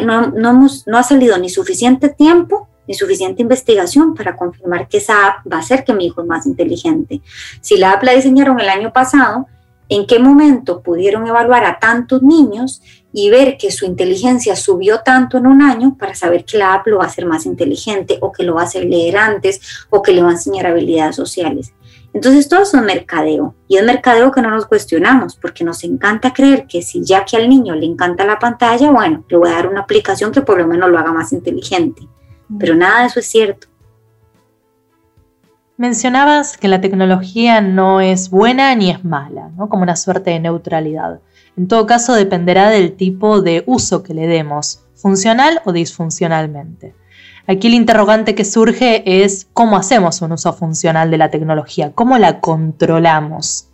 no, 0.02 0.28
no, 0.28 0.68
no 0.86 0.98
ha 0.98 1.02
salido 1.02 1.38
ni 1.38 1.48
suficiente 1.48 2.08
tiempo 2.08 2.68
ni 2.90 2.94
suficiente 2.94 3.40
investigación 3.40 4.14
para 4.14 4.34
confirmar 4.34 4.88
que 4.88 4.96
esa 4.96 5.28
app 5.28 5.46
va 5.46 5.58
a 5.58 5.60
hacer 5.60 5.84
que 5.84 5.92
mi 5.92 6.06
hijo 6.06 6.22
es 6.22 6.26
más 6.26 6.44
inteligente. 6.44 7.20
Si 7.60 7.76
la 7.76 7.92
app 7.92 8.02
la 8.02 8.12
diseñaron 8.12 8.58
el 8.58 8.68
año 8.68 8.92
pasado, 8.92 9.46
¿en 9.90 10.06
qué 10.06 10.18
momento 10.18 10.80
pudieron 10.80 11.26
evaluar 11.26 11.64
a 11.66 11.78
tantos 11.78 12.22
niños 12.22 12.80
y 13.12 13.28
ver 13.28 13.58
que 13.58 13.72
su 13.72 13.84
inteligencia 13.84 14.54
subió 14.56 15.00
tanto 15.00 15.36
en 15.36 15.46
un 15.46 15.60
año 15.60 15.96
para 15.98 16.14
saber 16.14 16.44
que 16.44 16.56
la 16.56 16.74
app 16.74 16.86
lo 16.86 16.98
va 16.98 17.04
a 17.04 17.08
hacer 17.08 17.26
más 17.26 17.44
inteligente 17.44 18.16
o 18.20 18.30
que 18.32 18.44
lo 18.44 18.54
va 18.54 18.62
a 18.62 18.64
hacer 18.64 18.84
leer 18.84 19.16
antes 19.16 19.60
o 19.90 20.00
que 20.00 20.12
le 20.12 20.22
va 20.22 20.28
a 20.28 20.32
enseñar 20.32 20.66
habilidades 20.66 21.16
sociales? 21.16 21.74
Entonces 22.12 22.48
todo 22.48 22.62
eso 22.62 22.76
es 22.78 22.82
mercadeo 22.84 23.54
y 23.68 23.76
es 23.76 23.84
mercadeo 23.84 24.32
que 24.32 24.42
no 24.42 24.50
nos 24.50 24.66
cuestionamos 24.66 25.36
porque 25.36 25.64
nos 25.64 25.82
encanta 25.84 26.32
creer 26.32 26.66
que 26.66 26.82
si 26.82 27.04
ya 27.04 27.24
que 27.24 27.36
al 27.36 27.48
niño 27.48 27.74
le 27.74 27.86
encanta 27.86 28.24
la 28.24 28.38
pantalla, 28.38 28.90
bueno, 28.90 29.24
le 29.28 29.36
voy 29.36 29.48
a 29.48 29.54
dar 29.54 29.68
una 29.68 29.80
aplicación 29.80 30.32
que 30.32 30.40
por 30.40 30.58
lo 30.58 30.66
menos 30.66 30.90
lo 30.90 30.98
haga 30.98 31.12
más 31.12 31.32
inteligente. 31.32 32.02
Pero 32.58 32.74
nada 32.74 33.02
de 33.02 33.06
eso 33.06 33.20
es 33.20 33.26
cierto. 33.26 33.68
Mencionabas 35.80 36.58
que 36.58 36.68
la 36.68 36.82
tecnología 36.82 37.62
no 37.62 38.02
es 38.02 38.28
buena 38.28 38.74
ni 38.74 38.90
es 38.90 39.02
mala, 39.02 39.50
¿no? 39.56 39.70
como 39.70 39.82
una 39.82 39.96
suerte 39.96 40.28
de 40.28 40.38
neutralidad. 40.38 41.20
En 41.56 41.68
todo 41.68 41.86
caso 41.86 42.12
dependerá 42.12 42.68
del 42.68 42.92
tipo 42.92 43.40
de 43.40 43.64
uso 43.64 44.02
que 44.02 44.12
le 44.12 44.26
demos, 44.26 44.82
funcional 44.94 45.62
o 45.64 45.72
disfuncionalmente. 45.72 46.94
Aquí 47.46 47.68
el 47.68 47.72
interrogante 47.72 48.34
que 48.34 48.44
surge 48.44 49.24
es 49.24 49.48
cómo 49.54 49.78
hacemos 49.78 50.20
un 50.20 50.32
uso 50.32 50.52
funcional 50.52 51.10
de 51.10 51.16
la 51.16 51.30
tecnología, 51.30 51.92
cómo 51.94 52.18
la 52.18 52.40
controlamos. 52.40 53.70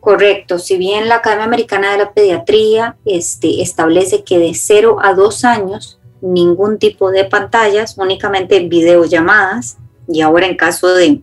Correcto, 0.00 0.58
si 0.58 0.78
bien 0.78 1.10
la 1.10 1.16
Academia 1.16 1.44
Americana 1.44 1.92
de 1.92 1.98
la 1.98 2.12
Pediatría 2.14 2.96
este, 3.04 3.60
establece 3.60 4.24
que 4.24 4.38
de 4.38 4.54
0 4.54 4.96
a 5.02 5.12
2 5.12 5.44
años 5.44 6.00
ningún 6.22 6.78
tipo 6.78 7.10
de 7.10 7.26
pantallas, 7.26 7.98
únicamente 7.98 8.60
videollamadas, 8.60 9.76
y 10.08 10.20
ahora 10.20 10.46
en 10.46 10.56
caso 10.56 10.88
de, 10.94 11.20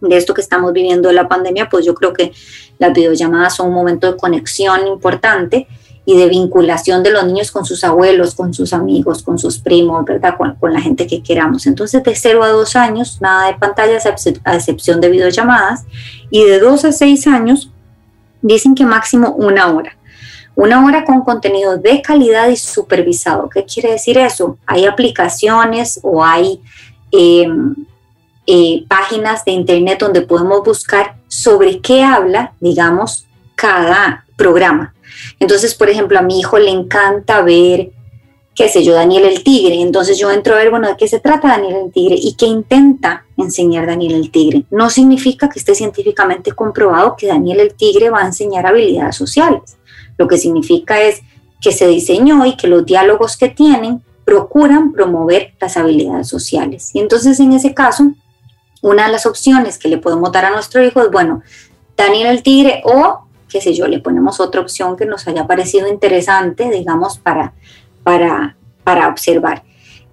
de 0.00 0.16
esto 0.16 0.34
que 0.34 0.40
estamos 0.40 0.72
viviendo 0.72 1.08
de 1.08 1.14
la 1.14 1.28
pandemia, 1.28 1.68
pues 1.68 1.84
yo 1.84 1.94
creo 1.94 2.12
que 2.12 2.32
las 2.78 2.92
videollamadas 2.92 3.56
son 3.56 3.68
un 3.68 3.74
momento 3.74 4.10
de 4.10 4.16
conexión 4.16 4.86
importante 4.86 5.66
y 6.06 6.16
de 6.18 6.28
vinculación 6.28 7.02
de 7.02 7.10
los 7.10 7.24
niños 7.24 7.50
con 7.50 7.64
sus 7.64 7.82
abuelos, 7.82 8.34
con 8.34 8.52
sus 8.52 8.72
amigos, 8.72 9.22
con 9.22 9.38
sus 9.38 9.58
primos, 9.58 10.04
¿verdad? 10.04 10.36
Con, 10.36 10.56
la 10.72 10.80
gente 10.80 11.06
que 11.06 11.22
queramos. 11.22 11.66
Entonces, 11.66 12.02
de 12.02 12.14
0 12.14 12.42
a 12.44 12.48
2 12.48 12.76
años, 12.76 13.18
nada 13.20 13.46
de 13.46 13.54
pantallas 13.54 14.04
a 14.06 14.54
excepción 14.54 15.00
de 15.00 15.08
videollamadas. 15.08 15.84
Y 16.30 16.44
de 16.44 16.58
2 16.60 16.84
a 16.84 16.92
6 16.92 17.26
años, 17.26 17.70
dicen 18.42 18.74
que 18.74 18.84
máximo 18.84 19.30
una 19.30 19.72
hora. 19.72 19.96
Una 20.56 20.84
hora 20.84 21.04
con 21.04 21.22
contenido 21.22 21.78
de 21.78 22.02
calidad 22.02 22.48
y 22.48 22.56
supervisado. 22.56 23.48
¿Qué 23.48 23.64
quiere 23.64 23.92
decir 23.92 24.18
eso? 24.18 24.58
Hay 24.66 24.84
aplicaciones 24.84 25.98
o 26.02 26.22
hay 26.22 26.60
em, 27.10 27.74
eh, 28.46 28.84
páginas 28.88 29.44
de 29.44 29.52
internet 29.52 29.98
donde 30.00 30.22
podemos 30.22 30.62
buscar 30.64 31.16
sobre 31.28 31.80
qué 31.80 32.02
habla, 32.02 32.52
digamos, 32.60 33.26
cada 33.54 34.26
programa. 34.36 34.94
Entonces, 35.40 35.74
por 35.74 35.88
ejemplo, 35.88 36.18
a 36.18 36.22
mi 36.22 36.40
hijo 36.40 36.58
le 36.58 36.70
encanta 36.70 37.42
ver, 37.42 37.90
qué 38.54 38.68
sé 38.68 38.84
yo, 38.84 38.94
Daniel 38.94 39.24
el 39.24 39.42
Tigre. 39.42 39.80
Entonces 39.80 40.18
yo 40.18 40.30
entro 40.30 40.54
a 40.54 40.58
ver, 40.58 40.70
bueno, 40.70 40.88
¿de 40.88 40.96
qué 40.96 41.08
se 41.08 41.20
trata 41.20 41.48
Daniel 41.48 41.76
el 41.86 41.92
Tigre? 41.92 42.16
¿Y 42.18 42.34
qué 42.34 42.46
intenta 42.46 43.24
enseñar 43.36 43.86
Daniel 43.86 44.14
el 44.14 44.30
Tigre? 44.30 44.64
No 44.70 44.90
significa 44.90 45.48
que 45.48 45.58
esté 45.58 45.74
científicamente 45.74 46.52
comprobado 46.52 47.16
que 47.16 47.26
Daniel 47.26 47.60
el 47.60 47.74
Tigre 47.74 48.10
va 48.10 48.22
a 48.22 48.26
enseñar 48.26 48.66
habilidades 48.66 49.16
sociales. 49.16 49.76
Lo 50.18 50.28
que 50.28 50.38
significa 50.38 51.00
es 51.00 51.20
que 51.60 51.72
se 51.72 51.86
diseñó 51.86 52.44
y 52.46 52.56
que 52.56 52.68
los 52.68 52.84
diálogos 52.84 53.36
que 53.36 53.48
tienen 53.48 54.02
procuran 54.24 54.92
promover 54.92 55.52
las 55.60 55.76
habilidades 55.76 56.28
sociales. 56.28 56.90
Y 56.94 57.00
entonces 57.00 57.40
en 57.40 57.52
ese 57.52 57.74
caso, 57.74 58.12
una 58.84 59.06
de 59.06 59.12
las 59.12 59.24
opciones 59.24 59.78
que 59.78 59.88
le 59.88 59.96
podemos 59.96 60.30
dar 60.30 60.44
a 60.44 60.50
nuestro 60.50 60.84
hijo 60.84 61.00
es, 61.00 61.10
bueno, 61.10 61.42
Daniel 61.96 62.26
el 62.26 62.42
Tigre 62.42 62.82
o 62.84 63.26
qué 63.48 63.62
sé 63.62 63.72
yo, 63.72 63.86
le 63.86 63.98
ponemos 63.98 64.40
otra 64.40 64.60
opción 64.60 64.94
que 64.94 65.06
nos 65.06 65.26
haya 65.26 65.46
parecido 65.46 65.88
interesante, 65.88 66.70
digamos, 66.70 67.18
para, 67.18 67.54
para, 68.02 68.56
para 68.82 69.08
observar. 69.08 69.62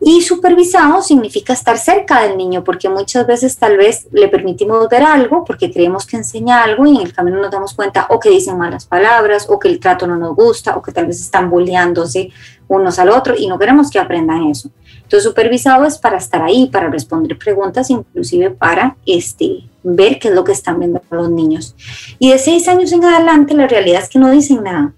Y 0.04 0.22
supervisado 0.22 1.04
significa 1.04 1.54
estar 1.54 1.78
cerca 1.78 2.24
del 2.24 2.36
niño, 2.36 2.64
porque 2.64 2.90
muchas 2.90 3.28
veces 3.28 3.56
tal 3.58 3.78
vez 3.78 4.08
le 4.12 4.28
permitimos 4.30 4.90
ver 4.90 5.04
algo 5.04 5.46
porque 5.46 5.72
creemos 5.72 6.08
que 6.08 6.18
enseña 6.18 6.64
algo 6.64 6.88
y 6.88 6.96
en 6.96 7.02
el 7.04 7.14
camino 7.14 7.38
nos 7.38 7.52
damos 7.52 7.76
cuenta 7.76 8.08
o 8.10 8.20
que 8.20 8.32
dicen 8.32 8.58
malas 8.58 8.88
palabras 8.88 9.46
o 9.48 9.60
que 9.60 9.68
el 9.68 9.80
trato 9.80 10.08
no 10.08 10.16
nos 10.16 10.36
gusta 10.36 10.76
o 10.76 10.82
que 10.82 10.92
tal 10.92 11.06
vez 11.06 11.22
están 11.22 11.52
bulleándose 11.52 12.32
unos 12.68 12.98
al 12.98 13.10
otro 13.10 13.36
y 13.38 13.48
no 13.48 13.60
queremos 13.60 13.92
que 13.92 14.00
aprendan 14.00 14.48
eso. 14.48 14.72
Entonces, 15.04 15.24
supervisado 15.24 15.86
es 15.86 16.00
para 16.00 16.18
estar 16.18 16.42
ahí, 16.42 16.68
para 16.68 16.90
responder 16.90 17.38
preguntas, 17.38 17.92
inclusive 17.92 18.50
para 18.50 18.96
este, 19.06 19.70
ver 19.84 20.18
qué 20.18 20.30
es 20.30 20.34
lo 20.34 20.44
que 20.44 20.54
están 20.54 20.80
viendo 20.80 21.02
los 21.12 21.30
niños. 21.30 21.76
Y 22.18 22.32
de 22.32 22.40
seis 22.40 22.68
años 22.68 22.92
en 22.92 23.06
adelante, 23.06 23.54
la 23.54 23.68
realidad 23.68 24.02
es 24.02 24.10
que 24.10 24.18
no 24.18 24.32
dicen 24.32 24.64
nada. 24.64 24.94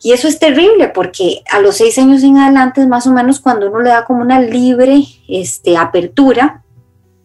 Y 0.00 0.12
eso 0.12 0.28
es 0.28 0.38
terrible 0.38 0.88
porque 0.88 1.42
a 1.50 1.60
los 1.60 1.76
seis 1.76 1.98
años 1.98 2.22
en 2.22 2.38
adelante 2.38 2.80
es 2.80 2.86
más 2.86 3.06
o 3.06 3.12
menos 3.12 3.40
cuando 3.40 3.68
uno 3.68 3.80
le 3.80 3.90
da 3.90 4.04
como 4.04 4.22
una 4.22 4.40
libre 4.40 5.04
este, 5.28 5.76
apertura 5.76 6.62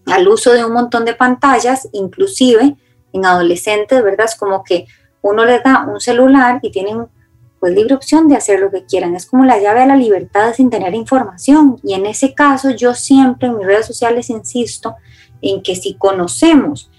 al 0.07 0.27
uso 0.27 0.51
de 0.53 0.65
un 0.65 0.73
montón 0.73 1.05
de 1.05 1.13
pantallas, 1.13 1.87
inclusive 1.93 2.75
en 3.13 3.25
adolescentes, 3.25 4.03
¿verdad? 4.03 4.25
Es 4.25 4.35
como 4.35 4.63
que 4.63 4.87
uno 5.21 5.45
le 5.45 5.59
da 5.59 5.85
un 5.87 6.01
celular 6.01 6.59
y 6.61 6.71
tienen 6.71 7.07
pues 7.59 7.73
libre 7.73 7.93
opción 7.93 8.27
de 8.27 8.35
hacer 8.35 8.59
lo 8.59 8.71
que 8.71 8.85
quieran. 8.85 9.15
Es 9.15 9.25
como 9.25 9.45
la 9.45 9.59
llave 9.59 9.83
a 9.83 9.85
la 9.85 9.95
libertad 9.95 10.53
sin 10.53 10.69
tener 10.69 10.93
información. 10.95 11.79
Y 11.83 11.93
en 11.93 12.05
ese 12.05 12.33
caso 12.33 12.71
yo 12.71 12.93
siempre 12.93 13.47
en 13.47 13.57
mis 13.57 13.65
redes 13.65 13.85
sociales 13.85 14.29
insisto 14.29 14.95
en 15.41 15.61
que 15.61 15.75
si 15.75 15.93
conocemos 15.93 16.91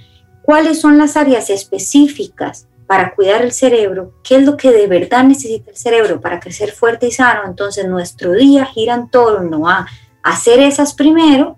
cuáles 0.42 0.80
son 0.80 0.96
las 0.96 1.16
áreas 1.16 1.50
específicas 1.50 2.66
para 2.86 3.14
cuidar 3.14 3.42
el 3.42 3.52
cerebro, 3.52 4.12
qué 4.22 4.36
es 4.36 4.44
lo 4.44 4.56
que 4.56 4.70
de 4.70 4.86
verdad 4.86 5.24
necesita 5.24 5.70
el 5.70 5.76
cerebro 5.76 6.20
para 6.20 6.40
crecer 6.40 6.72
fuerte 6.72 7.06
y 7.08 7.12
sano, 7.12 7.42
entonces 7.46 7.86
nuestro 7.86 8.32
día 8.32 8.66
gira 8.66 8.94
en 8.94 9.08
torno 9.08 9.68
a 9.68 9.86
hacer 10.22 10.60
esas 10.60 10.94
primero 10.94 11.56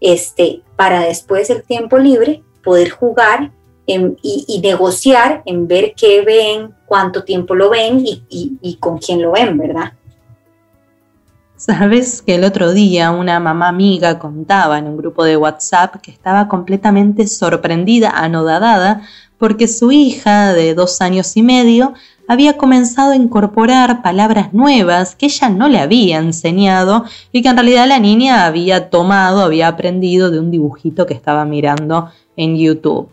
este, 0.00 0.62
para 0.76 1.00
después 1.00 1.50
el 1.50 1.62
tiempo 1.62 1.98
libre 1.98 2.42
poder 2.62 2.90
jugar 2.90 3.50
y, 3.86 4.60
negociar 4.62 5.42
en 5.46 5.66
ver 5.66 5.94
qué 5.96 6.22
ven, 6.22 6.74
cuánto 6.84 7.24
tiempo 7.24 7.54
lo 7.54 7.70
ven 7.70 8.04
y, 8.04 8.22
y 8.28 8.76
con 8.76 8.98
quién 8.98 9.22
lo 9.22 9.32
ven, 9.32 9.56
¿verdad? 9.56 9.94
Sabes 11.58 12.22
que 12.22 12.36
el 12.36 12.44
otro 12.44 12.72
día 12.72 13.10
una 13.10 13.40
mamá 13.40 13.66
amiga 13.66 14.20
contaba 14.20 14.78
en 14.78 14.86
un 14.86 14.96
grupo 14.96 15.24
de 15.24 15.36
WhatsApp 15.36 15.96
que 16.00 16.12
estaba 16.12 16.46
completamente 16.46 17.26
sorprendida, 17.26 18.10
anodadada, 18.10 19.02
porque 19.38 19.68
su 19.68 19.92
hija 19.92 20.52
de 20.52 20.74
dos 20.74 21.00
años 21.00 21.36
y 21.36 21.42
medio 21.42 21.94
había 22.28 22.58
comenzado 22.58 23.12
a 23.12 23.16
incorporar 23.16 24.02
palabras 24.02 24.52
nuevas 24.52 25.14
que 25.14 25.26
ella 25.26 25.48
no 25.48 25.68
le 25.68 25.78
había 25.78 26.18
enseñado 26.18 27.04
y 27.32 27.40
que 27.40 27.48
en 27.48 27.56
realidad 27.56 27.88
la 27.88 27.98
niña 27.98 28.44
había 28.44 28.90
tomado, 28.90 29.40
había 29.40 29.68
aprendido 29.68 30.30
de 30.30 30.38
un 30.38 30.50
dibujito 30.50 31.06
que 31.06 31.14
estaba 31.14 31.46
mirando 31.46 32.10
en 32.36 32.58
YouTube. 32.58 33.08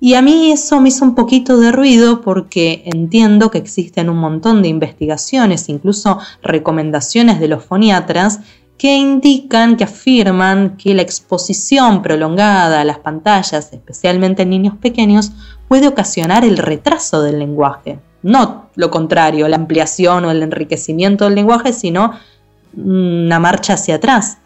Y 0.00 0.14
a 0.14 0.22
mí 0.22 0.52
eso 0.52 0.80
me 0.80 0.90
hizo 0.90 1.04
un 1.04 1.16
poquito 1.16 1.58
de 1.58 1.72
ruido 1.72 2.20
porque 2.20 2.82
entiendo 2.84 3.50
que 3.50 3.58
existen 3.58 4.08
un 4.08 4.18
montón 4.18 4.62
de 4.62 4.68
investigaciones, 4.68 5.68
incluso 5.68 6.20
recomendaciones 6.40 7.40
de 7.40 7.48
los 7.48 7.64
foniatras, 7.64 8.38
que 8.78 8.96
indican, 8.96 9.76
que 9.76 9.84
afirman 9.84 10.76
que 10.76 10.94
la 10.94 11.02
exposición 11.02 12.00
prolongada 12.00 12.80
a 12.80 12.84
las 12.84 13.00
pantallas, 13.00 13.72
especialmente 13.72 14.42
en 14.42 14.50
niños 14.50 14.76
pequeños, 14.80 15.32
puede 15.66 15.88
ocasionar 15.88 16.44
el 16.44 16.56
retraso 16.56 17.20
del 17.22 17.40
lenguaje. 17.40 17.98
No 18.22 18.68
lo 18.76 18.90
contrario, 18.90 19.48
la 19.48 19.56
ampliación 19.56 20.24
o 20.24 20.30
el 20.30 20.42
enriquecimiento 20.42 21.24
del 21.24 21.34
lenguaje, 21.34 21.72
sino 21.72 22.12
una 22.76 23.40
marcha 23.40 23.74
hacia 23.74 23.96
atrás. 23.96 24.38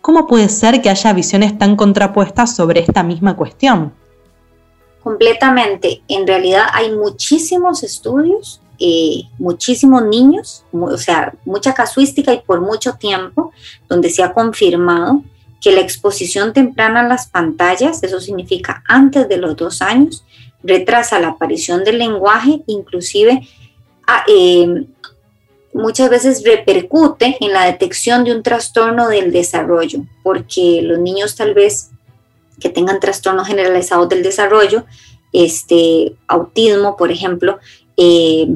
¿Cómo 0.00 0.26
puede 0.26 0.48
ser 0.48 0.80
que 0.80 0.88
haya 0.88 1.12
visiones 1.12 1.58
tan 1.58 1.76
contrapuestas 1.76 2.56
sobre 2.56 2.80
esta 2.80 3.02
misma 3.02 3.36
cuestión? 3.36 3.92
Completamente. 5.02 6.02
En 6.08 6.26
realidad 6.26 6.64
hay 6.72 6.92
muchísimos 6.92 7.82
estudios, 7.82 8.62
eh, 8.78 9.24
muchísimos 9.38 10.04
niños, 10.04 10.64
o 10.72 10.96
sea, 10.98 11.34
mucha 11.44 11.74
casuística 11.74 12.32
y 12.32 12.40
por 12.40 12.60
mucho 12.60 12.94
tiempo, 12.94 13.52
donde 13.88 14.10
se 14.10 14.22
ha 14.22 14.32
confirmado 14.32 15.22
que 15.60 15.72
la 15.72 15.80
exposición 15.80 16.52
temprana 16.52 17.00
a 17.00 17.08
las 17.08 17.26
pantallas, 17.28 18.02
eso 18.02 18.20
significa 18.20 18.82
antes 18.86 19.28
de 19.28 19.38
los 19.38 19.56
dos 19.56 19.80
años, 19.80 20.24
retrasa 20.62 21.20
la 21.20 21.28
aparición 21.28 21.84
del 21.84 21.98
lenguaje, 21.98 22.62
inclusive 22.66 23.46
ah, 24.06 24.24
eh, 24.28 24.86
muchas 25.72 26.08
veces 26.08 26.42
repercute 26.44 27.36
en 27.40 27.52
la 27.52 27.66
detección 27.66 28.24
de 28.24 28.34
un 28.34 28.42
trastorno 28.42 29.08
del 29.08 29.32
desarrollo, 29.32 30.04
porque 30.22 30.80
los 30.82 30.98
niños 30.98 31.34
tal 31.34 31.54
vez 31.54 31.90
que 32.60 32.68
tengan 32.68 33.00
trastornos 33.00 33.46
generalizados 33.46 34.08
del 34.08 34.22
desarrollo, 34.22 34.84
este, 35.32 36.14
autismo, 36.28 36.96
por 36.96 37.10
ejemplo, 37.10 37.58
eh, 37.96 38.46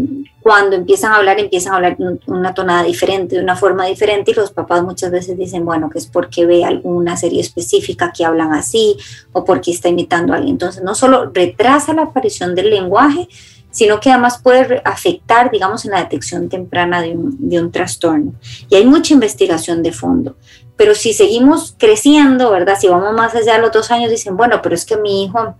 cuando 0.40 0.76
empiezan 0.76 1.12
a 1.12 1.16
hablar, 1.16 1.38
empiezan 1.38 1.72
a 1.74 1.76
hablar 1.76 1.96
una 2.26 2.54
tonada 2.54 2.82
diferente, 2.82 3.36
de 3.36 3.42
una 3.42 3.56
forma 3.56 3.84
diferente, 3.84 4.30
y 4.30 4.34
los 4.34 4.50
papás 4.50 4.82
muchas 4.82 5.10
veces 5.10 5.36
dicen, 5.36 5.64
bueno, 5.64 5.90
que 5.90 5.98
es 5.98 6.06
porque 6.06 6.46
ve 6.46 6.64
alguna 6.64 7.16
serie 7.16 7.40
específica 7.40 8.12
que 8.16 8.24
hablan 8.24 8.54
así 8.54 8.96
o 9.32 9.44
porque 9.44 9.70
está 9.70 9.88
imitando 9.88 10.32
a 10.32 10.36
alguien. 10.36 10.54
Entonces, 10.54 10.82
no 10.82 10.94
solo 10.94 11.30
retrasa 11.34 11.92
la 11.92 12.04
aparición 12.04 12.54
del 12.54 12.70
lenguaje, 12.70 13.28
sino 13.70 14.00
que 14.00 14.10
además 14.10 14.40
puede 14.42 14.80
afectar, 14.84 15.50
digamos, 15.50 15.84
en 15.84 15.90
la 15.90 15.98
detección 15.98 16.48
temprana 16.48 17.02
de 17.02 17.10
un, 17.10 17.36
de 17.48 17.60
un 17.60 17.70
trastorno. 17.70 18.32
Y 18.70 18.76
hay 18.76 18.86
mucha 18.86 19.12
investigación 19.12 19.82
de 19.82 19.92
fondo. 19.92 20.36
Pero 20.76 20.94
si 20.94 21.12
seguimos 21.12 21.74
creciendo, 21.76 22.50
¿verdad? 22.50 22.78
Si 22.80 22.88
vamos 22.88 23.12
más 23.12 23.34
allá 23.34 23.56
de 23.56 23.62
los 23.62 23.72
dos 23.72 23.90
años, 23.90 24.10
dicen, 24.10 24.36
bueno, 24.36 24.60
pero 24.62 24.74
es 24.74 24.86
que 24.86 24.96
mi 24.96 25.24
hijo, 25.24 25.54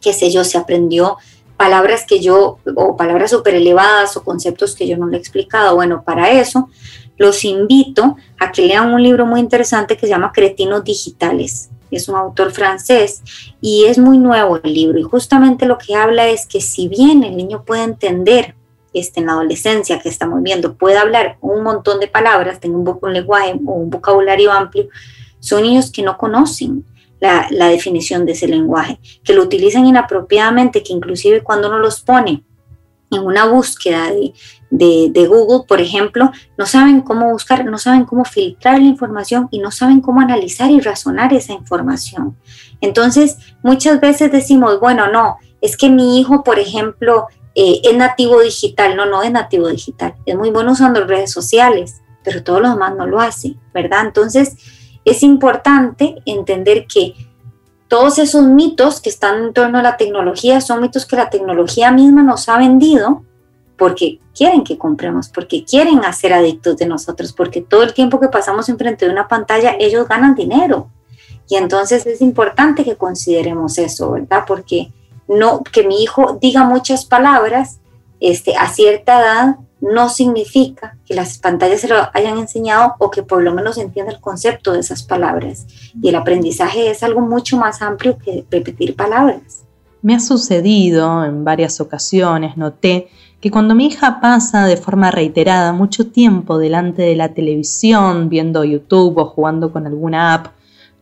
qué 0.00 0.12
sé 0.12 0.30
yo, 0.30 0.44
se 0.44 0.58
aprendió 0.58 1.16
palabras 1.56 2.04
que 2.06 2.20
yo, 2.20 2.58
o 2.74 2.96
palabras 2.96 3.30
súper 3.30 3.54
elevadas 3.54 4.16
o 4.16 4.24
conceptos 4.24 4.74
que 4.74 4.86
yo 4.86 4.96
no 4.96 5.06
le 5.06 5.16
he 5.16 5.20
explicado. 5.20 5.74
Bueno, 5.74 6.02
para 6.04 6.30
eso 6.30 6.68
los 7.16 7.44
invito 7.44 8.16
a 8.38 8.52
que 8.52 8.66
lean 8.66 8.92
un 8.92 9.02
libro 9.02 9.26
muy 9.26 9.40
interesante 9.40 9.96
que 9.96 10.06
se 10.06 10.12
llama 10.12 10.32
Cretinos 10.32 10.84
Digitales. 10.84 11.70
Es 11.90 12.08
un 12.08 12.16
autor 12.16 12.50
francés 12.50 13.22
y 13.60 13.84
es 13.84 13.98
muy 13.98 14.18
nuevo 14.18 14.58
el 14.62 14.74
libro 14.74 14.98
y 14.98 15.02
justamente 15.02 15.66
lo 15.66 15.78
que 15.78 15.94
habla 15.94 16.28
es 16.28 16.46
que 16.46 16.60
si 16.60 16.88
bien 16.88 17.22
el 17.22 17.36
niño 17.36 17.62
puede 17.64 17.84
entender 17.84 18.54
este, 18.92 19.20
en 19.20 19.26
la 19.26 19.32
adolescencia 19.32 20.00
que 20.00 20.08
estamos 20.08 20.42
viendo, 20.42 20.74
puede 20.74 20.98
hablar 20.98 21.38
un 21.40 21.62
montón 21.62 22.00
de 22.00 22.08
palabras, 22.08 22.60
tiene 22.60 22.76
un, 22.76 22.98
un 23.00 23.12
lenguaje 23.12 23.52
o 23.64 23.72
un 23.72 23.90
vocabulario 23.90 24.50
amplio, 24.52 24.88
son 25.38 25.62
niños 25.62 25.92
que 25.92 26.02
no 26.02 26.18
conocen 26.18 26.84
la, 27.20 27.68
definición 27.68 28.26
de 28.26 28.32
ese 28.32 28.48
lenguaje, 28.48 28.98
que 29.24 29.32
lo 29.32 29.42
utilizan 29.42 29.86
inapropiadamente, 29.86 30.82
que 30.82 30.92
inclusive 30.92 31.42
cuando 31.42 31.68
uno 31.68 31.78
los 31.78 32.00
pone 32.00 32.44
en 33.10 33.22
una 33.22 33.46
búsqueda 33.46 34.10
de, 34.10 34.32
de, 35.12 35.26
Google, 35.26 35.64
por 35.66 35.80
ejemplo, 35.80 36.30
no 36.58 36.66
saben 36.66 37.00
cómo 37.00 37.30
buscar, 37.30 37.64
no 37.64 37.78
saben 37.78 38.04
cómo 38.04 38.24
filtrar 38.24 38.78
la 38.78 38.86
información 38.86 39.48
y 39.50 39.60
no 39.60 39.70
saben 39.70 40.00
cómo 40.00 40.20
analizar 40.20 40.70
y 40.70 40.80
razonar 40.80 41.32
esa 41.32 41.52
información. 41.52 42.36
Entonces, 42.80 43.38
muchas 43.62 44.00
veces 44.00 44.32
decimos, 44.32 44.80
bueno, 44.80 45.10
no, 45.10 45.36
es 45.60 45.76
que 45.76 45.88
mi 45.88 46.20
hijo, 46.20 46.42
por 46.42 46.58
ejemplo, 46.58 47.26
eh, 47.54 47.80
es 47.84 47.96
nativo 47.96 48.40
digital. 48.40 48.96
No, 48.96 49.06
no 49.06 49.22
es 49.22 49.32
nativo 49.32 49.68
digital. 49.68 50.14
Es 50.26 50.36
muy 50.36 50.50
bueno 50.50 50.72
usando 50.72 51.04
redes 51.06 51.32
sociales, 51.32 52.02
pero 52.22 52.42
todos 52.42 52.60
los 52.60 52.72
demás 52.72 52.94
no 52.96 53.06
lo 53.06 53.18
hacen, 53.18 53.58
¿verdad? 53.72 54.04
Entonces, 54.04 54.56
es 55.06 55.22
importante 55.22 56.16
entender 56.26 56.86
que 56.86 57.14
todos 57.88 58.18
esos 58.18 58.44
mitos 58.44 59.00
que 59.00 59.08
están 59.08 59.44
en 59.44 59.52
torno 59.54 59.78
a 59.78 59.82
la 59.82 59.96
tecnología 59.96 60.60
son 60.60 60.82
mitos 60.82 61.06
que 61.06 61.14
la 61.14 61.30
tecnología 61.30 61.92
misma 61.92 62.24
nos 62.24 62.48
ha 62.48 62.58
vendido 62.58 63.22
porque 63.78 64.18
quieren 64.34 64.64
que 64.64 64.76
compremos, 64.76 65.28
porque 65.28 65.64
quieren 65.64 66.04
hacer 66.04 66.32
adictos 66.32 66.76
de 66.78 66.86
nosotros, 66.86 67.32
porque 67.32 67.60
todo 67.60 67.84
el 67.84 67.94
tiempo 67.94 68.18
que 68.18 68.28
pasamos 68.28 68.68
enfrente 68.68 69.06
de 69.06 69.12
una 69.12 69.28
pantalla 69.28 69.76
ellos 69.78 70.08
ganan 70.08 70.34
dinero. 70.34 70.90
Y 71.48 71.54
entonces 71.54 72.04
es 72.06 72.20
importante 72.20 72.82
que 72.82 72.96
consideremos 72.96 73.78
eso, 73.78 74.12
¿verdad? 74.12 74.42
Porque 74.44 74.92
no 75.28 75.62
que 75.62 75.86
mi 75.86 76.02
hijo 76.02 76.38
diga 76.40 76.64
muchas 76.64 77.04
palabras 77.04 77.78
este, 78.18 78.56
a 78.56 78.68
cierta 78.68 79.20
edad 79.20 79.56
no 79.80 80.08
significa 80.08 80.96
que 81.04 81.14
las 81.14 81.38
pantallas 81.38 81.80
se 81.80 81.88
lo 81.88 81.96
hayan 82.14 82.38
enseñado 82.38 82.94
o 82.98 83.10
que 83.10 83.22
por 83.22 83.42
lo 83.42 83.54
menos 83.54 83.78
entienda 83.78 84.12
el 84.12 84.20
concepto 84.20 84.72
de 84.72 84.80
esas 84.80 85.02
palabras. 85.02 85.66
Y 86.00 86.08
el 86.08 86.14
aprendizaje 86.14 86.90
es 86.90 87.02
algo 87.02 87.20
mucho 87.20 87.56
más 87.56 87.82
amplio 87.82 88.18
que 88.18 88.44
repetir 88.50 88.96
palabras. 88.96 89.64
Me 90.02 90.14
ha 90.14 90.20
sucedido 90.20 91.24
en 91.24 91.44
varias 91.44 91.80
ocasiones, 91.80 92.56
noté 92.56 93.08
que 93.40 93.50
cuando 93.50 93.74
mi 93.74 93.86
hija 93.86 94.20
pasa 94.20 94.66
de 94.66 94.76
forma 94.76 95.10
reiterada 95.10 95.72
mucho 95.72 96.08
tiempo 96.08 96.58
delante 96.58 97.02
de 97.02 97.16
la 97.16 97.34
televisión, 97.34 98.28
viendo 98.28 98.64
YouTube 98.64 99.18
o 99.18 99.26
jugando 99.26 99.72
con 99.72 99.86
alguna 99.86 100.34
app, 100.34 100.46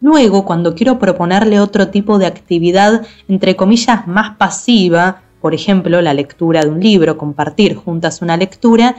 luego 0.00 0.44
cuando 0.44 0.74
quiero 0.74 0.98
proponerle 0.98 1.60
otro 1.60 1.88
tipo 1.88 2.18
de 2.18 2.26
actividad, 2.26 3.06
entre 3.28 3.56
comillas, 3.56 4.06
más 4.06 4.36
pasiva, 4.36 5.22
por 5.44 5.52
ejemplo, 5.52 6.00
la 6.00 6.14
lectura 6.14 6.62
de 6.62 6.70
un 6.70 6.80
libro, 6.80 7.18
compartir 7.18 7.76
juntas 7.76 8.22
una 8.22 8.34
lectura, 8.38 8.96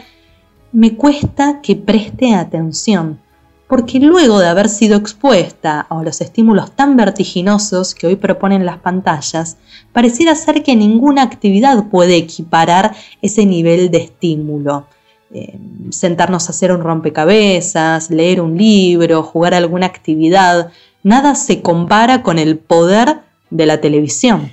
me 0.72 0.96
cuesta 0.96 1.60
que 1.64 1.76
preste 1.76 2.36
atención, 2.36 3.20
porque 3.68 4.00
luego 4.00 4.38
de 4.38 4.48
haber 4.48 4.70
sido 4.70 4.96
expuesta 4.96 5.88
a 5.90 6.04
los 6.04 6.22
estímulos 6.22 6.76
tan 6.76 6.96
vertiginosos 6.98 7.96
que 7.96 8.06
hoy 8.06 8.16
proponen 8.16 8.64
las 8.64 8.78
pantallas, 8.78 9.58
pareciera 9.92 10.36
ser 10.36 10.62
que 10.62 10.76
ninguna 10.76 11.24
actividad 11.24 11.90
puede 11.90 12.16
equiparar 12.16 12.96
ese 13.24 13.48
nivel 13.48 13.90
de 13.90 14.04
estímulo. 14.04 14.86
Eh, 15.34 15.58
sentarnos 15.90 16.48
a 16.48 16.52
hacer 16.52 16.72
un 16.72 16.82
rompecabezas, 16.82 18.12
leer 18.12 18.40
un 18.40 18.56
libro, 18.56 19.24
jugar 19.24 19.56
alguna 19.56 19.88
actividad, 19.88 20.70
nada 21.02 21.34
se 21.34 21.64
compara 21.64 22.22
con 22.22 22.38
el 22.38 22.60
poder 22.60 23.22
de 23.50 23.66
la 23.66 23.82
televisión. 23.82 24.52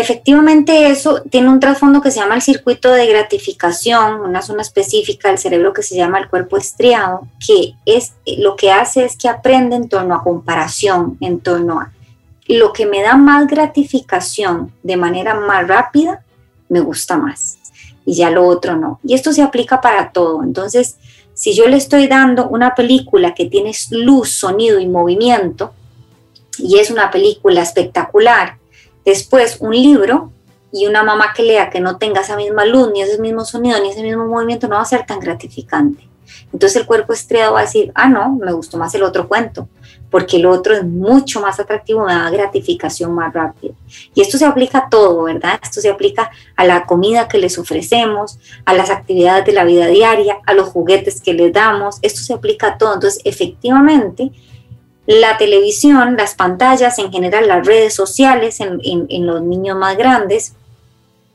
Efectivamente, 0.00 0.90
eso 0.90 1.22
tiene 1.28 1.48
un 1.48 1.58
trasfondo 1.58 2.00
que 2.00 2.12
se 2.12 2.20
llama 2.20 2.36
el 2.36 2.40
circuito 2.40 2.92
de 2.92 3.08
gratificación, 3.08 4.20
una 4.20 4.42
zona 4.42 4.62
específica 4.62 5.26
del 5.26 5.38
cerebro 5.38 5.72
que 5.72 5.82
se 5.82 5.96
llama 5.96 6.20
el 6.20 6.28
cuerpo 6.28 6.56
estriado, 6.56 7.26
que 7.44 7.74
es 7.84 8.12
lo 8.36 8.54
que 8.54 8.70
hace 8.70 9.04
es 9.04 9.16
que 9.16 9.28
aprende 9.28 9.74
en 9.74 9.88
torno 9.88 10.14
a 10.14 10.22
comparación, 10.22 11.18
en 11.20 11.40
torno 11.40 11.80
a 11.80 11.90
lo 12.46 12.72
que 12.72 12.86
me 12.86 13.02
da 13.02 13.16
más 13.16 13.48
gratificación 13.48 14.72
de 14.84 14.96
manera 14.96 15.34
más 15.34 15.66
rápida, 15.66 16.22
me 16.68 16.78
gusta 16.78 17.16
más 17.16 17.58
y 18.06 18.14
ya 18.14 18.30
lo 18.30 18.46
otro 18.46 18.76
no. 18.76 19.00
Y 19.02 19.14
esto 19.14 19.32
se 19.32 19.42
aplica 19.42 19.80
para 19.80 20.12
todo. 20.12 20.44
Entonces, 20.44 20.96
si 21.34 21.54
yo 21.54 21.66
le 21.66 21.76
estoy 21.76 22.06
dando 22.06 22.46
una 22.46 22.76
película 22.76 23.34
que 23.34 23.46
tiene 23.46 23.72
luz, 23.90 24.30
sonido 24.30 24.78
y 24.78 24.86
movimiento, 24.86 25.72
y 26.56 26.78
es 26.78 26.92
una 26.92 27.10
película 27.10 27.62
espectacular, 27.62 28.57
Después, 29.04 29.58
un 29.60 29.72
libro 29.72 30.32
y 30.72 30.86
una 30.86 31.02
mamá 31.02 31.32
que 31.34 31.42
lea 31.42 31.70
que 31.70 31.80
no 31.80 31.96
tenga 31.96 32.20
esa 32.20 32.36
misma 32.36 32.64
luz, 32.64 32.90
ni 32.92 33.02
ese 33.02 33.20
mismo 33.20 33.44
sonido, 33.44 33.80
ni 33.80 33.90
ese 33.90 34.02
mismo 34.02 34.26
movimiento, 34.26 34.68
no 34.68 34.76
va 34.76 34.82
a 34.82 34.86
ser 34.86 35.06
tan 35.06 35.20
gratificante. 35.20 36.08
Entonces 36.52 36.80
el 36.80 36.86
cuerpo 36.86 37.12
estriado 37.12 37.54
va 37.54 37.60
a 37.60 37.62
decir, 37.62 37.92
ah, 37.94 38.08
no, 38.08 38.36
me 38.36 38.52
gustó 38.52 38.78
más 38.78 38.94
el 38.94 39.02
otro 39.02 39.28
cuento, 39.28 39.68
porque 40.10 40.36
el 40.36 40.46
otro 40.46 40.74
es 40.74 40.84
mucho 40.84 41.40
más 41.40 41.60
atractivo, 41.60 42.04
me 42.04 42.12
da 42.12 42.30
gratificación 42.30 43.12
más 43.14 43.32
rápido. 43.32 43.74
Y 44.14 44.20
esto 44.20 44.38
se 44.38 44.46
aplica 44.46 44.78
a 44.78 44.88
todo, 44.88 45.24
¿verdad? 45.24 45.58
Esto 45.62 45.80
se 45.80 45.90
aplica 45.90 46.30
a 46.56 46.64
la 46.64 46.86
comida 46.86 47.28
que 47.28 47.38
les 47.38 47.58
ofrecemos, 47.58 48.38
a 48.64 48.74
las 48.74 48.90
actividades 48.90 49.44
de 49.46 49.52
la 49.52 49.64
vida 49.64 49.86
diaria, 49.86 50.38
a 50.46 50.54
los 50.54 50.68
juguetes 50.68 51.20
que 51.20 51.34
les 51.34 51.52
damos, 51.52 51.98
esto 52.02 52.20
se 52.20 52.34
aplica 52.34 52.68
a 52.68 52.78
todo. 52.78 52.94
Entonces, 52.94 53.20
efectivamente, 53.24 54.30
la 55.08 55.38
televisión, 55.38 56.16
las 56.18 56.34
pantallas, 56.34 56.98
en 56.98 57.10
general 57.10 57.48
las 57.48 57.66
redes 57.66 57.94
sociales 57.94 58.60
en, 58.60 59.26
los 59.26 59.40
niños 59.40 59.78
más 59.78 59.96
grandes, 59.96 60.52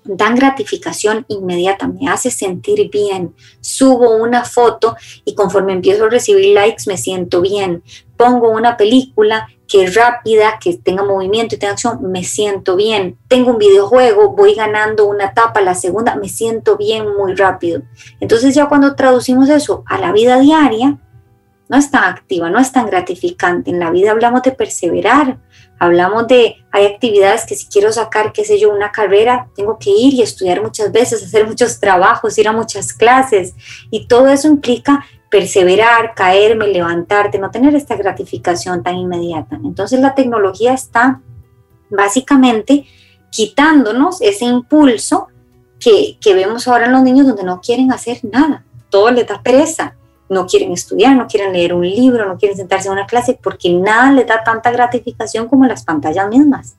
dan 0.04 0.36
gratificación 0.36 1.26
inmediata, 1.28 1.88
me 1.88 2.08
hace 2.08 2.30
sentir 2.30 2.92
bien. 2.92 3.34
Subo 3.62 4.16
una 4.18 4.46
foto 4.46 4.96
y 5.26 5.34
conforme 5.34 5.74
empiezo 5.74 6.06
a 6.06 6.10
recibir 6.10 6.54
likes 6.54 6.84
me 6.86 6.98
siento 6.98 7.42
bien. 7.42 7.82
Pongo 8.16 8.52
una 8.52 8.78
película 8.78 9.48
que 9.68 9.86
es 9.86 9.96
rápida, 9.96 10.60
que 10.62 10.78
tenga 10.78 11.04
movimiento 11.04 11.56
y 11.56 11.58
tenga 11.58 11.74
acción, 11.74 12.12
me 12.12 12.24
siento 12.24 12.76
bien. 12.76 13.18
Tengo 13.28 13.50
un 13.50 13.58
videojuego, 13.58 14.36
voy 14.36 14.54
ganando 14.54 15.08
una 15.08 15.26
etapa, 15.26 15.62
la 15.62 15.74
segunda, 15.74 16.16
me 16.16 16.30
siento 16.30 16.78
bien 16.78 17.12
muy 17.18 17.34
rápido. 17.34 17.82
Entonces 18.20 18.54
ya 18.54 18.70
cuando 18.70 18.94
traducimos 18.94 19.50
eso 19.50 19.84
a 19.88 19.98
la 19.98 20.12
vida 20.12 20.40
diaria, 20.40 21.00
no 21.74 21.80
es 21.80 21.90
tan 21.90 22.04
activa, 22.04 22.52
no 22.52 22.60
es 22.60 22.72
tan 22.72 22.86
gratificante. 22.86 23.72
En 23.72 23.80
la 23.80 23.90
vida 23.90 24.12
hablamos 24.12 24.44
de 24.44 24.52
perseverar, 24.52 25.40
hablamos 25.80 26.28
de, 26.28 26.58
hay 26.72 26.86
actividades 26.86 27.48
que 27.48 27.56
si 27.56 27.66
quiero 27.66 27.92
sacar, 27.92 28.32
qué 28.32 28.46
sé 28.46 28.60
yo, 28.60 28.72
una 28.72 28.92
carrera, 28.92 29.48
tengo 29.56 29.80
que 29.80 29.90
ir 29.90 30.14
y 30.14 30.22
estudiar 30.22 30.62
muchas 30.62 30.92
veces, 30.92 31.24
hacer 31.26 31.48
muchos 31.48 31.80
trabajos, 31.80 32.38
ir 32.38 32.48
a 32.48 32.52
muchas 32.52 32.94
clases. 32.94 33.56
Y 33.90 34.06
todo 34.08 34.28
eso 34.28 34.48
implica 34.48 35.04
perseverar, 35.32 36.14
caerme, 36.14 36.68
levantarte, 36.68 37.40
no 37.40 37.50
tener 37.50 37.74
esta 37.74 37.96
gratificación 37.96 38.84
tan 38.84 38.98
inmediata. 38.98 39.60
Entonces 39.64 40.00
la 40.00 40.14
tecnología 40.14 40.74
está 40.76 41.22
básicamente 41.90 42.86
quitándonos 43.32 44.22
ese 44.22 44.46
impulso 44.46 45.30
que, 45.80 46.20
que 46.22 46.36
vemos 46.36 46.68
ahora 46.68 46.86
en 46.86 46.92
los 46.92 47.02
niños 47.02 47.26
donde 47.26 47.44
no 47.44 47.62
quieren 47.62 47.92
hacer 47.92 48.20
nada, 48.22 48.64
todo 48.92 49.10
les 49.10 49.26
da 49.26 49.42
pereza 49.42 49.96
no 50.30 50.46
quieren 50.48 50.72
estudiar, 50.72 51.16
no 51.16 51.28
quieren 51.28 51.54
leer 51.54 51.74
un 51.74 51.88
libro, 51.88 52.28
no 52.28 52.38
quieren 52.38 52.58
sentarse 52.58 52.88
en 52.88 52.94
una 52.94 53.06
clase 53.06 53.38
porque 53.42 53.72
nada 53.74 54.12
les 54.12 54.28
da 54.28 54.44
tanta 54.44 54.72
gratificación 54.72 55.48
como 55.48 55.66
las 55.66 55.84
pantallas 55.84 56.28
mismas. 56.30 56.76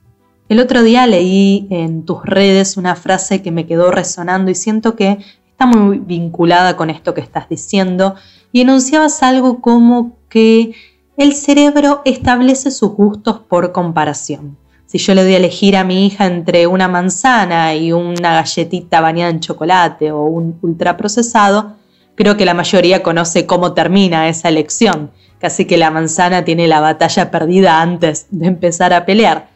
El 0.48 0.60
otro 0.60 0.82
día 0.82 1.06
leí 1.06 1.66
en 1.70 2.04
tus 2.04 2.22
redes 2.24 2.76
una 2.76 2.96
frase 2.96 3.42
que 3.42 3.50
me 3.50 3.66
quedó 3.66 3.90
resonando 3.90 4.50
y 4.50 4.54
siento 4.54 4.94
que 4.94 5.18
está 5.50 5.66
muy 5.66 5.98
vinculada 5.98 6.76
con 6.76 6.90
esto 6.90 7.14
que 7.14 7.20
estás 7.20 7.48
diciendo 7.48 8.14
y 8.52 8.60
enunciabas 8.60 9.22
algo 9.22 9.60
como 9.60 10.16
que 10.28 10.74
el 11.16 11.34
cerebro 11.34 12.02
establece 12.04 12.70
sus 12.70 12.90
gustos 12.90 13.38
por 13.38 13.72
comparación. 13.72 14.56
Si 14.86 14.98
yo 14.98 15.14
le 15.14 15.24
doy 15.24 15.34
a 15.34 15.38
elegir 15.38 15.76
a 15.76 15.84
mi 15.84 16.06
hija 16.06 16.26
entre 16.26 16.66
una 16.66 16.88
manzana 16.88 17.74
y 17.74 17.92
una 17.92 18.34
galletita 18.34 19.00
bañada 19.00 19.30
en 19.30 19.40
chocolate 19.40 20.12
o 20.12 20.24
un 20.24 20.58
ultraprocesado, 20.62 21.76
Creo 22.16 22.36
que 22.36 22.44
la 22.44 22.54
mayoría 22.54 23.02
conoce 23.02 23.44
cómo 23.44 23.72
termina 23.72 24.28
esa 24.28 24.48
elección, 24.48 25.10
casi 25.40 25.64
que 25.64 25.76
la 25.76 25.90
manzana 25.90 26.44
tiene 26.44 26.68
la 26.68 26.80
batalla 26.80 27.30
perdida 27.30 27.82
antes 27.82 28.28
de 28.30 28.46
empezar 28.46 28.92
a 28.92 29.04
pelear. 29.04 29.48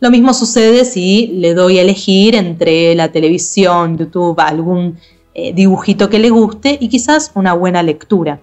Lo 0.00 0.10
mismo 0.10 0.32
sucede 0.32 0.86
si 0.86 1.26
le 1.26 1.52
doy 1.52 1.78
a 1.78 1.82
elegir 1.82 2.34
entre 2.34 2.94
la 2.94 3.12
televisión, 3.12 3.98
YouTube, 3.98 4.40
algún 4.40 4.98
eh, 5.34 5.52
dibujito 5.52 6.08
que 6.08 6.18
le 6.18 6.30
guste 6.30 6.78
y 6.80 6.88
quizás 6.88 7.32
una 7.34 7.52
buena 7.52 7.82
lectura. 7.82 8.40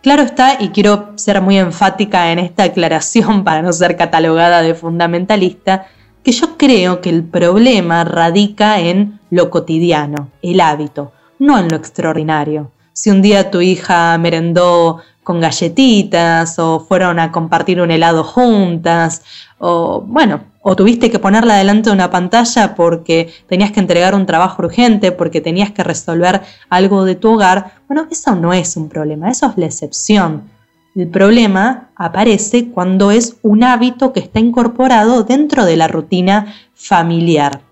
Claro 0.00 0.22
está, 0.22 0.56
y 0.60 0.68
quiero 0.68 1.10
ser 1.16 1.42
muy 1.42 1.58
enfática 1.58 2.30
en 2.30 2.38
esta 2.38 2.64
aclaración 2.64 3.42
para 3.44 3.62
no 3.62 3.72
ser 3.72 3.96
catalogada 3.96 4.62
de 4.62 4.74
fundamentalista, 4.74 5.88
que 6.22 6.30
yo 6.30 6.56
creo 6.56 7.00
que 7.00 7.10
el 7.10 7.24
problema 7.24 8.04
radica 8.04 8.78
en 8.78 9.18
lo 9.30 9.50
cotidiano, 9.50 10.30
el 10.40 10.60
hábito, 10.60 11.12
no 11.40 11.58
en 11.58 11.68
lo 11.68 11.76
extraordinario 11.76 12.70
si 12.98 13.10
un 13.10 13.22
día 13.22 13.52
tu 13.52 13.60
hija 13.60 14.18
merendó 14.18 14.98
con 15.22 15.40
galletitas 15.40 16.58
o 16.58 16.80
fueron 16.80 17.20
a 17.20 17.30
compartir 17.30 17.80
un 17.80 17.92
helado 17.92 18.24
juntas 18.24 19.22
o 19.58 20.00
bueno, 20.00 20.40
o 20.62 20.74
tuviste 20.74 21.08
que 21.08 21.20
ponerla 21.20 21.54
delante 21.54 21.90
de 21.90 21.94
una 21.94 22.10
pantalla 22.10 22.74
porque 22.74 23.32
tenías 23.46 23.70
que 23.70 23.78
entregar 23.78 24.16
un 24.16 24.26
trabajo 24.26 24.62
urgente, 24.62 25.12
porque 25.12 25.40
tenías 25.40 25.70
que 25.70 25.84
resolver 25.84 26.42
algo 26.70 27.04
de 27.04 27.14
tu 27.14 27.34
hogar, 27.34 27.74
bueno, 27.86 28.08
eso 28.10 28.34
no 28.34 28.52
es 28.52 28.76
un 28.76 28.88
problema, 28.88 29.30
eso 29.30 29.46
es 29.46 29.56
la 29.58 29.66
excepción. 29.66 30.50
El 30.96 31.06
problema 31.06 31.90
aparece 31.94 32.70
cuando 32.70 33.12
es 33.12 33.36
un 33.42 33.62
hábito 33.62 34.12
que 34.12 34.18
está 34.18 34.40
incorporado 34.40 35.22
dentro 35.22 35.64
de 35.66 35.76
la 35.76 35.86
rutina 35.86 36.52
familiar. 36.74 37.67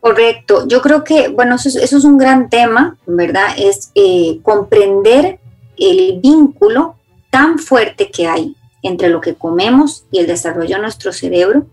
Correcto. 0.00 0.66
Yo 0.66 0.80
creo 0.80 1.04
que, 1.04 1.28
bueno, 1.28 1.56
eso 1.56 1.68
es, 1.68 1.92
un 2.04 2.16
gran 2.16 2.48
tema, 2.48 2.96
¿verdad? 3.06 3.48
Es 3.58 3.90
eh, 3.94 4.40
comprender 4.42 5.38
el 5.76 6.20
vínculo 6.20 6.96
tan 7.30 7.58
fuerte 7.58 8.10
que 8.10 8.26
hay 8.26 8.56
entre 8.82 9.10
lo 9.10 9.20
que 9.20 9.34
comemos 9.34 10.04
y 10.10 10.18
el 10.18 10.26
desarrollo 10.26 10.76
de 10.76 10.82
nuestro 10.82 11.12
cerebro, 11.12 11.66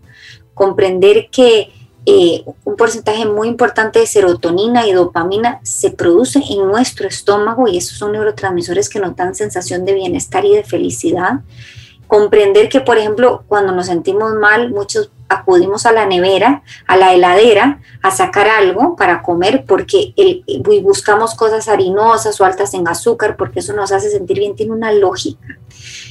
comprender 0.52 1.28
que 1.30 1.72
eh, 2.04 2.44
un 2.64 2.76
porcentaje 2.76 3.26
muy 3.26 3.48
importante 3.48 3.98
de 3.98 4.06
serotonina 4.06 4.86
y 4.86 4.92
dopamina 4.92 5.60
se 5.62 5.90
produce 5.90 6.42
en 6.50 6.66
nuestro 6.66 7.08
estómago 7.08 7.68
y 7.68 7.76
esos 7.76 7.98
son 7.98 8.12
neurotransmisores 8.12 8.88
que 8.88 9.00
nos 9.00 9.16
dan 9.16 9.34
sensación 9.34 9.84
de 9.84 9.94
bienestar 9.94 10.44
y 10.44 10.54
de 10.54 10.64
felicidad. 10.64 11.40
Comprender 12.08 12.68
que, 12.68 12.80
por 12.80 12.98
ejemplo, 12.98 13.44
cuando 13.46 13.72
nos 13.72 13.86
sentimos 13.86 14.34
mal, 14.34 14.70
muchos 14.70 15.12
acudimos 15.28 15.84
a 15.86 15.92
la 15.92 16.06
nevera, 16.06 16.62
a 16.86 16.96
la 16.96 17.14
heladera, 17.14 17.80
a 18.02 18.10
sacar 18.10 18.48
algo 18.48 18.96
para 18.96 19.22
comer 19.22 19.64
porque 19.68 20.14
buscamos 20.82 21.34
cosas 21.34 21.68
harinosas 21.68 22.40
o 22.40 22.44
altas 22.44 22.72
en 22.74 22.88
azúcar 22.88 23.36
porque 23.36 23.60
eso 23.60 23.74
nos 23.74 23.92
hace 23.92 24.10
sentir 24.10 24.38
bien, 24.38 24.56
tiene 24.56 24.72
una 24.72 24.90
lógica. 24.90 25.58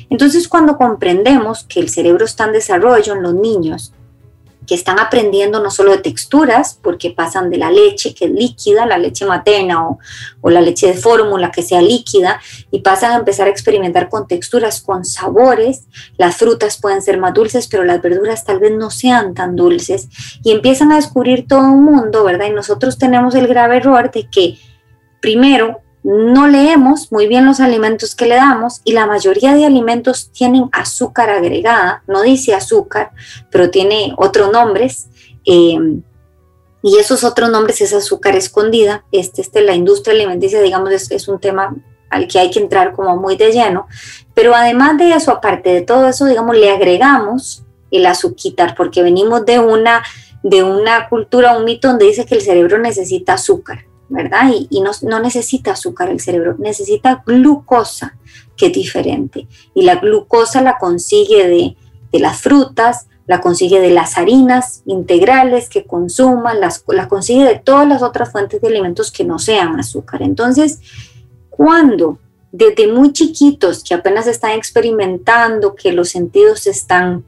Entonces 0.09 0.47
cuando 0.47 0.77
comprendemos 0.77 1.65
que 1.67 1.79
el 1.79 1.89
cerebro 1.89 2.25
está 2.25 2.45
en 2.45 2.53
desarrollo 2.53 3.13
en 3.13 3.23
los 3.23 3.33
niños 3.33 3.91
que 4.67 4.75
están 4.75 4.99
aprendiendo 4.99 5.61
no 5.61 5.71
solo 5.71 5.91
de 5.91 5.99
texturas, 5.99 6.77
porque 6.83 7.11
pasan 7.11 7.49
de 7.49 7.57
la 7.57 7.71
leche, 7.71 8.13
que 8.13 8.25
es 8.25 8.31
líquida, 8.31 8.85
la 8.85 8.97
leche 8.97 9.25
materna 9.25 9.87
o, 9.87 9.97
o 10.41 10.49
la 10.49 10.61
leche 10.61 10.87
de 10.87 10.93
fórmula, 10.93 11.51
que 11.51 11.63
sea 11.63 11.81
líquida, 11.81 12.41
y 12.69 12.79
pasan 12.79 13.13
a 13.13 13.15
empezar 13.15 13.47
a 13.47 13.49
experimentar 13.49 14.09
con 14.09 14.27
texturas, 14.27 14.81
con 14.81 15.05
sabores. 15.05 15.87
Las 16.17 16.35
frutas 16.35 16.77
pueden 16.79 17.01
ser 17.01 17.17
más 17.17 17.33
dulces, 17.33 17.67
pero 17.67 17.85
las 17.85 18.01
verduras 18.01 18.43
tal 18.43 18.59
vez 18.59 18.73
no 18.73 18.91
sean 18.91 19.33
tan 19.33 19.55
dulces, 19.55 20.09
y 20.43 20.51
empiezan 20.51 20.91
a 20.91 20.97
descubrir 20.97 21.47
todo 21.47 21.61
un 21.61 21.85
mundo, 21.85 22.25
¿verdad? 22.25 22.47
Y 22.47 22.51
nosotros 22.51 22.97
tenemos 22.97 23.33
el 23.35 23.47
grave 23.47 23.77
error 23.77 24.11
de 24.11 24.29
que, 24.29 24.59
primero, 25.21 25.81
no 26.07 26.47
leemos 26.47 27.11
muy 27.11 27.27
bien 27.27 27.45
los 27.45 27.59
alimentos 27.59 28.15
que 28.15 28.27
le 28.27 28.35
damos 28.35 28.79
y 28.85 28.93
la 28.93 29.05
mayoría 29.05 29.53
de 29.53 29.65
alimentos 29.65 30.31
tienen 30.31 30.69
azúcar 30.71 31.29
agregada, 31.29 32.01
no 32.07 32.21
dice 32.21 32.55
azúcar, 32.55 33.11
pero 33.51 33.69
tiene 33.71 34.13
otros 34.15 34.49
nombres. 34.49 35.09
Em, 35.43 36.01
y 36.81 36.97
esos 36.97 37.25
otros 37.25 37.49
nombres 37.49 37.81
es 37.81 37.93
azúcar 37.93 38.37
escondida. 38.37 39.03
Este, 39.11 39.41
este, 39.41 39.59
la 39.59 39.75
industria 39.75 40.15
alimenticia, 40.15 40.61
digamos, 40.61 40.93
es, 40.93 41.11
es, 41.11 41.27
un 41.27 41.41
tema 41.41 41.75
al 42.09 42.29
que 42.29 42.39
hay 42.39 42.51
que 42.51 42.59
entrar 42.59 42.93
como 42.93 43.17
muy 43.17 43.35
de 43.35 43.51
lleno. 43.51 43.87
Pero 44.33 44.55
además 44.55 44.97
de 44.97 45.11
eso, 45.11 45.31
aparte 45.31 45.73
de 45.73 45.81
todo 45.81 46.07
eso, 46.07 46.25
digamos, 46.25 46.55
le 46.55 46.71
agregamos 46.71 47.65
el 47.91 48.05
azuquitar, 48.05 48.75
porque 48.75 49.03
venimos 49.03 49.45
de 49.45 49.59
una, 49.59 50.03
de 50.41 50.63
una 50.63 51.09
cultura, 51.09 51.57
un 51.57 51.65
mito 51.65 51.89
donde 51.89 52.05
dice 52.05 52.25
que 52.25 52.35
el 52.35 52.41
cerebro 52.41 52.77
necesita 52.77 53.33
azúcar. 53.33 53.87
¿Verdad? 54.09 54.51
Y, 54.69 54.81
no, 54.81 55.19
necesita 55.19 55.71
azúcar 55.71 56.09
el 56.09 56.19
cerebro, 56.19 56.55
necesita 56.57 57.23
glucosa, 57.25 58.17
que 58.55 58.67
es 58.67 58.73
diferente. 58.73 59.47
Y 59.73 59.83
la 59.83 59.95
glucosa 59.95 60.61
la 60.61 60.77
consigue 60.77 61.47
de, 61.47 62.19
las 62.19 62.39
frutas, 62.41 63.07
la 63.27 63.41
consigue 63.41 63.79
de 63.79 63.91
las 63.91 64.17
harinas 64.17 64.81
integrales 64.85 65.69
que 65.69 65.85
consuman, 65.85 66.59
las, 66.59 66.83
la 66.87 67.07
consigue 67.07 67.43
de 67.43 67.59
todas 67.59 67.87
las 67.87 68.01
otras 68.01 68.31
fuentes 68.31 68.61
de 68.61 68.67
alimentos 68.67 69.11
que 69.11 69.25
no 69.25 69.39
sean 69.39 69.79
azúcar. 69.79 70.21
Entonces, 70.21 70.79
cuando 71.49 72.19
desde 72.51 72.91
muy 72.91 73.11
chiquitos 73.11 73.83
que 73.83 73.93
apenas 73.93 74.25
están 74.27 74.51
experimentando, 74.51 75.75
que 75.75 75.91
los 75.91 76.09
sentidos 76.09 76.65
están, 76.65 77.25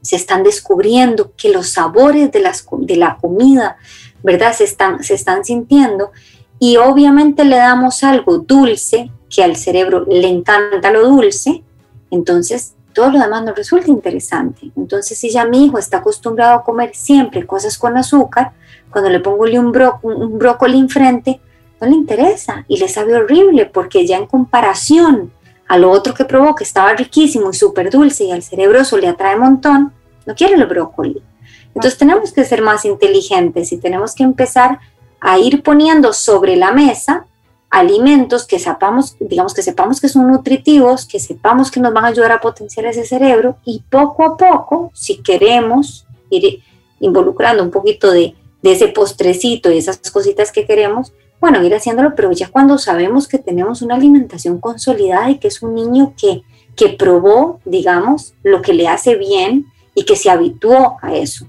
se 0.00 0.16
están 0.16 0.42
descubriendo, 0.42 1.32
que 1.36 1.50
los 1.50 1.70
sabores 1.70 2.30
de, 2.30 2.40
las, 2.40 2.66
de 2.78 2.96
la 2.96 3.18
comida 3.20 3.76
¿verdad? 4.22 4.52
Se 4.52 4.64
están, 4.64 5.02
se 5.02 5.14
están 5.14 5.44
sintiendo 5.44 6.12
y 6.58 6.76
obviamente 6.76 7.44
le 7.44 7.56
damos 7.56 8.04
algo 8.04 8.38
dulce, 8.38 9.10
que 9.28 9.42
al 9.42 9.56
cerebro 9.56 10.04
le 10.08 10.28
encanta 10.28 10.90
lo 10.90 11.08
dulce, 11.08 11.62
entonces 12.10 12.74
todo 12.92 13.10
lo 13.10 13.18
demás 13.20 13.44
nos 13.44 13.56
resulta 13.56 13.88
interesante. 13.88 14.70
Entonces, 14.76 15.16
si 15.16 15.30
ya 15.30 15.44
mi 15.46 15.66
hijo 15.66 15.78
está 15.78 15.98
acostumbrado 15.98 16.58
a 16.58 16.64
comer 16.64 16.90
siempre 16.94 17.46
cosas 17.46 17.78
con 17.78 17.96
azúcar, 17.96 18.52
cuando 18.90 19.08
le 19.08 19.20
pongo 19.20 19.44
un, 19.44 19.76
un 20.02 20.38
brócoli 20.38 20.78
enfrente, 20.78 21.40
no 21.80 21.88
le 21.88 21.94
interesa 21.94 22.64
y 22.68 22.78
le 22.78 22.88
sabe 22.88 23.14
horrible 23.14 23.66
porque 23.66 24.06
ya 24.06 24.18
en 24.18 24.26
comparación 24.26 25.32
a 25.66 25.78
lo 25.78 25.90
otro 25.90 26.12
que 26.12 26.24
probó, 26.24 26.54
que 26.54 26.64
estaba 26.64 26.92
riquísimo 26.94 27.50
y 27.50 27.54
súper 27.54 27.90
dulce 27.90 28.24
y 28.24 28.32
al 28.32 28.42
cerebro 28.42 28.80
eso 28.80 28.98
le 28.98 29.08
atrae 29.08 29.36
un 29.36 29.42
montón, 29.42 29.92
no 30.26 30.34
quiere 30.34 30.54
el 30.54 30.66
brócoli. 30.66 31.22
Entonces 31.74 31.98
tenemos 31.98 32.32
que 32.32 32.44
ser 32.44 32.62
más 32.62 32.84
inteligentes 32.84 33.72
y 33.72 33.78
tenemos 33.78 34.14
que 34.14 34.24
empezar 34.24 34.80
a 35.20 35.38
ir 35.38 35.62
poniendo 35.62 36.12
sobre 36.12 36.56
la 36.56 36.72
mesa 36.72 37.26
alimentos 37.70 38.46
que 38.46 38.58
sepamos, 38.58 39.16
digamos 39.20 39.54
que 39.54 39.62
sepamos 39.62 40.00
que 40.00 40.08
son 40.08 40.26
nutritivos, 40.26 41.06
que 41.06 41.20
sepamos 41.20 41.70
que 41.70 41.78
nos 41.78 41.94
van 41.94 42.04
a 42.04 42.08
ayudar 42.08 42.32
a 42.32 42.40
potenciar 42.40 42.86
ese 42.86 43.04
cerebro 43.04 43.58
y 43.64 43.82
poco 43.88 44.24
a 44.24 44.36
poco, 44.36 44.90
si 44.92 45.22
queremos 45.22 46.04
ir 46.30 46.62
involucrando 46.98 47.62
un 47.62 47.70
poquito 47.70 48.10
de, 48.10 48.34
de 48.60 48.72
ese 48.72 48.88
postrecito 48.88 49.70
y 49.70 49.78
esas 49.78 49.98
cositas 50.10 50.50
que 50.50 50.66
queremos, 50.66 51.12
bueno, 51.40 51.64
ir 51.64 51.74
haciéndolo, 51.74 52.14
pero 52.16 52.32
ya 52.32 52.48
cuando 52.48 52.76
sabemos 52.76 53.28
que 53.28 53.38
tenemos 53.38 53.82
una 53.82 53.94
alimentación 53.94 54.60
consolidada 54.60 55.30
y 55.30 55.38
que 55.38 55.48
es 55.48 55.62
un 55.62 55.74
niño 55.74 56.12
que, 56.20 56.42
que 56.76 56.90
probó, 56.90 57.60
digamos, 57.64 58.34
lo 58.42 58.62
que 58.62 58.74
le 58.74 58.88
hace 58.88 59.14
bien 59.14 59.66
y 59.94 60.04
que 60.04 60.16
se 60.16 60.28
habituó 60.28 60.98
a 61.00 61.14
eso. 61.14 61.46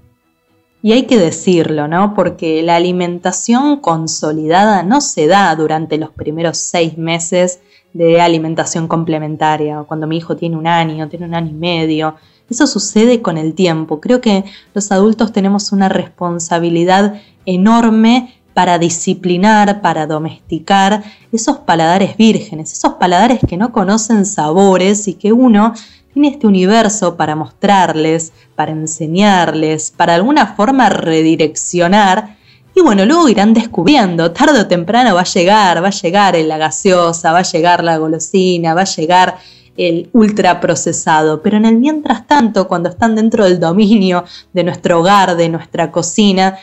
Y 0.83 0.93
hay 0.93 1.03
que 1.03 1.17
decirlo, 1.17 1.87
¿no? 1.87 2.15
Porque 2.15 2.63
la 2.63 2.75
alimentación 2.75 3.77
consolidada 3.77 4.81
no 4.81 4.99
se 4.99 5.27
da 5.27 5.55
durante 5.55 5.97
los 5.97 6.09
primeros 6.09 6.57
seis 6.57 6.97
meses 6.97 7.59
de 7.93 8.19
alimentación 8.21 8.87
complementaria, 8.87 9.83
cuando 9.87 10.07
mi 10.07 10.17
hijo 10.17 10.35
tiene 10.35 10.57
un 10.57 10.65
año, 10.65 11.07
tiene 11.09 11.25
un 11.25 11.35
año 11.35 11.51
y 11.51 11.53
medio. 11.53 12.15
Eso 12.49 12.65
sucede 12.65 13.21
con 13.21 13.37
el 13.37 13.53
tiempo. 13.53 14.01
Creo 14.01 14.21
que 14.21 14.43
los 14.73 14.91
adultos 14.91 15.31
tenemos 15.31 15.71
una 15.71 15.87
responsabilidad 15.87 17.21
enorme 17.45 18.33
para 18.53 18.77
disciplinar, 18.77 19.81
para 19.81 20.07
domesticar 20.07 21.03
esos 21.31 21.59
paladares 21.59 22.17
vírgenes, 22.17 22.73
esos 22.73 22.93
paladares 22.93 23.39
que 23.47 23.55
no 23.55 23.71
conocen 23.71 24.25
sabores 24.25 25.07
y 25.07 25.13
que 25.13 25.31
uno 25.31 25.73
tiene 26.13 26.29
este 26.29 26.47
universo 26.47 27.15
para 27.15 27.35
mostrarles, 27.35 28.33
para 28.55 28.71
enseñarles, 28.71 29.91
para 29.95 30.15
alguna 30.15 30.47
forma 30.55 30.89
redireccionar. 30.89 32.37
Y 32.75 32.81
bueno, 32.81 33.05
luego 33.05 33.27
irán 33.29 33.53
descubriendo, 33.53 34.31
tarde 34.31 34.61
o 34.61 34.67
temprano 34.67 35.15
va 35.15 35.21
a 35.21 35.25
llegar, 35.25 35.83
va 35.83 35.87
a 35.87 35.91
llegar 35.91 36.37
la 36.37 36.57
gaseosa, 36.57 37.31
va 37.31 37.39
a 37.39 37.43
llegar 37.43 37.83
la 37.83 37.97
golosina, 37.97 38.73
va 38.73 38.81
a 38.81 38.85
llegar 38.85 39.37
el 39.77 40.09
ultraprocesado. 40.13 41.41
Pero 41.41 41.57
en 41.57 41.65
el 41.65 41.77
mientras 41.77 42.27
tanto, 42.27 42.67
cuando 42.67 42.89
están 42.89 43.15
dentro 43.15 43.43
del 43.45 43.59
dominio 43.59 44.23
de 44.53 44.63
nuestro 44.63 44.99
hogar, 44.99 45.35
de 45.35 45.49
nuestra 45.49 45.91
cocina, 45.91 46.57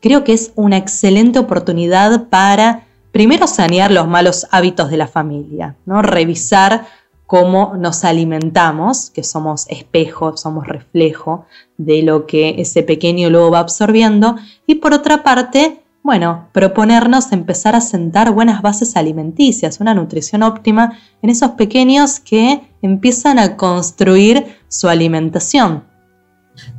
creo 0.00 0.24
que 0.24 0.32
es 0.32 0.52
una 0.54 0.76
excelente 0.76 1.38
oportunidad 1.38 2.28
para 2.28 2.86
primero 3.12 3.46
sanear 3.46 3.90
los 3.90 4.06
malos 4.06 4.46
hábitos 4.50 4.90
de 4.90 4.96
la 4.96 5.08
familia, 5.08 5.76
¿no? 5.84 6.02
Revisar 6.02 6.86
cómo 7.30 7.74
nos 7.78 8.02
alimentamos, 8.02 9.08
que 9.10 9.22
somos 9.22 9.68
espejo, 9.68 10.36
somos 10.36 10.66
reflejo 10.66 11.46
de 11.78 12.02
lo 12.02 12.26
que 12.26 12.56
ese 12.58 12.82
pequeño 12.82 13.30
luego 13.30 13.52
va 13.52 13.60
absorbiendo, 13.60 14.34
y 14.66 14.74
por 14.74 14.92
otra 14.92 15.22
parte, 15.22 15.80
bueno, 16.02 16.48
proponernos 16.50 17.30
empezar 17.30 17.76
a 17.76 17.80
sentar 17.80 18.32
buenas 18.32 18.62
bases 18.62 18.96
alimenticias, 18.96 19.78
una 19.78 19.94
nutrición 19.94 20.42
óptima 20.42 20.98
en 21.22 21.30
esos 21.30 21.52
pequeños 21.52 22.18
que 22.18 22.68
empiezan 22.82 23.38
a 23.38 23.56
construir 23.56 24.58
su 24.66 24.88
alimentación. 24.88 25.84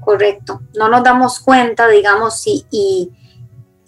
Correcto, 0.01 0.63
no 0.77 0.89
nos 0.89 1.01
damos 1.01 1.39
cuenta, 1.39 1.87
digamos, 1.87 2.45
y, 2.45 2.65
y 2.71 3.09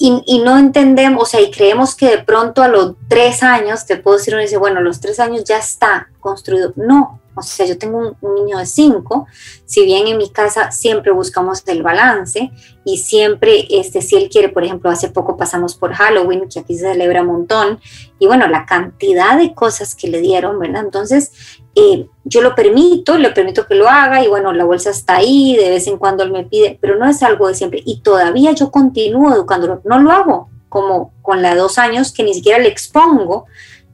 y, 0.05 0.39
no 0.39 0.57
entendemos, 0.57 1.23
o 1.23 1.25
sea, 1.25 1.39
y 1.39 1.49
creemos 1.49 1.95
que 1.95 2.09
de 2.09 2.17
pronto 2.17 2.61
a 2.61 2.67
los 2.67 2.95
tres 3.07 3.41
años, 3.41 3.85
te 3.85 3.95
puedo 3.95 4.17
decir, 4.17 4.33
uno 4.33 4.41
dice, 4.41 4.57
bueno, 4.57 4.81
los 4.81 4.99
tres 4.99 5.17
años 5.17 5.45
ya 5.45 5.57
está 5.57 6.09
construido. 6.19 6.73
No, 6.75 7.21
o 7.35 7.41
sea, 7.41 7.65
yo 7.65 7.77
tengo 7.77 8.15
un, 8.21 8.35
niño 8.35 8.57
de 8.57 8.65
cinco, 8.65 9.27
si 9.65 9.85
bien 9.85 10.07
en 10.07 10.17
mi 10.17 10.29
casa 10.29 10.71
siempre 10.71 11.11
buscamos 11.11 11.63
el 11.67 11.81
balance 11.83 12.51
y 12.85 12.97
siempre, 12.97 13.67
este, 13.69 14.01
si 14.01 14.15
él 14.15 14.29
quiere, 14.29 14.49
por 14.49 14.63
ejemplo, 14.63 14.89
hace 14.89 15.09
poco 15.09 15.37
pasamos 15.37 15.75
por 15.75 15.93
Halloween, 15.93 16.47
que 16.49 16.59
aquí 16.59 16.75
se 16.75 16.91
celebra 16.91 17.21
un 17.21 17.27
montón, 17.27 17.79
y 18.19 18.27
bueno, 18.27 18.47
la 18.47 18.65
cantidad 18.65 19.37
de 19.37 19.53
cosas 19.53 19.95
que 19.95 20.07
le 20.07 20.21
dieron, 20.21 20.59
¿verdad? 20.59 20.83
Entonces, 20.83 21.31
eh, 21.75 22.07
yo 22.23 22.41
lo 22.41 22.55
permito, 22.55 23.17
le 23.17 23.31
permito 23.31 23.65
que 23.65 23.75
lo 23.75 23.89
haga 23.89 24.23
y 24.23 24.27
bueno, 24.27 24.53
la 24.53 24.63
bolsa 24.63 24.91
está 24.91 25.17
ahí, 25.17 25.55
de 25.55 25.69
vez 25.69 25.87
en 25.87 25.97
cuando 25.97 26.23
él 26.23 26.31
me 26.31 26.43
pide, 26.43 26.77
pero 26.81 26.97
no 26.97 27.07
es 27.07 27.23
algo 27.23 27.47
de 27.47 27.55
siempre. 27.55 27.81
Y 27.85 28.01
todavía 28.01 28.51
yo 28.51 28.69
continúo 28.69 29.33
educándolo, 29.33 29.81
no 29.83 29.99
lo 29.99 30.11
hago 30.11 30.49
como 30.69 31.13
con 31.21 31.43
la 31.43 31.51
de 31.51 31.59
dos 31.59 31.77
años 31.77 32.11
que 32.11 32.23
ni 32.23 32.33
siquiera 32.33 32.57
le 32.57 32.67
expongo 32.67 33.45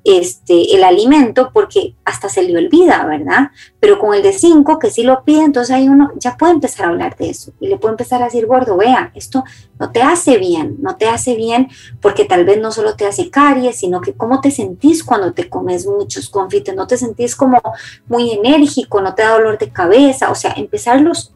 este, 0.03 0.75
el 0.75 0.83
alimento 0.83 1.51
porque 1.53 1.95
hasta 2.05 2.29
se 2.29 2.43
le 2.43 2.57
olvida, 2.57 3.05
¿verdad? 3.05 3.51
Pero 3.79 3.99
con 3.99 4.13
el 4.13 4.23
de 4.23 4.33
5, 4.33 4.79
que 4.79 4.89
sí 4.89 5.03
lo 5.03 5.23
pide, 5.23 5.43
entonces 5.43 5.75
ahí 5.75 5.87
uno 5.87 6.11
ya 6.15 6.37
puede 6.37 6.53
empezar 6.53 6.85
a 6.85 6.89
hablar 6.89 7.17
de 7.17 7.29
eso 7.29 7.51
y 7.59 7.67
le 7.67 7.77
puede 7.77 7.93
empezar 7.93 8.21
a 8.21 8.25
decir, 8.25 8.45
gordo, 8.45 8.77
vea, 8.77 9.11
esto 9.15 9.43
no 9.77 9.91
te 9.91 10.01
hace 10.01 10.37
bien, 10.37 10.77
no 10.81 10.95
te 10.95 11.07
hace 11.07 11.35
bien 11.35 11.67
porque 12.01 12.25
tal 12.25 12.45
vez 12.45 12.59
no 12.59 12.71
solo 12.71 12.95
te 12.95 13.05
hace 13.05 13.29
caries, 13.29 13.77
sino 13.77 14.01
que 14.01 14.13
cómo 14.13 14.41
te 14.41 14.51
sentís 14.51 15.03
cuando 15.03 15.33
te 15.33 15.49
comes 15.49 15.85
muchos 15.85 16.29
confites, 16.29 16.75
no 16.75 16.87
te 16.87 16.97
sentís 16.97 17.35
como 17.35 17.61
muy 18.07 18.31
enérgico, 18.31 19.01
no 19.01 19.15
te 19.15 19.23
da 19.23 19.33
dolor 19.33 19.57
de 19.57 19.71
cabeza, 19.71 20.31
o 20.31 20.35
sea, 20.35 20.53
empezarlos 20.57 21.33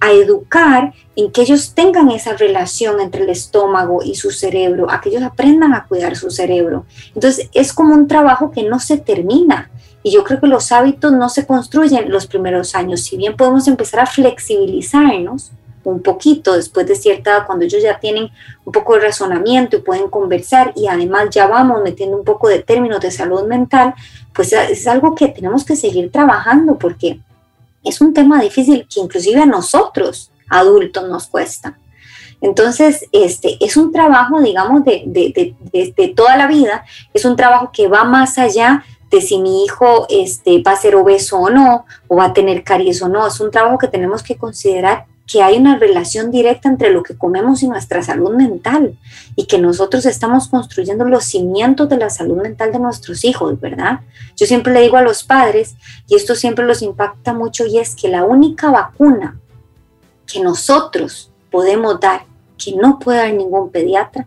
a 0.00 0.12
educar 0.12 0.92
en 1.16 1.30
que 1.30 1.42
ellos 1.42 1.74
tengan 1.74 2.10
esa 2.10 2.34
relación 2.34 3.00
entre 3.00 3.22
el 3.22 3.30
estómago 3.30 4.02
y 4.02 4.14
su 4.14 4.30
cerebro, 4.30 4.90
a 4.90 5.00
que 5.00 5.08
ellos 5.08 5.22
aprendan 5.22 5.74
a 5.74 5.86
cuidar 5.86 6.16
su 6.16 6.30
cerebro. 6.30 6.84
Entonces 7.14 7.48
es 7.54 7.72
como 7.72 7.94
un 7.94 8.06
trabajo 8.06 8.50
que 8.50 8.62
no 8.62 8.80
se 8.80 8.98
termina. 8.98 9.70
Y 10.02 10.10
yo 10.12 10.22
creo 10.22 10.40
que 10.40 10.46
los 10.46 10.70
hábitos 10.72 11.12
no 11.12 11.30
se 11.30 11.46
construyen 11.46 12.10
los 12.10 12.26
primeros 12.26 12.74
años. 12.74 13.02
Si 13.02 13.16
bien 13.16 13.36
podemos 13.36 13.66
empezar 13.66 14.00
a 14.00 14.06
flexibilizarnos 14.06 15.52
un 15.84 16.02
poquito 16.02 16.54
después 16.54 16.86
de 16.86 16.94
cierta 16.94 17.30
edad, 17.30 17.46
cuando 17.46 17.64
ellos 17.64 17.82
ya 17.82 17.98
tienen 17.98 18.28
un 18.64 18.72
poco 18.72 18.94
de 18.94 19.00
razonamiento 19.00 19.76
y 19.76 19.80
pueden 19.80 20.08
conversar 20.08 20.72
y 20.76 20.86
además 20.86 21.30
ya 21.30 21.46
vamos 21.46 21.82
metiendo 21.82 22.16
un 22.16 22.24
poco 22.24 22.48
de 22.48 22.62
términos 22.62 23.00
de 23.00 23.10
salud 23.10 23.44
mental, 23.46 23.94
pues 24.34 24.52
es 24.52 24.86
algo 24.86 25.14
que 25.14 25.28
tenemos 25.28 25.64
que 25.64 25.76
seguir 25.76 26.10
trabajando 26.10 26.78
porque 26.78 27.20
es 27.84 28.00
un 28.00 28.12
tema 28.14 28.40
difícil 28.40 28.86
que 28.92 29.00
inclusive 29.00 29.40
a 29.40 29.46
nosotros, 29.46 30.32
adultos, 30.48 31.08
nos 31.08 31.26
cuesta. 31.26 31.78
Entonces, 32.40 33.06
este, 33.12 33.56
es 33.64 33.76
un 33.76 33.92
trabajo, 33.92 34.40
digamos, 34.40 34.84
de, 34.84 35.04
de, 35.06 36.08
toda 36.08 36.36
la 36.36 36.46
vida, 36.46 36.84
es 37.14 37.24
un 37.24 37.36
trabajo 37.36 37.70
que 37.72 37.88
va 37.88 38.04
más 38.04 38.38
allá 38.38 38.84
de 39.10 39.20
si 39.20 39.38
mi 39.38 39.64
hijo 39.64 40.06
este, 40.10 40.62
va 40.62 40.72
a 40.72 40.76
ser 40.76 40.96
obeso 40.96 41.38
o 41.38 41.48
no, 41.48 41.86
o 42.08 42.16
va 42.16 42.26
a 42.26 42.32
tener 42.32 42.64
caries 42.64 43.00
o 43.00 43.08
no, 43.08 43.26
es 43.26 43.40
un 43.40 43.50
trabajo 43.50 43.78
que 43.78 43.88
tenemos 43.88 44.22
que 44.22 44.36
considerar 44.36 45.06
que 45.26 45.42
hay 45.42 45.56
una 45.56 45.78
relación 45.78 46.30
directa 46.30 46.68
entre 46.68 46.90
lo 46.90 47.02
que 47.02 47.16
comemos 47.16 47.62
y 47.62 47.68
nuestra 47.68 48.02
salud 48.02 48.34
mental 48.34 48.98
y 49.36 49.46
que 49.46 49.58
nosotros 49.58 50.04
estamos 50.04 50.48
construyendo 50.48 51.04
los 51.06 51.24
cimientos 51.24 51.88
de 51.88 51.96
la 51.96 52.10
salud 52.10 52.42
mental 52.42 52.72
de 52.72 52.78
nuestros 52.78 53.24
hijos, 53.24 53.58
¿verdad? 53.58 54.00
Yo 54.36 54.46
siempre 54.46 54.72
le 54.74 54.82
digo 54.82 54.96
a 54.96 55.02
los 55.02 55.24
padres, 55.24 55.76
y 56.08 56.16
esto 56.16 56.34
siempre 56.34 56.66
los 56.66 56.82
impacta 56.82 57.32
mucho, 57.32 57.66
y 57.66 57.78
es 57.78 57.94
que 57.94 58.08
la 58.08 58.24
única 58.24 58.70
vacuna 58.70 59.40
que 60.26 60.40
nosotros 60.40 61.32
podemos 61.50 62.00
dar, 62.00 62.26
que 62.62 62.74
no 62.76 62.98
puede 62.98 63.18
dar 63.18 63.32
ningún 63.32 63.70
pediatra, 63.70 64.26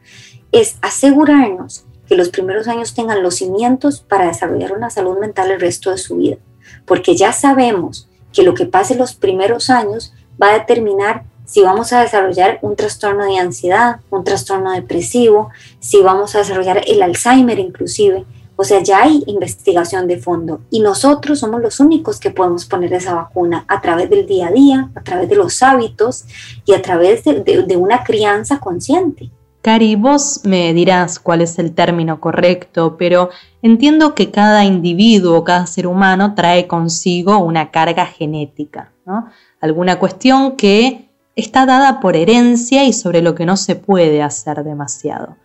es 0.52 0.78
asegurarnos 0.82 1.86
que 2.08 2.16
los 2.16 2.30
primeros 2.30 2.68
años 2.68 2.94
tengan 2.94 3.22
los 3.22 3.36
cimientos 3.36 4.00
para 4.00 4.28
desarrollar 4.28 4.72
una 4.72 4.90
salud 4.90 5.20
mental 5.20 5.52
el 5.52 5.60
resto 5.60 5.92
de 5.92 5.98
su 5.98 6.18
vida, 6.18 6.38
porque 6.86 7.16
ya 7.16 7.34
sabemos 7.34 8.08
que 8.34 8.44
lo 8.44 8.54
que 8.54 8.66
pase 8.66 8.96
los 8.96 9.14
primeros 9.14 9.70
años 9.70 10.14
va 10.42 10.50
a 10.50 10.60
determinar 10.60 11.24
si 11.46 11.62
vamos 11.62 11.94
a 11.94 12.02
desarrollar 12.02 12.60
un 12.62 12.76
trastorno 12.76 13.26
de 13.26 13.38
ansiedad, 13.38 14.02
un 14.10 14.26
trastorno 14.26 14.72
depresivo, 14.74 15.50
si 15.80 16.02
vamos 16.02 16.36
a 16.36 16.40
desarrollar 16.40 16.82
el 16.86 17.02
Alzheimer 17.02 17.58
inclusive. 17.58 18.26
O 18.58 18.64
sea, 18.64 18.82
ya 18.82 19.04
hay 19.04 19.24
investigación 19.28 20.08
de 20.08 20.18
fondo 20.18 20.62
y 20.72 20.82
nosotros 20.82 21.40
somos 21.40 21.62
los 21.62 21.80
únicos 21.80 22.20
que 22.20 22.32
podemos 22.32 22.66
poner 22.66 22.92
esa 22.92 23.14
vacuna 23.14 23.64
a 23.68 23.80
través 23.82 24.10
del 24.10 24.26
día 24.26 24.48
a 24.48 24.52
día, 24.52 24.90
a 24.96 25.04
través 25.04 25.30
de 25.30 25.36
los 25.36 25.62
hábitos 25.64 26.26
y 26.66 26.74
a 26.74 26.82
través 26.82 27.24
de, 27.24 27.78
una 27.78 28.04
crianza 28.04 28.60
consciente. 28.60 29.30
Cari, 29.68 29.98
vos 29.98 30.44
me 30.46 30.74
dirás 30.74 31.20
cuál 31.20 31.42
es 31.42 31.60
el 31.60 31.76
término 31.76 32.22
correcto, 32.22 32.96
pero 32.98 33.32
entiendo 33.62 34.16
que 34.16 34.32
cada 34.32 34.64
individuo, 34.64 35.44
cada 35.44 35.68
ser 35.68 35.88
humano 35.88 36.36
trae 36.36 36.68
consigo 36.68 37.40
una 37.40 37.70
carga 37.70 38.06
genética, 38.06 38.94
¿no? 39.06 39.26
alguna 39.60 40.00
cuestión 40.00 40.54
que 40.54 41.10
está 41.36 41.66
dada 41.66 42.00
por 42.00 42.16
herencia 42.16 42.86
y 42.86 42.94
sobre 42.94 43.22
lo 43.22 43.36
que 43.36 43.46
no 43.46 43.58
se 43.58 43.76
puede 43.76 44.24
hacer 44.24 44.64
demasiado. 44.64 45.36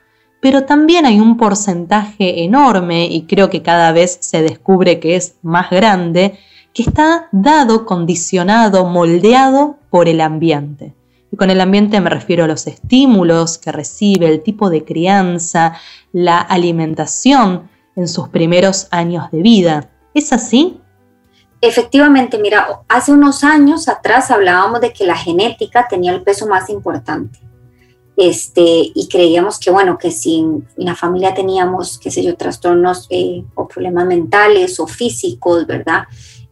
Pero 0.41 0.67
también 0.67 1.05
hay 1.05 1.19
un 1.19 1.37
porcentaje 1.37 2.45
enorme, 2.45 3.07
y 3.07 3.23
creo 3.23 3.51
que 3.51 3.63
cada 3.63 3.91
vez 3.91 4.19
se 4.21 4.41
descubre 4.41 5.01
que 5.01 5.17
es 5.17 5.35
más 5.43 5.69
grande, 5.69 6.39
que 6.73 6.85
está 6.85 7.27
dado, 7.33 7.85
condicionado, 7.87 8.85
moldeado 8.87 9.79
por 9.91 10.09
el 10.09 10.21
ambiente. 10.21 10.95
Y 11.33 11.37
con 11.37 11.51
el 11.51 11.61
ambiente 11.63 12.01
me 12.01 12.11
refiero 12.11 12.45
a 12.45 12.47
los 12.47 12.67
estímulos 12.67 13.57
que 13.57 13.73
recibe, 13.73 14.29
el 14.29 14.43
tipo 14.43 14.69
de 14.69 14.85
crianza, 14.85 15.75
la 16.13 16.39
alimentación 16.39 17.71
en 17.97 18.07
sus 18.07 18.29
primeros 18.29 18.87
años 18.91 19.31
de 19.33 19.41
vida. 19.41 19.91
¿Es 20.13 20.33
así? 20.33 20.79
Efectivamente, 21.63 22.39
mira, 22.39 22.83
hace 22.89 23.13
unos 23.13 23.45
años 23.45 23.89
atrás 23.89 24.31
hablábamos 24.31 24.81
de 24.81 24.93
que 24.93 25.07
la 25.07 25.17
genética 25.17 25.87
tenía 25.89 26.13
el 26.13 26.23
peso 26.23 26.49
más 26.49 26.69
importante. 26.69 27.39
Este, 28.17 28.91
y 28.95 29.09
creíamos 29.09 29.59
que, 29.59 29.71
bueno, 29.71 29.97
que 29.97 30.11
si 30.11 30.41
en 30.41 30.67
la 30.77 30.95
familia 30.95 31.33
teníamos, 31.33 31.99
qué 31.99 32.11
sé 32.11 32.23
yo, 32.23 32.37
trastornos 32.37 33.07
eh, 33.09 33.45
o 33.55 33.67
problemas 33.69 34.07
mentales 34.07 34.79
o 34.81 34.87
físicos, 34.87 35.67
¿verdad? 35.67 36.03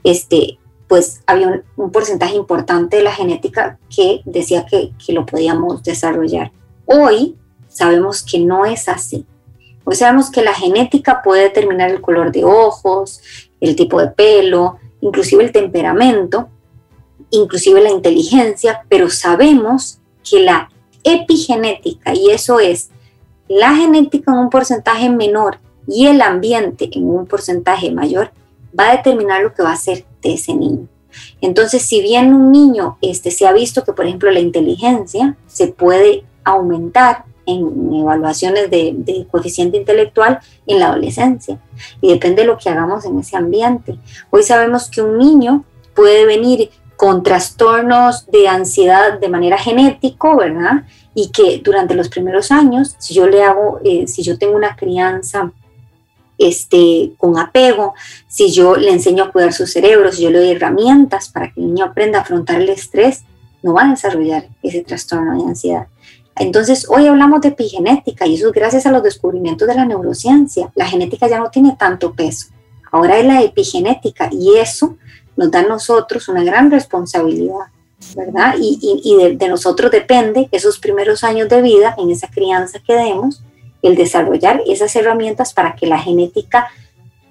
Este, 0.05 0.60
pues 0.91 1.23
había 1.25 1.63
un, 1.77 1.93
porcentaje 1.93 2.35
importante 2.35 2.97
de 2.97 3.05
la 3.05 3.13
genética 3.13 3.79
que 3.95 4.23
decía 4.25 4.67
que, 4.67 4.91
que 4.99 5.13
lo 5.13 5.25
podíamos 5.25 5.85
desarrollar. 5.85 6.51
Hoy 6.85 7.37
sabemos 7.69 8.25
que 8.25 8.41
no 8.41 8.65
es 8.65 8.89
así. 8.89 9.25
Hoy 9.85 9.95
sabemos 9.95 10.33
que 10.33 10.43
la 10.43 10.53
genética 10.53 11.23
puede 11.23 11.45
determinar 11.45 11.91
el 11.91 12.01
color 12.01 12.33
de 12.33 12.45
ojos, 12.45 13.23
el 13.61 13.77
tipo 13.77 14.01
de 14.01 14.09
pelo, 14.09 14.79
inclusive 15.01 15.45
el 15.45 15.53
temperamento, 15.53 16.49
inclusive 17.31 17.81
la 17.81 17.91
inteligencia, 17.91 18.83
pero 18.89 19.11
sabemos 19.11 20.01
que 20.29 20.41
la 20.41 20.71
epigenética, 21.05 22.15
y 22.15 22.31
eso 22.31 22.59
es 22.59 22.91
la 23.47 23.77
genética 23.77 24.33
en 24.33 24.39
un 24.39 24.51
porcentaje 24.51 25.09
menor 25.09 25.61
y 25.87 26.09
el 26.09 26.21
ambiente 26.21 26.91
en 26.93 27.09
un 27.09 27.27
porcentaje 27.27 27.93
mayor, 27.93 28.33
va 28.77 28.89
a 28.89 28.97
determinar 28.97 29.41
lo 29.41 29.55
que 29.55 29.63
va 29.63 29.71
a 29.71 29.77
ser 29.77 30.10
de 30.23 30.35
ese 30.35 30.55
niño. 30.55 30.87
Entonces, 31.41 31.83
si 31.83 32.01
bien 32.01 32.33
un 32.33 32.53
niño 32.53 32.99
este, 33.01 33.31
se 33.31 33.47
ha 33.47 33.53
visto 33.53 33.85
que, 33.85 33.93
por 33.93 34.07
ejemplo, 34.07 34.31
la 34.31 34.41
inteligencia 34.41 35.37
se 35.47 35.69
puede 35.69 36.25
aumentar 36.45 37.25
en 37.47 37.95
evaluaciones 37.95 38.71
de, 38.71 38.95
de, 38.97 39.27
coeficiente 39.29 39.77
intelectual 39.77 40.39
en 40.67 40.79
la 40.79 40.89
adolescencia 40.89 41.59
y 42.01 42.11
depende 42.11 42.43
de 42.43 42.49
lo 42.49 42.59
que 42.59 42.69
hagamos 42.69 43.05
en 43.05 43.19
ese 43.19 43.37
ambiente. 43.37 43.99
Hoy 44.31 44.43
sabemos 44.43 44.89
que 44.89 45.03
un 45.03 45.19
niño 45.19 45.65
puede 45.95 46.27
venir 46.27 46.71
con 47.01 47.23
trastornos 47.23 48.27
de 48.31 48.47
ansiedad 48.47 49.19
de 49.19 49.29
manera 49.31 49.57
genético, 49.57 50.37
¿verdad? 50.37 50.85
Y 51.15 51.31
que 51.31 51.59
durante 51.65 51.95
los 51.95 52.11
primeros 52.11 52.51
años, 52.53 52.95
si 52.99 53.15
yo 53.15 53.27
le 53.27 53.43
hago, 53.43 53.81
eh, 53.85 54.07
si 54.07 54.23
yo 54.23 54.37
tengo 54.37 54.55
una 54.55 54.77
crianza 54.77 55.51
este, 56.41 57.13
con 57.19 57.39
apego, 57.39 57.95
si 58.27 58.51
yo 58.51 58.77
le 58.77 58.91
enseño 58.91 59.25
a 59.25 59.31
cuidar 59.31 59.53
su 59.53 59.67
cerebro, 59.67 60.11
si 60.11 60.23
yo 60.23 60.31
le 60.31 60.39
doy 60.39 60.51
herramientas 60.51 61.29
para 61.29 61.53
que 61.53 61.61
el 61.61 61.67
niño 61.67 61.85
aprenda 61.85 62.19
a 62.19 62.23
afrontar 62.23 62.61
el 62.61 62.71
estrés, 62.71 63.23
no 63.63 63.75
va 63.75 63.85
a 63.85 63.91
desarrollar 63.91 64.49
ese 64.63 64.83
trastorno 64.83 65.43
de 65.43 65.51
ansiedad. 65.51 65.87
Entonces, 66.37 66.87
hoy 66.89 67.07
hablamos 67.07 67.43
de 67.43 67.49
epigenética 67.49 68.27
y 68.27 68.37
eso 68.37 68.49
es 68.49 68.55
gracias 68.55 68.87
a 68.87 68.91
los 68.91 69.03
descubrimientos 69.03 69.69
de 69.69 69.75
la 69.75 69.85
neurociencia. 69.85 70.73
La 70.75 70.87
genética 70.87 71.29
ya 71.29 71.39
no 71.39 71.51
tiene 71.51 71.77
tanto 71.79 72.15
peso. 72.15 72.49
Ahora 72.91 73.19
es 73.19 73.27
la 73.27 73.43
epigenética 73.43 74.31
y 74.33 74.57
eso 74.57 74.97
nos 75.37 75.51
da 75.51 75.61
a 75.61 75.67
nosotros 75.67 76.29
una 76.29 76.43
gran 76.43 76.71
responsabilidad, 76.71 77.67
¿verdad? 78.17 78.55
Y, 78.59 79.37
de, 79.37 79.49
nosotros 79.49 79.91
depende 79.91 80.49
esos 80.51 80.79
primeros 80.79 81.25
años 81.25 81.49
de 81.49 81.63
vida, 81.63 81.95
en 81.99 82.11
esa 82.11 82.29
crianza 82.29 82.79
que 82.81 82.95
demos, 82.95 83.43
el 83.83 83.97
desarrollar 83.97 84.63
esas 84.67 84.95
herramientas 84.97 85.55
para 85.55 85.75
que 85.75 85.87
la 85.87 85.99
genética 85.99 86.69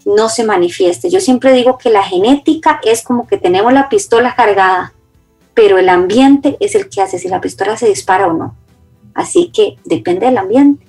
no 0.06 0.30
se 0.30 0.43
manifieste. 0.43 1.10
Yo 1.10 1.20
siempre 1.20 1.54
digo 1.54 1.78
que 1.78 1.89
la 1.89 2.04
genética 2.04 2.80
es 2.84 3.04
como 3.04 3.28
que 3.28 3.38
tenemos 3.38 3.74
la 3.74 3.89
pistola 3.89 4.36
cargada, 4.36 4.93
pero 5.54 5.78
el 5.78 5.89
ambiente 5.89 6.58
es 6.60 6.76
el 6.76 6.89
que 6.89 7.02
hace 7.02 7.20
si 7.20 7.28
la 7.28 7.41
pistola 7.41 7.78
se 7.78 7.88
dispara 7.88 8.28
o 8.28 8.34
no. 8.34 8.56
Así 9.14 9.52
que 9.54 9.78
depende 9.86 10.26
del 10.26 10.38
ambiente. 10.38 10.86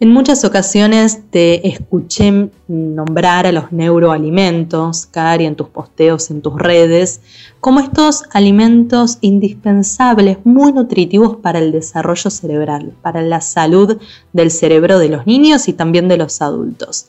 En 0.00 0.10
muchas 0.12 0.44
ocasiones 0.44 1.22
te 1.32 1.66
escuché 1.66 2.50
nombrar 2.68 3.48
a 3.48 3.52
los 3.52 3.72
neuroalimentos, 3.72 5.06
Cari, 5.06 5.44
en 5.44 5.56
tus 5.56 5.70
posteos, 5.70 6.30
en 6.30 6.40
tus 6.40 6.54
redes, 6.54 7.20
como 7.58 7.80
estos 7.80 8.22
alimentos 8.32 9.18
indispensables, 9.22 10.38
muy 10.44 10.72
nutritivos 10.72 11.38
para 11.38 11.58
el 11.58 11.72
desarrollo 11.72 12.30
cerebral, 12.30 12.92
para 13.02 13.22
la 13.22 13.40
salud 13.40 13.98
del 14.32 14.52
cerebro 14.52 15.00
de 15.00 15.08
los 15.08 15.26
niños 15.26 15.66
y 15.66 15.72
también 15.72 16.06
de 16.06 16.16
los 16.16 16.42
adultos. 16.42 17.08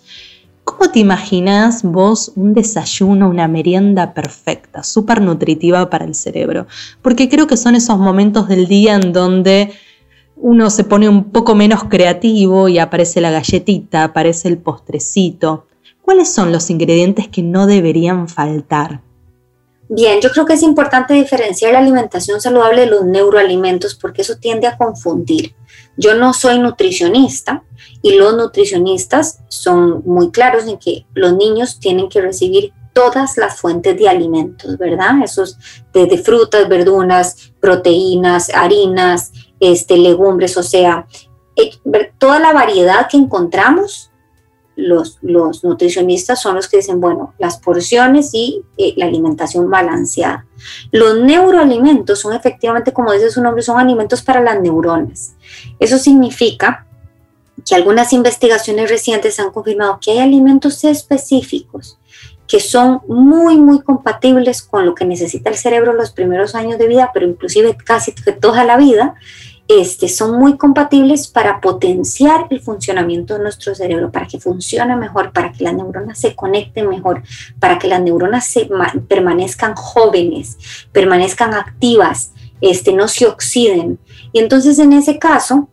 ¿Cómo 0.64 0.90
te 0.90 0.98
imaginas 0.98 1.84
vos 1.84 2.32
un 2.36 2.56
desayuno, 2.56 3.30
una 3.30 3.48
merienda 3.48 4.16
perfecta, 4.16 4.82
súper 4.82 5.22
nutritiva 5.22 5.92
para 5.92 6.06
el 6.06 6.16
cerebro? 6.16 6.66
Porque 7.04 7.30
creo 7.30 7.46
que 7.46 7.58
son 7.58 7.76
esos 7.76 8.00
momentos 8.00 8.48
del 8.48 8.68
día 8.68 8.96
en 8.96 9.14
donde 9.14 9.74
uno 10.42 10.70
se 10.70 10.84
pone 10.84 11.10
un 11.10 11.32
poco 11.32 11.54
menos 11.54 11.84
creativo 11.86 12.70
y 12.70 12.80
aparece 12.80 13.22
la 13.22 13.32
galletita, 13.32 14.04
aparece 14.04 14.48
el 14.48 14.58
postrecito. 14.58 15.68
¿Cuáles 16.02 16.34
son 16.34 16.52
los 16.52 16.70
ingredientes 16.70 17.28
que 17.28 17.44
no 17.44 17.68
deberían 17.68 18.28
faltar? 18.28 19.02
Bien, 19.90 20.22
yo 20.22 20.30
creo 20.30 20.46
que 20.46 20.54
es 20.54 20.62
importante 20.62 21.14
diferenciar 21.14 21.74
la 21.74 21.80
alimentación 21.80 22.40
saludable 22.40 22.82
de 22.82 22.88
los 22.88 23.06
neuroalimentos 23.06 23.96
porque 23.96 24.22
eso 24.22 24.38
tiende 24.38 24.68
a 24.68 24.78
confundir. 24.78 25.56
Yo 25.98 26.14
no 26.14 26.34
soy 26.34 26.60
nutricionista 26.60 27.64
y 28.02 28.16
los 28.16 28.36
nutricionistas 28.36 29.40
son 29.50 30.04
muy 30.06 30.32
claros 30.32 30.68
en 30.68 30.78
que 30.78 31.06
los 31.14 31.34
niños 31.34 31.80
tienen 31.80 32.08
que 32.08 32.22
recibir 32.22 32.72
todas 32.94 33.38
las 33.38 33.60
fuentes 33.60 33.98
de 33.98 34.08
alimentos, 34.08 34.78
¿verdad? 34.78 35.24
Esos 35.24 35.58
desde 35.94 36.18
frutas, 36.18 36.70
verduras, 36.70 37.52
proteínas, 37.60 38.52
harinas, 38.54 39.32
este, 39.60 39.98
legumbres, 39.98 40.58
o 40.58 40.64
sea, 40.64 41.08
eh, 41.56 41.72
toda 42.18 42.40
la 42.40 42.54
variedad 42.54 43.08
que 43.10 43.18
encontramos, 43.18 44.12
los, 44.76 45.18
los 45.22 45.64
nutricionistas 45.64 46.42
son 46.42 46.56
los 46.56 46.70
que 46.70 46.78
dicen, 46.78 47.02
bueno, 47.02 47.34
las 47.38 47.58
porciones 47.58 48.34
y 48.34 48.64
eh, 48.78 48.94
la 48.96 49.08
alimentación 49.08 49.70
balanceada. 49.70 50.46
Los 50.92 51.20
neuroalimentos 51.20 52.20
son 52.20 52.34
efectivamente, 52.34 52.94
como 52.94 53.12
dice 53.12 53.30
su 53.30 53.42
nombre, 53.42 53.62
son 53.62 53.78
alimentos 53.78 54.22
para 54.22 54.42
las 54.42 54.62
neuronas. 54.62 55.34
Eso 55.80 55.98
significa 55.98 56.88
que 57.68 57.76
algunas 57.76 58.14
investigaciones 58.14 58.90
recientes 58.90 59.40
han 59.40 59.52
confirmado 59.52 60.00
que 60.02 60.12
hay 60.12 60.20
alimentos 60.20 60.84
específicos 60.86 62.00
que 62.50 62.60
son 62.60 63.02
muy, 63.08 63.58
muy 63.58 63.82
compatibles 63.82 64.64
con 64.64 64.84
lo 64.84 64.96
que 64.96 65.06
necesita 65.06 65.52
el 65.52 65.56
cerebro 65.56 65.94
los 65.94 66.12
primeros 66.12 66.56
años 66.56 66.80
de 66.80 66.88
vida, 66.88 67.12
pero 67.14 67.28
inclusive 67.28 67.78
casi 67.78 68.12
toda 68.42 68.64
la 68.64 68.76
vida, 68.76 69.14
este, 69.70 70.10
son 70.10 70.40
muy 70.40 70.58
compatibles 70.58 71.28
para 71.28 71.62
potenciar 71.62 72.48
el 72.50 72.60
funcionamiento 72.60 73.36
de 73.36 73.44
nuestro 73.44 73.76
cerebro, 73.76 74.12
para 74.12 74.26
que 74.26 74.40
funcione 74.40 74.96
mejor, 74.96 75.32
para 75.32 75.52
que 75.52 75.64
las 75.64 75.76
neuronas 75.76 76.18
se 76.18 76.36
conecten 76.36 76.90
mejor, 76.90 77.22
para 77.60 77.78
que 77.78 77.88
las 77.88 78.02
neuronas 78.02 78.48
se 78.48 78.68
permanezcan 79.08 79.76
jóvenes, 79.76 80.58
permanezcan 80.92 81.54
activas, 81.54 82.32
este, 82.62 82.94
no 82.94 83.08
se 83.08 83.28
oxiden. 83.28 84.00
Y 84.34 84.40
entonces 84.40 84.80
en 84.80 84.92
ese 84.92 85.20
caso, 85.20 85.70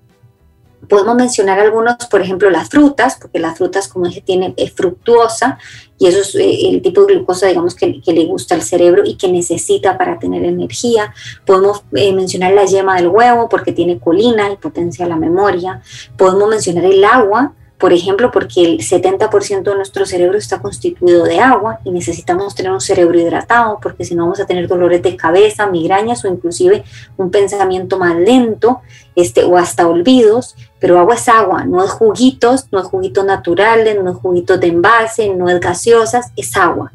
podemos 0.88 1.16
mencionar 1.16 1.58
algunos, 1.58 1.96
por 2.10 2.20
ejemplo, 2.20 2.50
las 2.50 2.68
frutas, 2.68 3.18
porque 3.20 3.38
las 3.38 3.58
frutas, 3.58 3.88
como 3.88 4.06
dije, 4.06 4.20
tienen 4.20 4.54
es 4.56 4.72
fructuosa 4.72 5.58
y 5.98 6.06
eso 6.06 6.20
es 6.20 6.34
eh, 6.34 6.68
el 6.70 6.82
tipo 6.82 7.04
de 7.04 7.14
glucosa, 7.14 7.46
digamos, 7.46 7.74
que, 7.74 8.00
le 8.06 8.24
gusta 8.26 8.54
al 8.54 8.62
cerebro 8.62 9.02
y 9.04 9.16
que 9.16 9.30
necesita 9.30 9.98
para 9.98 10.18
tener 10.18 10.44
energía. 10.44 11.12
Podemos 11.44 11.82
eh, 11.92 12.12
mencionar 12.12 12.52
la 12.52 12.64
yema 12.64 12.96
del 12.96 13.08
huevo 13.08 13.48
porque 13.48 13.72
tiene 13.72 13.98
colina 13.98 14.50
y 14.50 14.56
potencia 14.56 15.06
la 15.06 15.16
memoria. 15.16 15.80
Podemos 16.16 16.48
mencionar 16.48 16.84
el 16.84 17.04
agua, 17.04 17.54
por 17.78 17.92
ejemplo, 17.92 18.30
porque 18.30 18.64
el 18.64 18.78
70% 18.78 19.62
de 19.62 19.74
nuestro 19.74 20.06
cerebro 20.06 20.38
está 20.38 20.62
constituido 20.62 21.24
de 21.24 21.40
agua 21.40 21.80
y 21.84 21.90
necesitamos 21.90 22.54
tener 22.54 22.72
un 22.72 22.80
cerebro 22.80 23.18
hidratado 23.18 23.78
porque 23.82 24.04
si 24.04 24.14
no 24.14 24.22
vamos 24.24 24.40
a 24.40 24.46
tener 24.46 24.66
dolores 24.66 25.02
de 25.02 25.14
cabeza, 25.14 25.66
migrañas 25.66 26.24
o 26.24 26.28
inclusive 26.28 26.84
un 27.18 27.30
pensamiento 27.30 27.98
más 27.98 28.16
lento 28.16 28.80
este, 29.14 29.44
o 29.44 29.58
hasta 29.58 29.86
olvidos. 29.86 30.56
Pero 30.78 30.98
agua 30.98 31.16
es 31.16 31.28
agua, 31.28 31.64
no 31.64 31.84
es 31.84 31.90
juguitos, 31.90 32.66
no 32.72 32.80
es 32.80 32.86
juguitos 32.86 33.24
naturales, 33.26 34.02
no 34.02 34.10
es 34.10 34.16
juguitos 34.16 34.58
de 34.58 34.68
envase, 34.68 35.34
no 35.34 35.50
es 35.50 35.60
gaseosas, 35.60 36.32
es 36.34 36.56
agua. 36.56 36.92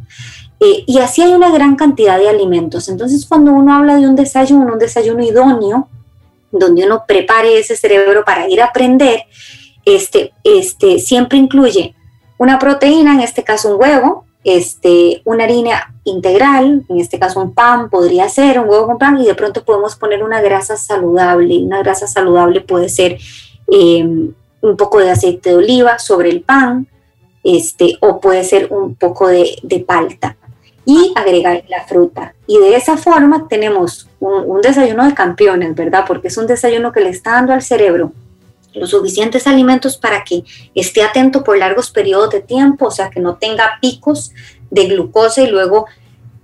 Eh, 0.60 0.84
y 0.88 0.98
así 1.00 1.22
hay 1.22 1.34
una 1.34 1.52
gran 1.52 1.76
cantidad 1.76 2.18
de 2.18 2.30
alimentos. 2.30 2.90
Entonces, 2.90 3.26
cuando 3.28 3.52
uno 3.52 3.76
habla 3.76 3.98
de 3.98 4.08
un 4.08 4.16
desayuno, 4.16 4.74
un 4.74 4.80
desayuno 4.80 5.24
idóneo, 5.24 5.90
donde 6.52 6.86
uno 6.86 7.04
prepare 7.08 7.60
ese 7.60 7.76
cerebro 7.76 8.24
para 8.26 8.48
ir 8.50 8.62
a 8.62 8.66
aprender, 8.66 9.26
este, 9.86 10.34
este, 10.44 11.00
siempre 11.00 11.38
incluye 11.38 11.96
una 12.38 12.60
proteína, 12.60 13.14
en 13.14 13.22
este 13.22 13.44
caso 13.44 13.76
un 13.76 13.82
huevo, 13.82 14.26
este, 14.44 15.22
una 15.26 15.44
harina 15.44 15.94
integral, 16.04 16.84
en 16.90 17.00
este 17.00 17.20
caso 17.20 17.40
un 17.40 17.54
pan 17.54 17.90
podría 17.90 18.28
ser, 18.30 18.60
un 18.60 18.70
huevo 18.70 18.88
con 18.88 18.98
pan, 18.98 19.20
y 19.20 19.26
de 19.26 19.36
pronto 19.36 19.64
podemos 19.64 19.96
poner 19.96 20.24
una 20.24 20.42
grasa 20.42 20.78
saludable. 20.78 21.60
Una 21.60 21.80
grasa 21.80 22.08
saludable 22.08 22.62
puede 22.62 22.90
ser 22.90 23.20
em, 23.68 24.34
un 24.62 24.78
poco 24.78 25.00
de 25.00 25.12
aceite 25.12 25.52
de 25.52 25.56
oliva 25.58 26.00
sobre 26.00 26.30
el 26.30 26.42
pan, 26.42 26.88
este, 27.44 27.98
o 28.02 28.20
puede 28.20 28.44
ser 28.44 28.68
un 28.72 28.96
poco 28.96 29.28
de, 29.28 29.58
de 29.64 29.80
palta. 29.80 30.36
y 30.84 31.14
agregar 31.16 31.64
la 31.70 31.84
fruta. 31.84 32.34
Y 32.48 32.58
de 32.58 32.76
esa 32.76 32.98
forma 32.98 33.48
tenemos 33.48 34.10
un, 34.20 34.62
desayuno 34.62 35.06
de 35.06 35.14
campeones, 35.14 35.76
¿verdad? 35.76 36.06
Porque 36.08 36.30
es 36.30 36.38
un 36.38 36.48
desayuno 36.48 36.92
que 36.92 37.02
le 37.02 37.10
está 37.10 37.34
dando 37.34 37.54
al 37.54 37.62
cerebro 37.62 38.14
los 38.74 38.92
suficientes 38.92 39.48
alimentos 39.48 39.98
para 39.98 40.24
que 40.24 40.44
esté 40.76 41.04
atento 41.04 41.44
por 41.44 41.58
largos 41.58 41.92
periodos 41.92 42.30
de 42.30 42.42
tiempo, 42.42 42.88
o 42.88 42.92
sea, 42.92 43.10
que 43.10 43.20
no 43.20 43.36
tenga 43.36 43.78
picos 43.82 44.32
de 44.70 44.88
glucosa 44.88 45.42
y 45.42 45.48
luego 45.48 45.86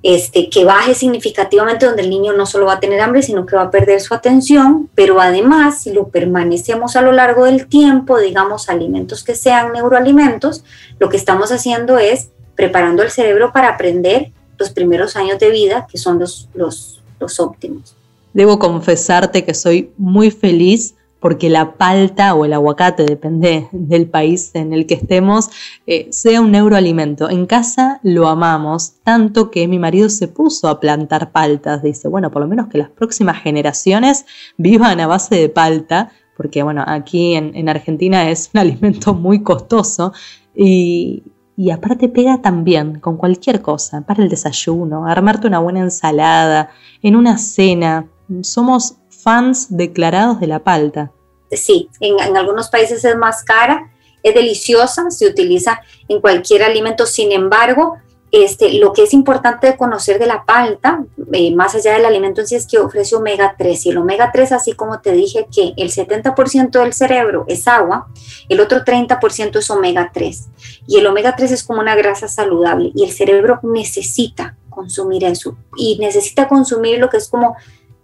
este, 0.04 0.50
que 0.50 0.64
baje 0.64 0.94
significativamente 0.94 1.86
donde 1.86 2.04
el 2.04 2.10
niño 2.10 2.34
no 2.34 2.46
solo 2.46 2.68
va 2.68 2.74
a 2.74 2.80
tener 2.80 3.02
hambre, 3.02 3.24
sino 3.24 3.46
que 3.46 3.56
va 3.56 3.64
a 3.64 3.72
perder 3.72 4.00
su 4.00 4.14
atención, 4.14 4.90
pero 4.94 5.20
además 5.20 5.82
si 5.82 5.92
lo 5.92 6.10
permanecemos 6.10 6.96
a 6.96 7.02
lo 7.02 7.12
largo 7.12 7.46
del 7.46 7.68
tiempo, 7.68 8.20
digamos 8.20 8.70
alimentos 8.70 9.24
que 9.24 9.36
sean 9.36 9.74
neuroalimentos, 9.74 10.64
lo 11.00 11.10
que 11.10 11.18
estamos 11.18 11.52
haciendo 11.52 11.98
es 11.98 12.30
preparando 12.56 13.04
el 13.04 13.12
cerebro 13.12 13.52
para 13.52 13.70
aprender 13.70 14.32
los 14.58 14.70
primeros 14.70 15.16
años 15.16 15.40
de 15.40 15.50
vida, 15.50 15.88
que 15.90 15.98
son 15.98 16.20
los, 16.20 16.50
los, 16.54 17.02
los 17.20 17.40
óptimos. 17.40 17.96
Debo 18.34 18.60
confesarte 18.60 19.44
que 19.44 19.54
soy 19.54 19.92
muy 19.98 20.32
feliz 20.32 20.96
porque 21.20 21.50
la 21.50 21.74
palta 21.74 22.34
o 22.36 22.46
el 22.46 22.54
aguacate, 22.54 23.04
depende 23.04 23.68
del 23.72 24.10
país 24.10 24.52
en 24.54 24.74
el 24.74 24.86
que 24.86 24.96
estemos, 24.96 25.50
eh, 25.88 26.08
sea 26.12 26.42
un 26.42 26.52
neuroalimento. 26.52 27.30
En 27.30 27.46
casa 27.46 28.00
lo 28.04 28.28
amamos, 28.28 28.96
tanto 29.04 29.50
que 29.50 29.68
mi 29.68 29.80
marido 29.80 30.10
se 30.10 30.28
puso 30.28 30.68
a 30.68 30.80
plantar 30.80 31.32
paltas. 31.32 31.82
Dice, 31.82 32.08
bueno, 32.08 32.32
por 32.32 32.42
lo 32.42 32.48
menos 32.48 32.68
que 32.68 32.78
las 32.78 32.90
próximas 32.90 33.42
generaciones 33.42 34.26
vivan 34.58 35.00
a 35.00 35.08
base 35.08 35.36
de 35.36 35.50
palta, 35.50 36.12
porque 36.36 36.62
bueno, 36.62 36.84
aquí 36.86 37.34
en, 37.34 37.68
Argentina 37.68 38.30
es 38.30 38.52
un 38.54 38.60
alimento 38.62 39.16
muy 39.16 39.42
costoso 39.42 40.14
y, 40.56 41.24
y 41.56 41.72
aparte 41.72 42.10
pega 42.10 42.44
también 42.44 43.00
con 43.00 43.18
cualquier 43.18 43.62
cosa, 43.64 44.02
para 44.02 44.22
el 44.22 44.30
desayuno, 44.30 45.08
armarte 45.08 45.48
una 45.48 45.60
buena 45.60 45.80
ensalada, 45.80 46.70
en 47.02 47.16
una 47.16 47.40
cena. 47.40 48.08
Somos 48.42 48.98
fans 49.22 49.68
declarados 49.70 50.40
de 50.40 50.48
la 50.48 50.60
palta. 50.60 51.12
Sí, 51.52 51.90
en, 52.00 52.36
algunos 52.36 52.70
países 52.70 53.04
es 53.04 53.16
más 53.16 53.44
cara, 53.44 53.92
es 54.24 54.34
deliciosa, 54.34 55.10
se 55.10 55.28
utiliza 55.28 55.82
en 56.08 56.20
cualquier 56.20 56.64
alimento, 56.64 57.06
sin 57.06 57.32
embargo, 57.32 57.98
este, 58.32 58.74
lo 58.74 58.92
que 58.92 59.04
es 59.04 59.14
importante 59.14 59.68
de 59.68 59.78
conocer 59.78 60.20
de 60.20 60.26
la 60.26 60.44
palta, 60.44 61.06
eh, 61.32 61.56
más 61.56 61.76
allá 61.76 61.94
del 61.94 62.06
alimento 62.06 62.42
en 62.42 62.48
sí, 62.48 62.56
es 62.56 62.68
que 62.68 62.78
ofrece 62.78 63.16
omega 63.16 63.56
3. 63.58 63.86
Y 63.86 63.90
el 63.92 63.98
omega 63.98 64.32
3, 64.34 64.52
así 64.52 64.74
como 64.74 65.00
te 65.00 65.14
dije 65.14 65.48
que 65.54 65.74
el 65.78 65.92
70% 65.92 66.72
del 66.72 66.94
cerebro 66.94 67.46
es 67.48 67.68
agua, 67.70 68.08
el 68.50 68.60
otro 68.60 68.84
30% 68.84 69.60
es 69.60 69.70
omega 69.70 70.12
3. 70.14 70.50
Y 70.88 70.98
el 70.98 71.08
omega 71.08 71.38
3 71.38 71.52
es 71.52 71.64
como 71.64 71.80
una 71.80 71.96
grasa 71.96 72.28
saludable 72.28 72.92
y 72.94 73.06
el 73.06 73.12
cerebro 73.12 73.62
necesita 73.64 74.58
consumir 74.70 75.24
eso. 75.24 75.58
Y 75.78 75.98
necesita 76.00 76.50
consumir 76.50 77.00
lo 77.00 77.10
que 77.10 77.18
es 77.18 77.30
como 77.30 77.56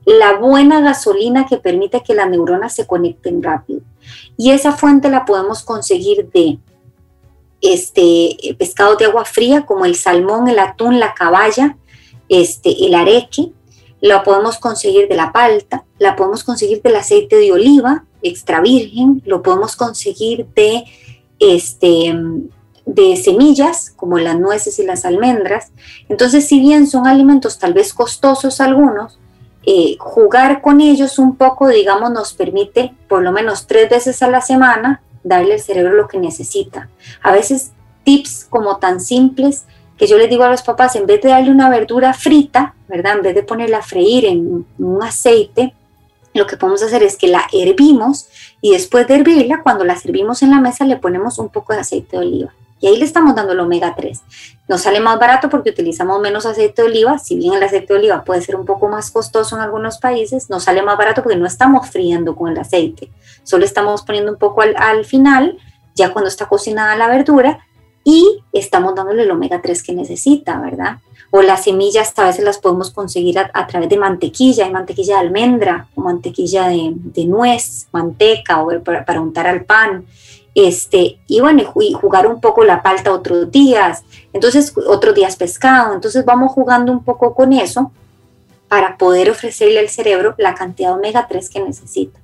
la 0.06 0.34
buena 0.34 0.82
gasolina 0.82 1.46
que 1.46 1.58
permite 1.58 2.04
que 2.04 2.14
las 2.14 2.30
neuronas 2.30 2.74
se 2.74 2.88
conecten 2.88 3.42
rápido. 3.42 3.82
Y 4.38 4.52
esa 4.52 4.74
fuente 4.74 5.10
la 5.10 5.26
podemos 5.26 5.64
conseguir 5.64 6.30
de 6.32 6.60
este, 7.62 8.56
pescados 8.60 8.98
de 8.98 9.06
agua 9.06 9.26
fría 9.26 9.66
como 9.66 9.86
el 9.86 9.96
salmón, 9.96 10.48
el 10.48 10.60
atún, 10.60 11.00
la 11.00 11.14
caballa, 11.14 11.78
este, 12.30 12.86
el 12.86 12.94
areque. 12.94 13.52
La 14.02 14.24
podemos 14.24 14.58
conseguir 14.58 15.08
de 15.08 15.16
la 15.16 15.32
palta, 15.32 15.86
la 15.98 16.18
podemos 16.18 16.44
conseguir 16.44 16.82
del 16.82 16.98
aceite 16.98 17.38
de 17.38 17.54
oliva 17.54 18.04
extra 18.22 18.60
virgen, 18.60 19.22
lo 19.26 19.42
podemos 19.42 19.78
conseguir 19.78 20.46
de, 20.56 20.84
este, 21.40 22.14
de 22.86 23.16
semillas 23.16 23.94
como 23.96 24.18
las 24.20 24.38
nueces 24.38 24.78
y 24.80 24.86
las 24.86 25.06
almendras. 25.06 25.72
Entonces, 26.10 26.48
si 26.48 26.60
bien 26.60 26.88
son 26.88 27.08
alimentos 27.08 27.60
tal 27.60 27.74
vez 27.74 27.94
costosos 27.94 28.60
algunos, 28.60 29.20
eh, 29.66 29.96
jugar 30.00 30.62
con 30.62 30.82
ellos 30.82 31.20
un 31.20 31.36
poco, 31.36 31.68
digamos, 31.68 32.12
nos 32.12 32.34
permite 32.34 32.94
por 33.08 33.22
lo 33.22 33.32
menos 33.32 33.68
tres 33.68 33.90
veces 33.90 34.22
a 34.22 34.30
la 34.30 34.42
semana 34.42 35.02
darle 35.24 35.54
al 35.54 35.60
cerebro 35.60 35.94
lo 35.94 36.08
que 36.08 36.20
necesita. 36.20 36.90
A 37.22 37.32
veces 37.32 37.72
tips 38.04 38.46
como 38.50 38.78
tan 38.78 39.00
simples 39.00 39.64
que 39.98 40.08
yo 40.08 40.18
les 40.18 40.30
digo 40.30 40.44
a 40.44 40.50
los 40.50 40.64
papás, 40.64 40.96
en 40.96 41.06
vez 41.06 41.22
de 41.22 41.30
darle 41.30 41.52
una 41.52 41.70
verdura 41.70 42.14
frita, 42.14 42.76
¿verdad? 42.88 43.18
En 43.18 43.22
vez 43.22 43.36
de 43.36 43.44
ponerla 43.44 43.78
a 43.78 43.84
freír 43.84 44.26
en 44.26 44.66
un 44.78 45.04
aceite, 45.04 45.74
lo 46.34 46.48
que 46.48 46.58
podemos 46.58 46.82
hacer 46.82 47.04
es 47.04 47.16
que 47.16 47.28
la 47.28 47.44
hervimos 47.54 48.28
y 48.60 48.72
después 48.72 49.08
de 49.08 49.16
hervirla, 49.16 49.62
cuando 49.62 49.84
la 49.86 49.96
servimos 49.96 50.42
en 50.42 50.50
la 50.50 50.60
mesa, 50.60 50.86
le 50.86 50.98
ponemos 50.98 51.38
un 51.38 51.50
poco 51.50 51.74
de 51.74 51.80
aceite 51.80 52.18
de 52.18 52.26
oliva. 52.26 52.54
Y 52.84 52.88
ahí 52.88 52.98
le 52.98 53.06
estamos 53.06 53.34
dando 53.34 53.54
el 53.54 53.62
omega 53.62 53.96
3. 53.96 54.22
Nos 54.68 54.82
sale 54.82 55.00
más 55.00 55.18
barato 55.18 55.50
porque 55.50 55.70
utilizamos 55.70 56.20
menos 56.20 56.46
aceite 56.46 56.82
de 56.82 56.90
oliva, 56.90 57.18
si 57.18 57.38
bien 57.38 57.54
el 57.54 57.64
aceite 57.64 57.94
de 57.94 58.00
oliva 58.00 58.26
puede 58.26 58.42
ser 58.42 58.58
un 58.58 58.66
poco 58.66 58.90
más 58.90 59.10
costoso 59.10 59.56
en 59.56 59.62
algunos 59.62 60.00
países, 60.00 60.50
nos 60.50 60.66
sale 60.66 60.82
más 60.82 60.98
barato 60.98 61.24
porque 61.24 61.38
no 61.38 61.48
estamos 61.48 61.90
friendo 61.90 62.36
con 62.36 62.52
el 62.52 62.60
aceite, 62.60 63.10
solo 63.44 63.64
estamos 63.64 64.02
poniendo 64.02 64.34
un 64.34 64.38
poco 64.38 64.64
al, 64.64 65.06
final, 65.06 65.58
ya 65.96 66.12
cuando 66.12 66.28
está 66.28 66.50
cocinada 66.50 66.98
la 66.98 67.08
verdura, 67.08 67.66
y 68.04 68.42
estamos 68.52 68.94
dándole 68.96 69.24
el 69.24 69.32
omega 69.32 69.62
3 69.62 69.82
que 69.82 69.94
necesita, 69.94 70.60
¿verdad? 70.60 70.98
O 71.32 71.42
las 71.42 71.64
semillas 71.64 72.12
a 72.18 72.26
veces 72.26 72.44
las 72.44 72.58
podemos 72.58 72.92
conseguir 72.92 73.40
a, 73.40 73.68
través 73.68 73.88
de 73.88 73.96
mantequilla, 73.96 74.66
hay 74.66 74.74
mantequilla 74.74 75.16
de 75.16 75.22
almendra 75.22 75.88
o 75.96 76.02
mantequilla 76.02 76.68
de, 76.68 77.26
nuez, 77.28 77.88
manteca 77.94 78.62
o 78.62 78.78
para, 78.84 79.06
para 79.06 79.22
untar 79.22 79.48
al 79.48 79.64
pan 79.64 80.06
este, 80.56 81.20
y 81.28 81.40
bueno, 81.40 81.64
y 81.80 81.94
jugar 81.94 82.28
un 82.28 82.40
poco 82.40 82.64
la 82.64 82.84
palta 82.84 83.12
otros 83.12 83.52
días, 83.52 84.04
entonces 84.34 84.74
otros 84.88 85.16
días 85.16 85.36
pescado, 85.36 85.94
entonces 85.94 86.24
vamos 86.26 86.52
jugando 86.52 86.92
un 86.92 87.04
poco 87.04 87.34
con 87.34 87.54
eso 87.54 87.92
para 88.68 88.98
poder 88.98 89.30
ofrecerle 89.30 89.80
al 89.80 89.90
cerebro 89.90 90.36
la 90.38 90.54
cantidad 90.54 90.90
de 90.90 90.96
omega 90.96 91.28
3 91.28 91.50
que 91.50 91.60
necesita. 91.60 92.20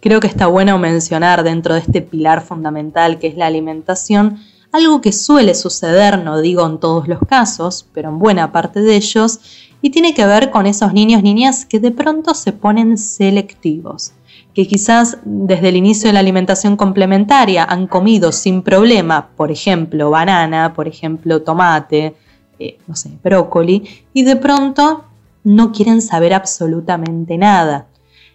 Creo 0.00 0.20
que 0.20 0.26
está 0.26 0.46
bueno 0.46 0.78
mencionar 0.78 1.42
dentro 1.42 1.74
de 1.74 1.80
este 1.80 2.02
pilar 2.02 2.42
fundamental 2.42 3.18
que 3.18 3.28
es 3.28 3.36
la 3.36 3.46
alimentación, 3.46 4.38
algo 4.72 5.00
que 5.00 5.12
suele 5.12 5.54
suceder, 5.54 6.18
no 6.18 6.40
digo 6.40 6.66
en 6.66 6.78
todos 6.78 7.08
los 7.08 7.20
casos, 7.26 7.86
pero 7.94 8.10
en 8.10 8.18
buena 8.18 8.52
parte 8.52 8.80
de 8.80 8.96
ellos, 8.96 9.40
y 9.80 9.90
tiene 9.90 10.14
que 10.14 10.26
ver 10.26 10.50
con 10.50 10.66
esos 10.66 10.92
niños, 10.92 11.22
niñas 11.22 11.64
que 11.64 11.80
de 11.80 11.90
pronto 11.90 12.34
se 12.34 12.52
ponen 12.52 12.98
selectivos 12.98 14.12
que 14.56 14.66
quizás 14.66 15.18
desde 15.26 15.68
el 15.68 15.76
inicio 15.76 16.08
de 16.08 16.14
la 16.14 16.20
alimentación 16.20 16.78
complementaria 16.78 17.62
han 17.62 17.86
comido 17.86 18.32
sin 18.32 18.62
problema, 18.62 19.28
por 19.36 19.50
ejemplo, 19.50 20.08
banana, 20.08 20.72
por 20.72 20.88
ejemplo, 20.88 21.42
tomate, 21.42 22.14
eh, 22.58 22.78
no 22.86 22.96
sé, 22.96 23.10
brócoli, 23.22 23.86
y 24.14 24.22
de 24.22 24.36
pronto 24.36 25.04
no 25.44 25.72
quieren 25.72 26.00
saber 26.00 26.32
absolutamente 26.32 27.36
nada. 27.36 27.88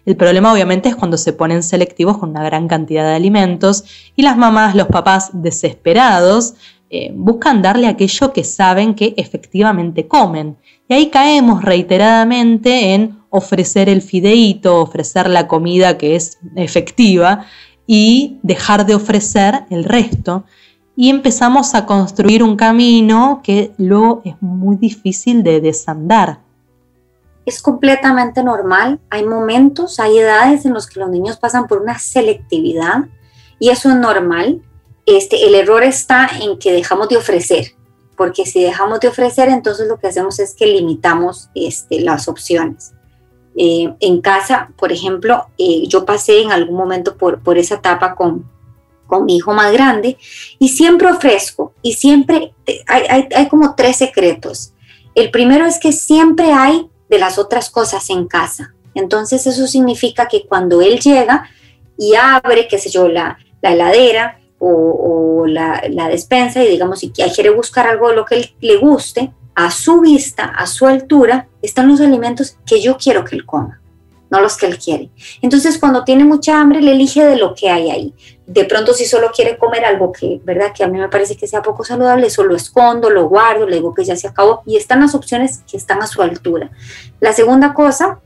El 0.06 0.14
problema 0.14 0.52
obviamente 0.52 0.88
es 0.88 0.94
cuando 0.94 1.18
se 1.18 1.32
ponen 1.32 1.64
selectivos 1.64 2.18
con 2.18 2.30
una 2.30 2.44
gran 2.44 2.68
cantidad 2.68 3.02
de 3.02 3.16
alimentos 3.16 3.82
y 4.14 4.22
las 4.22 4.36
mamás, 4.36 4.76
los 4.76 4.86
papás 4.86 5.30
desesperados 5.32 6.54
eh, 6.88 7.10
buscan 7.12 7.62
darle 7.62 7.88
aquello 7.88 8.32
que 8.32 8.44
saben 8.44 8.94
que 8.94 9.12
efectivamente 9.16 10.06
comen. 10.06 10.56
Y 10.88 10.94
ahí 10.94 11.10
caemos 11.10 11.64
reiteradamente 11.64 12.94
en 12.94 13.21
ofrecer 13.32 13.88
el 13.88 14.02
fideíto, 14.02 14.80
ofrecer 14.80 15.28
la 15.28 15.48
comida 15.48 15.96
que 15.98 16.14
es 16.14 16.38
efectiva 16.54 17.46
y 17.86 18.38
dejar 18.42 18.84
de 18.86 18.94
ofrecer 18.94 19.64
el 19.70 19.84
resto. 19.84 20.44
Y 20.94 21.08
empezamos 21.08 21.74
a 21.74 21.86
construir 21.86 22.42
un 22.42 22.56
camino 22.56 23.40
que 23.42 23.72
luego 23.78 24.20
es 24.26 24.34
muy 24.40 24.76
difícil 24.76 25.42
de 25.42 25.62
desandar. 25.62 26.40
Es 27.46 27.62
completamente 27.62 28.44
normal. 28.44 29.00
Hay 29.08 29.24
momentos, 29.24 29.98
hay 29.98 30.18
edades 30.18 30.66
en 30.66 30.74
los 30.74 30.86
que 30.86 31.00
los 31.00 31.08
niños 31.08 31.38
pasan 31.38 31.66
por 31.66 31.80
una 31.80 31.98
selectividad 31.98 33.06
y 33.58 33.70
eso 33.70 33.88
es 33.88 33.96
normal. 33.96 34.60
Este, 35.06 35.46
el 35.46 35.54
error 35.54 35.82
está 35.82 36.28
en 36.38 36.58
que 36.58 36.70
dejamos 36.72 37.08
de 37.08 37.16
ofrecer, 37.16 37.74
porque 38.14 38.44
si 38.44 38.62
dejamos 38.62 39.00
de 39.00 39.08
ofrecer, 39.08 39.48
entonces 39.48 39.88
lo 39.88 39.98
que 39.98 40.08
hacemos 40.08 40.38
es 40.38 40.54
que 40.54 40.66
limitamos 40.66 41.48
este, 41.54 42.00
las 42.02 42.28
opciones. 42.28 42.92
Eh, 43.56 43.92
en 44.00 44.20
casa, 44.22 44.70
por 44.76 44.92
ejemplo, 44.92 45.46
eh, 45.58 45.86
yo 45.86 46.06
pasé 46.06 46.40
en 46.40 46.52
algún 46.52 46.76
momento 46.76 47.16
por, 47.16 47.40
por 47.42 47.58
esa 47.58 47.74
etapa 47.74 48.14
con, 48.14 48.50
con 49.06 49.26
mi 49.26 49.36
hijo 49.36 49.52
más 49.52 49.72
grande 49.72 50.16
y 50.58 50.70
siempre 50.70 51.10
ofrezco 51.10 51.74
y 51.82 51.92
siempre 51.92 52.54
hay, 52.86 53.02
hay, 53.10 53.28
hay, 53.34 53.48
como 53.48 53.74
tres 53.74 53.96
secretos. 53.96 54.72
El 55.14 55.30
primero 55.30 55.66
es 55.66 55.78
que 55.78 55.92
siempre 55.92 56.52
hay 56.52 56.88
de 57.10 57.18
las 57.18 57.36
otras 57.36 57.68
cosas 57.68 58.08
en 58.08 58.26
casa. 58.26 58.74
Entonces 58.94 59.46
eso 59.46 59.66
significa 59.66 60.28
que 60.28 60.46
cuando 60.46 60.80
él 60.80 60.98
llega 60.98 61.50
y 61.98 62.14
abre, 62.14 62.68
qué 62.68 62.78
sé 62.78 62.88
yo, 62.88 63.08
la, 63.08 63.38
la 63.60 63.72
heladera 63.72 64.38
o, 64.58 65.44
la, 65.46 65.82
la, 65.90 66.08
despensa 66.08 66.62
y 66.62 66.68
digamos 66.68 67.00
si 67.00 67.10
quiere 67.10 67.50
buscar 67.50 67.86
algo 67.86 68.08
de 68.08 68.16
lo 68.16 68.24
que 68.24 68.36
él 68.36 68.54
le 68.60 68.76
guste, 68.76 69.32
a 69.54 69.70
su 69.70 70.00
vista, 70.00 70.44
a 70.44 70.66
su 70.66 70.86
altura, 70.86 71.48
están 71.62 71.88
los 71.88 72.00
alimentos 72.00 72.58
que 72.66 72.82
yo 72.82 72.96
quiero 72.96 73.24
que 73.24 73.36
él 73.36 73.46
coma. 73.46 73.80
no 74.30 74.40
los 74.40 74.56
que 74.56 74.64
él 74.64 74.78
quiere. 74.78 75.10
Entonces, 75.42 75.78
cuando 75.78 76.04
tiene 76.04 76.24
mucha 76.24 76.58
hambre, 76.58 76.80
le 76.80 76.92
elige 76.92 77.22
de 77.22 77.36
lo 77.36 77.54
que 77.54 77.68
hay 77.68 77.90
ahí. 77.90 78.14
De 78.46 78.64
pronto, 78.64 78.94
si 78.94 79.04
solo 79.04 79.30
quiere 79.30 79.58
comer 79.58 79.84
algo 79.84 80.10
que, 80.10 80.40
¿verdad? 80.42 80.72
Que 80.74 80.84
a 80.84 80.88
mí 80.88 80.98
me 80.98 81.10
parece 81.10 81.36
que 81.36 81.46
sea 81.46 81.60
poco 81.60 81.84
saludable, 81.84 82.28
eso 82.28 82.42
lo 82.42 82.56
escondo, 82.56 83.10
lo 83.10 83.28
guardo, 83.28 83.66
le 83.66 83.76
digo 83.76 83.92
que 83.92 84.04
ya 84.04 84.16
se 84.16 84.26
acabó 84.26 84.62
y 84.64 84.78
están 84.78 85.00
las 85.00 85.14
opciones 85.14 85.62
que 85.70 85.76
están 85.76 86.02
a 86.02 86.06
su 86.06 86.22
altura. 86.22 86.70
La 87.20 87.34
segunda 87.34 87.74
cosa 87.74 88.20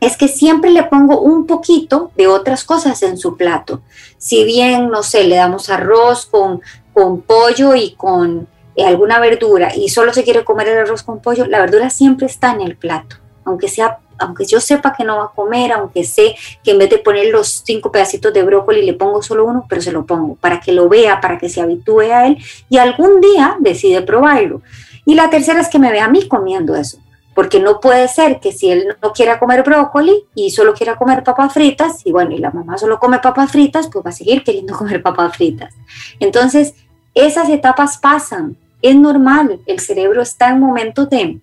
es 0.00 0.16
que 0.16 0.28
siempre 0.28 0.70
le 0.70 0.82
pongo 0.82 1.20
un 1.20 1.46
poquito 1.46 2.10
de 2.16 2.26
otras 2.26 2.64
cosas 2.64 3.02
en 3.02 3.16
su 3.16 3.36
plato. 3.36 3.82
Si 4.18 4.44
bien, 4.44 4.88
no 4.90 5.02
sé, 5.02 5.24
le 5.24 5.36
damos 5.36 5.70
arroz 5.70 6.26
con, 6.26 6.60
con 6.92 7.22
pollo 7.22 7.74
y 7.74 7.94
con 7.94 8.48
alguna 8.82 9.20
verdura 9.20 9.74
y 9.74 9.88
solo 9.88 10.12
se 10.12 10.24
quiere 10.24 10.44
comer 10.44 10.68
el 10.68 10.78
arroz 10.78 11.02
con 11.02 11.20
pollo, 11.20 11.46
la 11.46 11.60
verdura 11.60 11.90
siempre 11.90 12.26
está 12.26 12.52
en 12.52 12.62
el 12.62 12.76
plato, 12.76 13.16
aunque 13.44 13.68
sea 13.68 13.98
aunque 14.18 14.44
yo 14.44 14.60
sepa 14.60 14.94
que 14.94 15.04
no 15.04 15.18
va 15.18 15.24
a 15.24 15.32
comer, 15.34 15.72
aunque 15.72 16.04
sé 16.04 16.36
que 16.62 16.72
en 16.72 16.78
vez 16.78 16.90
de 16.90 16.98
poner 16.98 17.32
los 17.32 17.62
cinco 17.64 17.90
pedacitos 17.90 18.32
de 18.32 18.42
brócoli 18.42 18.82
le 18.82 18.94
pongo 18.94 19.22
solo 19.22 19.44
uno, 19.44 19.66
pero 19.68 19.80
se 19.80 19.92
lo 19.92 20.06
pongo 20.06 20.36
para 20.36 20.60
que 20.60 20.72
lo 20.72 20.88
vea, 20.88 21.20
para 21.20 21.38
que 21.38 21.48
se 21.48 21.60
habitúe 21.60 22.12
a 22.12 22.26
él 22.26 22.38
y 22.68 22.78
algún 22.78 23.20
día 23.20 23.56
decide 23.60 24.02
probarlo. 24.02 24.62
Y 25.04 25.14
la 25.14 25.30
tercera 25.30 25.60
es 25.60 25.68
que 25.68 25.78
me 25.78 25.90
vea 25.90 26.06
a 26.06 26.08
mí 26.08 26.26
comiendo 26.28 26.74
eso, 26.76 26.98
porque 27.34 27.60
no 27.60 27.80
puede 27.80 28.08
ser 28.08 28.40
que 28.40 28.52
si 28.52 28.70
él 28.70 28.96
no 29.02 29.12
quiera 29.12 29.38
comer 29.38 29.62
brócoli 29.62 30.24
y 30.34 30.50
solo 30.50 30.72
quiera 30.74 30.96
comer 30.96 31.22
papas 31.22 31.52
fritas, 31.52 32.00
y 32.04 32.12
bueno, 32.12 32.32
y 32.32 32.38
la 32.38 32.50
mamá 32.50 32.78
solo 32.78 32.98
come 32.98 33.18
papas 33.18 33.50
fritas, 33.50 33.88
pues 33.92 34.04
va 34.04 34.10
a 34.10 34.14
seguir 34.14 34.44
queriendo 34.44 34.74
comer 34.78 35.02
papas 35.02 35.36
fritas. 35.36 35.74
Entonces, 36.20 36.74
esas 37.14 37.48
etapas 37.48 37.98
pasan, 37.98 38.56
es 38.84 38.96
normal, 38.96 39.60
el 39.66 39.80
cerebro 39.80 40.22
está 40.22 40.50
en 40.50 40.60
momentos 40.60 41.08
de 41.10 41.40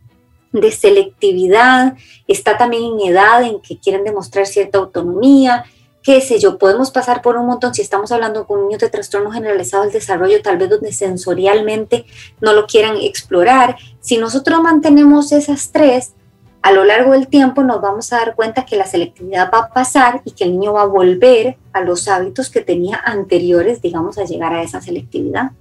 de 0.52 0.72
selectividad, 0.72 1.96
está 2.28 2.58
también 2.58 2.84
en 2.84 3.12
edad 3.12 3.44
en 3.44 3.62
que 3.62 3.80
quieren 3.80 4.04
demostrar 4.04 4.46
cierta 4.46 4.80
autonomía, 4.80 5.64
qué 6.04 6.20
sé 6.22 6.39
yo, 6.39 6.58
podemos 6.58 6.92
pasar 6.92 7.22
por 7.22 7.38
un 7.38 7.46
montón, 7.46 7.74
si 7.74 7.82
estamos 7.82 8.12
hablando 8.12 8.46
con 8.46 8.64
niños 8.64 8.82
de 8.82 8.89
trastorno 8.89 9.32
generalizado 9.32 9.84
del 9.84 9.94
desarrollo, 9.94 10.42
tal 10.42 10.58
vez 10.58 10.70
donde 10.70 10.92
sensorialmente 10.92 12.06
no 12.39 12.54
lo 12.54 12.66
quieran 12.66 12.98
explorar, 12.98 13.78
si 14.00 14.18
nosotros 14.18 14.62
mantenemos 14.62 15.32
esas 15.32 15.72
tres, 15.72 16.14
a 16.64 16.72
lo 16.72 16.84
largo 16.84 17.14
del 17.14 17.28
tiempo 17.28 17.64
nos 17.64 17.82
vamos 17.82 18.14
a 18.14 18.18
dar 18.18 18.36
cuenta 18.36 18.66
que 18.66 18.76
la 18.76 18.86
selectividad 18.86 19.50
va 19.52 19.60
a 19.60 19.70
pasar 19.70 20.22
y 20.26 20.32
que 20.32 20.44
el 20.44 20.52
niño 20.52 20.74
va 20.74 20.84
a 20.84 20.86
volver 20.86 21.58
a 21.74 21.82
los 21.82 22.08
hábitos 22.08 22.52
que 22.52 22.62
tenía 22.62 23.02
anteriores, 23.04 23.82
digamos, 23.82 24.20
a 24.20 24.26
llegar 24.26 24.54
a 24.54 24.62
esa 24.62 24.80
selectividad. 24.80 25.54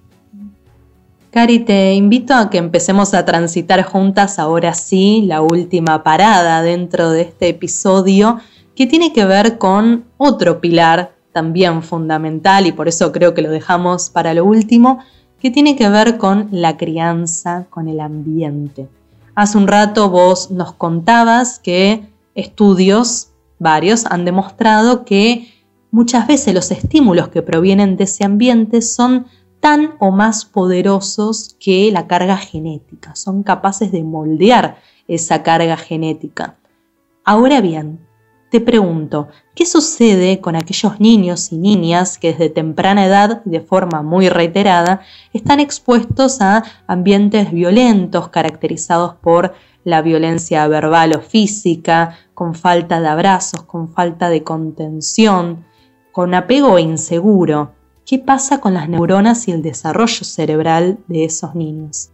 Cari, 1.31 1.61
te 1.61 1.95
invito 1.95 2.35
a 2.35 2.51
que 2.51 2.59
empecemos 2.59 3.15
a 3.15 3.25
transitar 3.25 3.85
juntas 3.85 4.41
ahora 4.41 4.75
sí 4.75 5.23
la 5.27 5.43
última 5.43 6.03
parada 6.03 6.61
dentro 6.61 7.11
de 7.11 7.21
este 7.21 7.51
episodio 7.51 8.41
que 8.75 8.89
tiene 8.89 9.13
que 9.13 9.25
ver 9.25 9.57
con 9.57 10.07
otro 10.17 10.61
pilar 10.61 11.13
también 11.33 11.85
fundamental 11.85 12.67
y 12.67 12.73
por 12.73 12.89
eso 12.89 13.13
creo 13.13 13.33
que 13.33 13.43
lo 13.43 13.51
dejamos 13.51 14.11
para 14.11 14.35
lo 14.35 14.45
último, 14.45 14.99
que 15.39 15.53
tiene 15.53 15.77
que 15.77 15.89
ver 15.89 16.19
con 16.19 16.49
la 16.51 16.77
crianza, 16.77 17.67
con 17.71 17.87
el 17.87 18.01
ambiente. 18.01 18.89
Hace 19.37 19.57
un 19.57 19.69
rato 19.69 20.11
vos 20.11 20.51
nos 20.51 20.73
contabas 20.73 21.61
que 21.61 22.09
estudios, 22.35 23.29
varios, 23.61 24.05
han 24.07 24.25
demostrado 24.25 25.05
que 25.05 25.47
muchas 25.93 26.27
veces 26.27 26.55
los 26.55 26.73
estímulos 26.73 27.29
que 27.29 27.43
provienen 27.43 27.97
de 27.97 28.05
ese 28.05 28.25
ambiente 28.25 28.83
son 28.83 29.27
tan 29.61 29.95
o 29.99 30.11
más 30.11 30.45
poderosos 30.45 31.57
que 31.61 31.91
la 31.93 32.07
carga 32.07 32.37
genética, 32.37 33.15
son 33.15 33.43
capaces 33.43 33.93
de 33.93 34.03
moldear 34.03 34.79
esa 35.07 35.43
carga 35.43 35.77
genética. 35.77 36.57
Ahora 37.25 37.61
bien, 37.61 38.01
te 38.51 38.61
pregunto, 38.61 39.29
¿qué 39.55 39.65
sucede 39.65 40.41
con 40.41 40.57
aquellos 40.57 40.99
niños 40.99 41.53
y 41.53 41.59
niñas 41.59 42.19
que 42.19 42.33
desde 42.33 42.51
temprana 42.51 43.07
edad 43.07 43.43
y 43.47 43.51
de 43.51 43.61
forma 43.61 44.03
muy 44.03 44.29
reiterada 44.29 45.03
están 45.33 45.61
expuestos 45.61 46.41
a 46.41 46.65
ambientes 46.89 47.53
violentos 47.53 48.29
caracterizados 48.29 49.15
por 49.15 49.55
la 49.85 50.03
violencia 50.03 50.67
verbal 50.67 51.15
o 51.17 51.21
física, 51.21 52.19
con 52.35 52.55
falta 52.55 53.01
de 53.01 53.09
abrazos, 53.09 53.63
con 53.63 53.93
falta 53.93 54.29
de 54.29 54.43
contención, 54.43 55.65
con 56.11 56.35
apego 56.35 56.79
inseguro? 56.79 57.73
¿Qué 58.07 58.19
pasa 58.19 58.61
con 58.61 58.75
las 58.75 58.89
neuronas 58.89 59.47
y 59.49 59.53
el 59.53 59.63
desarrollo 59.63 60.25
cerebral 60.25 60.99
de 61.07 61.25
esos 61.25 61.55
niños? 61.55 62.11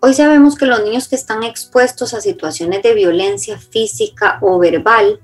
Hoy 0.00 0.14
sabemos 0.14 0.56
que 0.56 0.66
los 0.66 0.84
niños 0.84 1.08
que 1.08 1.16
están 1.16 1.42
expuestos 1.42 2.14
a 2.14 2.20
situaciones 2.20 2.82
de 2.82 2.94
violencia 2.94 3.58
física 3.58 4.38
o 4.42 4.58
verbal 4.58 5.20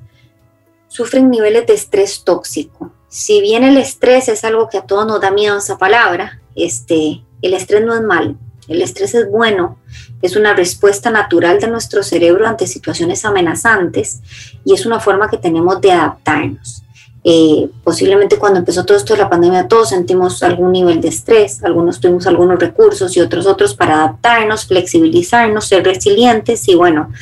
sufren 0.88 1.30
niveles 1.30 1.66
de 1.66 1.74
estrés 1.74 2.24
tóxico. 2.24 2.92
Si 3.08 3.40
bien 3.40 3.62
el 3.62 3.76
estrés 3.76 4.28
es 4.28 4.42
algo 4.44 4.68
que 4.68 4.78
a 4.78 4.86
todos 4.86 5.06
nos 5.06 5.20
da 5.20 5.30
miedo 5.30 5.58
esa 5.58 5.78
palabra, 5.78 6.40
este, 6.56 7.22
el 7.42 7.54
estrés 7.54 7.84
no 7.84 7.94
es 7.94 8.02
malo, 8.02 8.36
el 8.68 8.80
estrés 8.80 9.14
es 9.14 9.30
bueno, 9.30 9.78
es 10.22 10.36
una 10.36 10.54
respuesta 10.54 11.10
natural 11.10 11.60
de 11.60 11.68
nuestro 11.68 12.02
cerebro 12.02 12.46
ante 12.46 12.66
situaciones 12.66 13.24
amenazantes 13.24 14.20
y 14.64 14.72
es 14.72 14.86
una 14.86 15.00
forma 15.00 15.28
que 15.28 15.36
tenemos 15.36 15.80
de 15.80 15.92
adaptarnos. 15.92 16.82
Eh, 17.24 17.68
posiblemente 17.84 18.36
cuando 18.36 18.58
empezó 18.58 18.84
todo 18.84 18.96
esto 18.96 19.12
de 19.12 19.20
la 19.20 19.30
pandemia 19.30 19.68
todos 19.68 19.90
sentimos 19.90 20.42
algún 20.42 20.72
nivel 20.72 21.00
de 21.00 21.06
estrés, 21.06 21.62
algunos 21.62 22.00
tuvimos 22.00 22.26
algunos 22.26 22.58
recursos 22.58 23.16
y 23.16 23.20
otros 23.20 23.46
otros 23.46 23.76
para 23.76 23.94
adaptarnos, 23.94 24.66
flexibilizarnos, 24.66 25.66
ser 25.66 25.84
resilientes 25.84 26.68
y 26.68 26.74
bueno, 26.74 27.12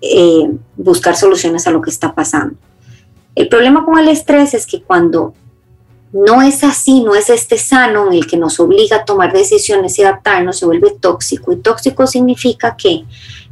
eh, 0.00 0.50
buscar 0.76 1.16
soluciones 1.16 1.66
a 1.68 1.70
lo 1.70 1.80
que 1.80 1.90
está 1.90 2.12
pasando. 2.12 2.56
El 3.36 3.48
problema 3.48 3.84
con 3.84 3.98
el 3.98 4.08
estrés 4.08 4.52
es 4.54 4.66
que 4.66 4.82
cuando 4.82 5.34
no 6.12 6.42
es 6.42 6.64
así, 6.64 7.02
no 7.02 7.14
es 7.14 7.30
este 7.30 7.58
sano 7.58 8.08
en 8.08 8.14
el 8.14 8.26
que 8.26 8.36
nos 8.36 8.58
obliga 8.58 8.96
a 8.96 9.04
tomar 9.04 9.32
decisiones 9.32 9.98
y 9.98 10.02
adaptarnos, 10.02 10.58
se 10.58 10.66
vuelve 10.66 10.96
tóxico. 10.98 11.52
Y 11.52 11.56
tóxico 11.56 12.06
significa 12.06 12.76
que 12.76 13.04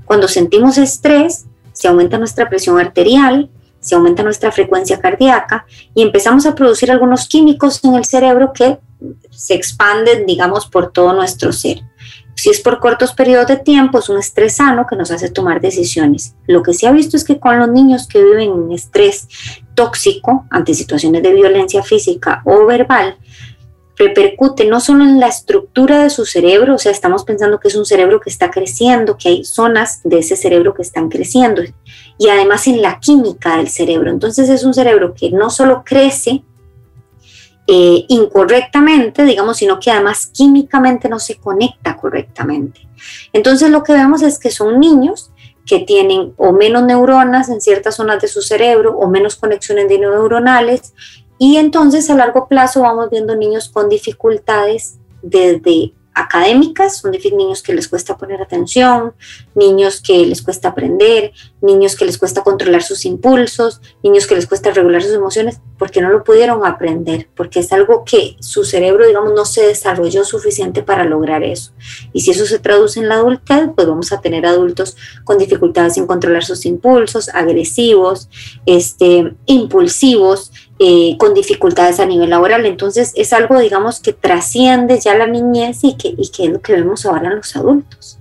cuando 0.07 0.29
sentimos 0.29 0.79
estrés, 0.79 1.45
se 1.73 1.89
aumenta 1.89 2.19
nuestra 2.19 2.49
presión 2.49 2.79
arterial, 2.79 3.51
se 3.85 3.95
aumenta 3.95 4.23
nuestra 4.23 4.51
frecuencia 4.51 4.99
cardíaca 4.99 5.67
y 5.95 6.03
empezamos 6.03 6.47
a 6.47 6.55
producir 6.55 6.91
algunos 6.91 7.29
químicos 7.29 7.85
en 7.85 7.95
el 7.95 8.05
cerebro 8.07 8.53
que 8.53 8.79
se 9.31 9.55
expanden, 9.55 10.25
digamos, 10.25 10.67
por 10.67 10.91
todo 10.91 11.13
nuestro 11.13 11.53
ser. 11.53 11.83
Si 12.35 12.51
es 12.51 12.61
por 12.61 12.81
cortos 12.81 13.13
periodos 13.13 13.47
de 13.47 13.57
tiempo, 13.57 13.99
es 13.99 14.09
un 14.09 14.19
estrés 14.19 14.57
sano 14.57 14.87
que 14.89 14.97
nos 14.97 15.11
hace 15.11 15.31
tomar 15.31 15.61
decisiones. 15.61 16.35
Lo 16.47 16.63
que 16.63 16.75
se 16.75 16.87
ha 16.87 16.93
visto 16.93 17.17
es 17.17 17.25
que 17.25 17.39
con 17.39 17.59
los 17.59 17.69
niños 17.69 18.09
que 18.09 18.25
viven 18.25 18.51
en 18.51 18.73
estrés 18.73 19.29
tóxico 19.75 20.47
ante 20.51 20.75
situaciones 20.75 21.23
de 21.23 21.33
violencia 21.33 21.83
física 21.83 22.43
o 22.45 22.65
verbal, 22.67 23.19
repercute 23.97 24.65
no 24.65 24.81
solo 24.81 25.05
en 25.05 25.21
la 25.21 25.29
estructura 25.29 26.03
de 26.03 26.11
su 26.11 26.25
cerebro, 26.25 26.75
o 26.75 26.79
sea, 26.79 26.91
estamos 26.91 27.25
pensando 27.25 27.61
que 27.61 27.69
es 27.69 27.77
un 27.77 27.87
cerebro 27.87 28.21
que 28.21 28.31
está 28.31 28.51
creciendo, 28.51 29.17
que 29.17 29.29
hay 29.29 29.45
zonas 29.45 30.01
de 30.03 30.19
ese 30.19 30.37
cerebro 30.37 30.75
que 30.75 30.83
están 30.83 31.09
creciendo, 31.09 31.63
y 32.19 32.29
además 32.29 32.67
en 32.67 32.83
la 32.83 33.01
química 33.01 33.57
del 33.57 33.69
cerebro. 33.69 34.11
Entonces 34.11 34.49
es 34.49 34.65
un 34.65 34.75
cerebro 34.75 35.15
que 35.15 35.31
no 35.31 35.51
solo 35.51 35.83
crece 35.85 36.45
eh, 37.67 38.05
incorrectamente, 38.09 39.25
digamos, 39.25 39.57
sino 39.57 39.81
que 39.81 39.91
además 39.91 40.27
químicamente 40.27 41.09
no 41.09 41.19
se 41.19 41.37
conecta 41.37 41.97
correctamente. 41.97 42.87
Entonces 43.33 43.71
lo 43.71 43.83
que 43.83 43.95
vemos 43.95 44.23
es 44.23 44.39
que 44.39 44.51
son 44.51 44.79
niños 44.81 45.31
que 45.67 45.81
tienen 45.81 46.35
o 46.37 46.53
menos 46.53 46.83
neuronas 46.83 47.49
en 47.49 47.61
ciertas 47.61 47.97
zonas 47.97 48.21
de 48.21 48.29
su 48.29 48.43
cerebro 48.43 48.97
o 48.99 49.09
menos 49.09 49.37
conexiones 49.37 49.87
neuronales 49.89 50.93
y 51.39 51.57
entonces 51.57 52.11
a 52.11 52.15
largo 52.15 52.49
plazo 52.49 52.83
vamos 52.83 53.11
viendo 53.11 53.35
niños 53.35 53.71
con 53.71 53.89
dificultades 53.89 54.99
desde 55.23 55.95
académicas, 56.15 56.99
son 56.99 57.11
niños 57.11 57.63
que 57.63 57.75
les 57.75 57.89
cuesta 57.89 58.17
poner 58.17 58.41
atención, 58.41 59.15
niños 59.55 60.01
que 60.01 60.27
les 60.27 60.43
cuesta 60.43 60.69
aprender, 60.69 61.33
niños 61.61 61.97
que 61.97 62.05
les 62.05 62.19
cuesta 62.19 62.43
controlar 62.43 62.83
sus 62.83 63.05
impulsos, 63.05 63.81
niños 64.03 64.27
que 64.27 64.35
les 64.35 64.47
cuesta 64.47 64.71
regular 64.71 65.03
sus 65.03 65.13
emociones, 65.13 65.61
porque 65.79 66.01
no 66.01 66.11
lo 66.11 66.23
pudieron 66.23 66.65
aprender, 66.65 67.29
porque 67.35 67.61
es 67.61 67.73
algo 67.73 68.05
que 68.05 68.37
su 68.41 68.65
cerebro, 68.65 69.07
digamos, 69.07 69.33
no 69.35 69.45
se 69.45 69.67
desarrolló 69.67 70.25
suficiente 70.25 70.83
para 70.83 71.05
lograr 71.05 71.43
eso. 71.43 71.73
Y 72.13 72.21
si 72.21 72.31
eso 72.31 72.47
se 72.47 72.59
traduce 72.59 73.01
en 73.01 73.09
la 73.09 73.17
adultez, 73.17 73.71
pues 73.75 73.87
vamos 73.87 74.13
a 74.13 74.21
tener 74.21 74.47
adultos 74.47 74.97
con 75.25 75.39
dificultades 75.39 75.97
en 75.97 76.07
controlar 76.07 76.45
sus 76.45 76.65
impulsos, 76.67 77.29
agresivos, 77.31 78.29
este, 78.67 79.35
impulsivos, 79.47 80.53
eh, 80.79 81.17
con 81.19 81.35
dificultades 81.35 82.01
a 82.01 82.07
nivel 82.07 82.31
laboral. 82.31 82.67
Entonces 82.67 83.13
es 83.17 83.33
algo, 83.33 83.59
digamos, 83.59 84.01
que 84.01 84.13
trasciende 84.13 84.99
ya 85.01 85.15
la 85.15 85.27
niñez 85.27 85.85
y 85.85 85.95
que, 85.95 86.09
y 86.09 86.31
que 86.31 86.45
es 86.45 86.51
lo 86.51 86.61
que 86.61 86.73
vemos 86.73 87.07
ahora 87.07 87.29
en 87.29 87.37
los 87.37 87.55
adultos. 87.57 88.19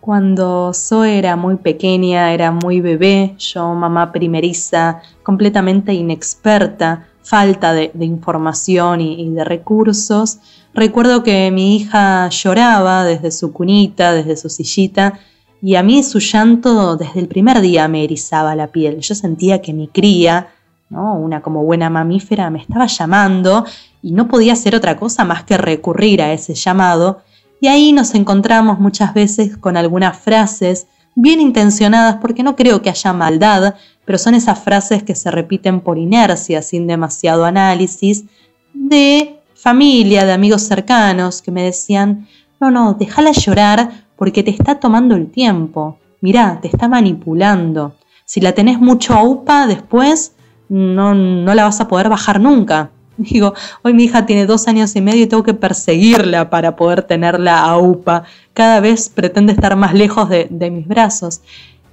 Cuando 0.00 0.72
Zoe 0.74 1.16
era 1.16 1.36
muy 1.36 1.54
pequeña, 1.56 2.32
era 2.34 2.50
muy 2.50 2.80
bebé, 2.80 3.36
yo 3.38 3.72
mamá 3.72 4.10
primeriza, 4.10 5.00
completamente 5.22 5.94
inexperta, 5.94 7.06
falta 7.22 7.72
de, 7.72 7.92
información 8.00 9.00
y, 9.00 9.30
de 9.30 9.44
recursos, 9.44 10.38
recuerdo 10.74 11.22
que 11.22 11.48
mi 11.52 11.76
hija 11.76 12.28
lloraba 12.30 13.04
desde 13.04 13.30
su 13.30 13.52
cunita, 13.52 14.12
desde 14.12 14.36
su 14.36 14.48
sillita, 14.48 15.20
y 15.62 15.76
a 15.76 15.84
mí 15.84 16.02
su 16.02 16.18
llanto 16.18 16.96
desde 16.96 17.20
el 17.20 17.28
primer 17.28 17.60
día 17.60 17.86
me 17.86 18.02
erizaba 18.02 18.56
la 18.56 18.66
piel. 18.66 18.98
Yo 18.98 19.14
sentía 19.14 19.62
que 19.62 19.72
mi 19.72 19.86
cría, 19.86 20.48
una 20.92 21.40
como 21.40 21.64
buena 21.64 21.90
mamífera, 21.90 22.50
me 22.50 22.60
estaba 22.60 22.86
llamando 22.86 23.64
y 24.02 24.12
no 24.12 24.28
podía 24.28 24.52
hacer 24.52 24.74
otra 24.74 24.96
cosa 24.96 25.24
más 25.24 25.44
que 25.44 25.56
recurrir 25.56 26.22
a 26.22 26.32
ese 26.32 26.54
llamado. 26.54 27.22
Y 27.60 27.68
ahí 27.68 27.92
nos 27.92 28.14
encontramos 28.14 28.78
muchas 28.78 29.14
veces 29.14 29.56
con 29.56 29.76
algunas 29.76 30.18
frases 30.18 30.86
bien 31.14 31.40
intencionadas, 31.40 32.16
porque 32.16 32.42
no 32.42 32.56
creo 32.56 32.82
que 32.82 32.90
haya 32.90 33.12
maldad, 33.12 33.74
pero 34.04 34.18
son 34.18 34.34
esas 34.34 34.58
frases 34.58 35.02
que 35.02 35.14
se 35.14 35.30
repiten 35.30 35.80
por 35.80 35.98
inercia, 35.98 36.62
sin 36.62 36.86
demasiado 36.86 37.44
análisis, 37.44 38.24
de 38.72 39.40
familia, 39.54 40.24
de 40.24 40.32
amigos 40.32 40.62
cercanos, 40.62 41.42
que 41.42 41.50
me 41.50 41.62
decían, 41.62 42.26
no, 42.60 42.70
no, 42.70 42.94
déjala 42.94 43.32
llorar 43.32 44.06
porque 44.16 44.42
te 44.42 44.50
está 44.50 44.80
tomando 44.80 45.14
el 45.14 45.30
tiempo. 45.30 45.98
Mirá, 46.20 46.60
te 46.60 46.68
está 46.68 46.88
manipulando. 46.88 47.96
Si 48.24 48.40
la 48.40 48.52
tenés 48.52 48.78
mucho 48.78 49.14
a 49.14 49.22
UPA 49.22 49.66
después, 49.66 50.32
no, 50.72 51.14
no 51.14 51.54
la 51.54 51.64
vas 51.64 51.80
a 51.80 51.88
poder 51.88 52.08
bajar 52.08 52.40
nunca. 52.40 52.90
Digo, 53.18 53.52
hoy 53.82 53.92
mi 53.92 54.04
hija 54.04 54.24
tiene 54.24 54.46
dos 54.46 54.68
años 54.68 54.96
y 54.96 55.02
medio 55.02 55.22
y 55.22 55.26
tengo 55.26 55.42
que 55.42 55.52
perseguirla 55.52 56.48
para 56.48 56.76
poder 56.76 57.02
tenerla 57.02 57.62
a 57.62 57.76
UPA. 57.76 58.24
Cada 58.54 58.80
vez 58.80 59.10
pretende 59.10 59.52
estar 59.52 59.76
más 59.76 59.92
lejos 59.92 60.30
de, 60.30 60.46
de 60.50 60.70
mis 60.70 60.88
brazos. 60.88 61.42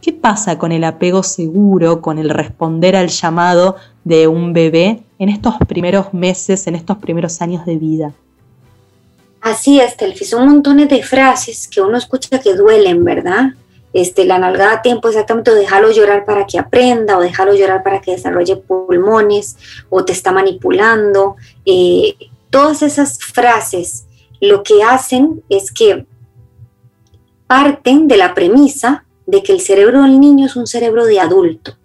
¿Qué 0.01 0.13
pasa 0.13 0.57
con 0.57 0.71
el 0.71 0.85
apego 0.85 1.23
seguro, 1.23 2.01
con 2.01 2.19
el 2.19 2.29
responder 2.29 2.95
al 2.95 3.09
llamado 3.09 3.75
de 4.05 4.29
un 4.29 4.53
bebé 4.53 5.03
en 5.19 5.27
estos 5.27 5.55
primeros 5.67 6.13
meses, 6.13 6.65
en 6.67 6.75
estos 6.75 6.97
primeros 6.99 7.41
años 7.41 7.65
de 7.65 7.75
vida? 7.75 8.13
Así 9.41 9.79
es, 9.81 9.97
Telfi, 9.97 10.23
son 10.23 10.47
montones 10.47 10.87
de 10.87 11.03
frases 11.03 11.67
que 11.67 11.81
uno 11.81 11.97
escucha 11.97 12.39
que 12.39 12.55
duelen, 12.55 13.03
¿verdad? 13.03 13.49
Este, 13.91 14.25
la 14.25 14.37
nalgada 14.37 14.73
a 14.73 14.81
tiempo 14.81 15.07
exactamente, 15.07 15.51
o 15.51 15.55
déjalo 15.55 15.91
llorar 15.91 16.25
para 16.25 16.45
que 16.45 16.59
aprenda, 16.59 17.17
o 17.17 17.21
déjalo 17.21 17.55
llorar 17.55 17.83
para 17.83 18.01
que 18.01 18.11
desarrolle 18.11 18.57
pulmones, 18.57 19.57
o 19.89 20.05
te 20.05 20.13
está 20.13 20.31
manipulando. 20.31 21.35
Eh, 21.65 22.15
todas 22.49 22.81
esas 22.83 23.19
frases 23.19 24.05
lo 24.41 24.63
que 24.63 24.83
hacen 24.83 25.43
es 25.49 25.71
que 25.71 26.05
parten 27.47 28.07
de 28.07 28.17
la 28.17 28.33
premisa 28.33 29.05
de 29.25 29.43
que 29.43 29.53
el 29.53 29.59
cerebro 29.59 30.03
del 30.03 30.19
niño 30.19 30.45
es 30.45 30.55
un 30.55 30.67
cerebro 30.67 31.05
de 31.05 31.19
adulto. 31.19 31.77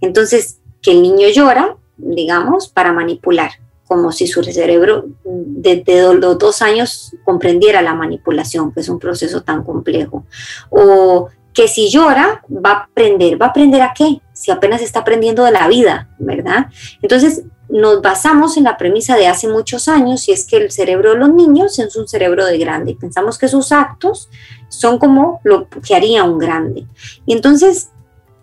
Entonces, 0.00 0.60
que 0.82 0.92
el 0.92 1.02
niño 1.02 1.28
llora, 1.28 1.76
digamos, 1.96 2.68
para 2.68 2.92
manipular 2.92 3.50
como 3.86 4.12
si 4.12 4.28
su 4.28 4.44
cerebro 4.44 5.06
desde 5.24 6.14
los 6.14 6.38
dos 6.38 6.62
años 6.62 7.12
comprendiera 7.30 7.80
la 7.80 7.94
manipulación, 7.94 8.72
que 8.72 8.80
es 8.80 8.88
un 8.88 8.98
proceso 8.98 9.42
tan 9.42 9.62
complejo. 9.62 10.24
O 10.68 11.28
que 11.52 11.68
si 11.68 11.88
llora, 11.88 12.42
va 12.50 12.70
a 12.70 12.78
aprender. 12.84 13.40
¿Va 13.40 13.46
a 13.46 13.48
aprender 13.50 13.82
a 13.82 13.92
qué? 13.94 14.20
Si 14.32 14.50
apenas 14.50 14.82
está 14.82 15.00
aprendiendo 15.00 15.44
de 15.44 15.52
la 15.52 15.68
vida, 15.68 16.08
¿verdad? 16.18 16.66
Entonces, 17.02 17.44
nos 17.68 18.02
basamos 18.02 18.56
en 18.56 18.64
la 18.64 18.76
premisa 18.76 19.16
de 19.16 19.28
hace 19.28 19.46
muchos 19.46 19.86
años, 19.86 20.28
y 20.28 20.32
es 20.32 20.44
que 20.44 20.56
el 20.56 20.72
cerebro 20.72 21.10
de 21.10 21.18
los 21.18 21.32
niños 21.32 21.78
es 21.78 21.94
un 21.94 22.08
cerebro 22.08 22.44
de 22.46 22.58
grande. 22.58 22.96
Pensamos 23.00 23.38
que 23.38 23.46
sus 23.46 23.70
actos 23.70 24.28
son 24.68 24.98
como 24.98 25.40
lo 25.44 25.68
que 25.68 25.94
haría 25.94 26.24
un 26.24 26.38
grande. 26.38 26.86
Y 27.26 27.32
entonces, 27.32 27.90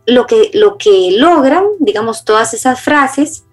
lo 0.06 0.26
que, 0.28 0.52
lo 0.54 0.78
que 0.78 1.12
logran, 1.12 1.66
digamos, 1.80 2.24
todas 2.24 2.54
esas 2.54 2.80
frases, 2.80 3.44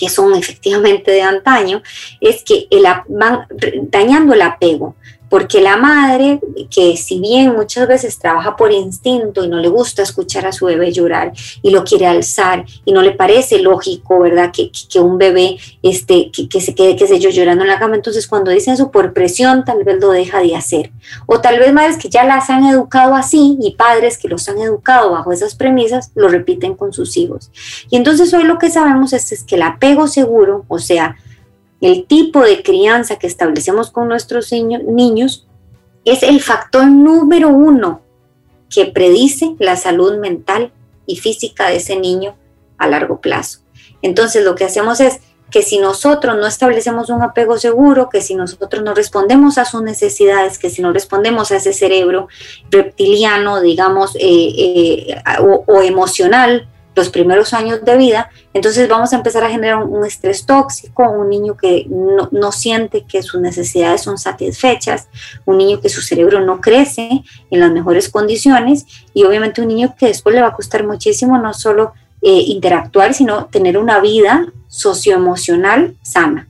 que 0.00 0.08
son 0.08 0.34
efectivamente 0.34 1.10
de 1.10 1.22
antaño, 1.22 1.82
es 2.20 2.42
que 2.42 2.66
el, 2.70 2.84
van 3.08 3.46
dañando 3.82 4.32
el 4.32 4.42
apego 4.42 4.96
porque 5.30 5.60
la 5.60 5.76
madre, 5.76 6.40
que 6.70 6.96
si 6.96 7.20
bien 7.20 7.54
muchas 7.54 7.86
veces 7.86 8.18
trabaja 8.18 8.56
por 8.56 8.72
instinto 8.72 9.44
y 9.44 9.48
no 9.48 9.58
le 9.58 9.68
gusta 9.68 10.02
escuchar 10.02 10.44
a 10.44 10.52
su 10.52 10.66
bebé 10.66 10.92
llorar 10.92 11.32
y 11.62 11.70
lo 11.70 11.84
quiere 11.84 12.08
alzar 12.08 12.66
y 12.84 12.92
no 12.92 13.00
le 13.00 13.12
parece 13.12 13.60
lógico, 13.60 14.18
¿verdad? 14.18 14.50
Que, 14.52 14.72
que 14.90 14.98
un 14.98 15.18
bebé 15.18 15.56
este, 15.82 16.32
que, 16.32 16.60
se 16.60 16.74
quede, 16.74 16.96
qué 16.96 17.06
sé 17.06 17.20
yo, 17.20 17.30
llorando 17.30 17.62
en 17.62 17.70
la 17.70 17.78
cama, 17.78 17.94
entonces 17.94 18.26
cuando 18.26 18.50
dicen 18.50 18.74
eso 18.74 18.90
por 18.90 19.12
presión, 19.12 19.64
tal 19.64 19.84
vez 19.84 20.00
lo 20.00 20.10
deja 20.10 20.40
de 20.40 20.56
hacer. 20.56 20.90
O 21.26 21.40
tal 21.40 21.60
vez 21.60 21.72
madres 21.72 21.96
que 21.96 22.08
ya 22.08 22.24
las 22.24 22.50
han 22.50 22.66
educado 22.66 23.14
así 23.14 23.56
y 23.62 23.76
padres 23.76 24.18
que 24.18 24.28
los 24.28 24.48
han 24.48 24.58
educado 24.58 25.12
bajo 25.12 25.30
esas 25.30 25.54
premisas, 25.54 26.10
lo 26.16 26.26
repiten 26.26 26.74
con 26.74 26.92
sus 26.92 27.16
hijos. 27.16 27.52
Y 27.88 27.96
entonces 27.96 28.34
hoy 28.34 28.42
lo 28.42 28.58
que 28.58 28.68
sabemos 28.68 29.12
es, 29.12 29.30
es 29.30 29.44
que 29.44 29.54
el 29.54 29.62
apego 29.62 30.08
seguro, 30.08 30.64
o 30.66 30.80
sea, 30.80 31.16
el 31.80 32.06
tipo 32.06 32.42
de 32.42 32.62
crianza 32.62 33.16
que 33.16 33.26
establecemos 33.26 33.90
con 33.90 34.08
nuestros 34.08 34.52
niños 34.52 35.46
es 36.04 36.22
el 36.22 36.40
factor 36.40 36.86
número 36.86 37.48
uno 37.48 38.02
que 38.68 38.86
predice 38.86 39.54
la 39.58 39.76
salud 39.76 40.18
mental 40.18 40.72
y 41.06 41.16
física 41.16 41.68
de 41.68 41.76
ese 41.76 41.96
niño 41.96 42.36
a 42.78 42.88
largo 42.88 43.20
plazo. 43.20 43.60
Entonces 44.02 44.44
lo 44.44 44.54
que 44.54 44.64
hacemos 44.64 45.00
es 45.00 45.20
que 45.50 45.62
si 45.62 45.78
nosotros 45.78 46.36
no 46.36 46.46
establecemos 46.46 47.10
un 47.10 47.22
apego 47.22 47.58
seguro, 47.58 48.08
que 48.08 48.20
si 48.20 48.36
nosotros 48.36 48.84
no 48.84 48.94
respondemos 48.94 49.58
a 49.58 49.64
sus 49.64 49.82
necesidades, 49.82 50.58
que 50.58 50.70
si 50.70 50.80
no 50.80 50.92
respondemos 50.92 51.50
a 51.50 51.56
ese 51.56 51.72
cerebro 51.72 52.28
reptiliano, 52.70 53.60
digamos, 53.60 54.14
eh, 54.14 54.20
eh, 54.20 55.22
o 55.40 55.82
emocional, 55.82 56.68
los 57.00 57.08
primeros 57.08 57.54
años 57.54 57.82
de 57.82 57.96
vida, 57.96 58.30
entonces 58.52 58.88
vamos 58.88 59.12
a 59.12 59.16
empezar 59.16 59.42
a 59.42 59.50
generar 59.50 59.82
un, 59.82 60.04
estrés 60.04 60.44
tóxico, 60.44 61.02
un 61.10 61.30
niño 61.30 61.56
que 61.56 61.86
no, 61.88 62.52
siente 62.52 63.04
que 63.06 63.22
sus 63.22 63.40
necesidades 63.40 64.02
son 64.02 64.18
satisfechas, 64.18 65.08
un 65.46 65.58
niño 65.58 65.80
que 65.80 65.88
su 65.88 66.02
cerebro 66.02 66.40
no 66.40 66.60
crece 66.60 67.22
en 67.50 67.60
las 67.60 67.72
mejores 67.72 68.10
condiciones 68.10 68.86
y 69.14 69.24
obviamente 69.24 69.62
un 69.62 69.68
niño 69.68 69.94
que 69.98 70.06
después 70.06 70.34
le 70.34 70.42
va 70.42 70.48
a 70.48 70.54
costar 70.54 70.86
muchísimo 70.86 71.38
no 71.38 71.54
solo 71.54 71.92
eh, 72.22 72.42
interactuar, 72.48 73.14
sino 73.14 73.46
tener 73.46 73.78
una 73.78 73.98
vida 74.00 74.46
socioemocional 74.68 75.96
sana. 76.02 76.48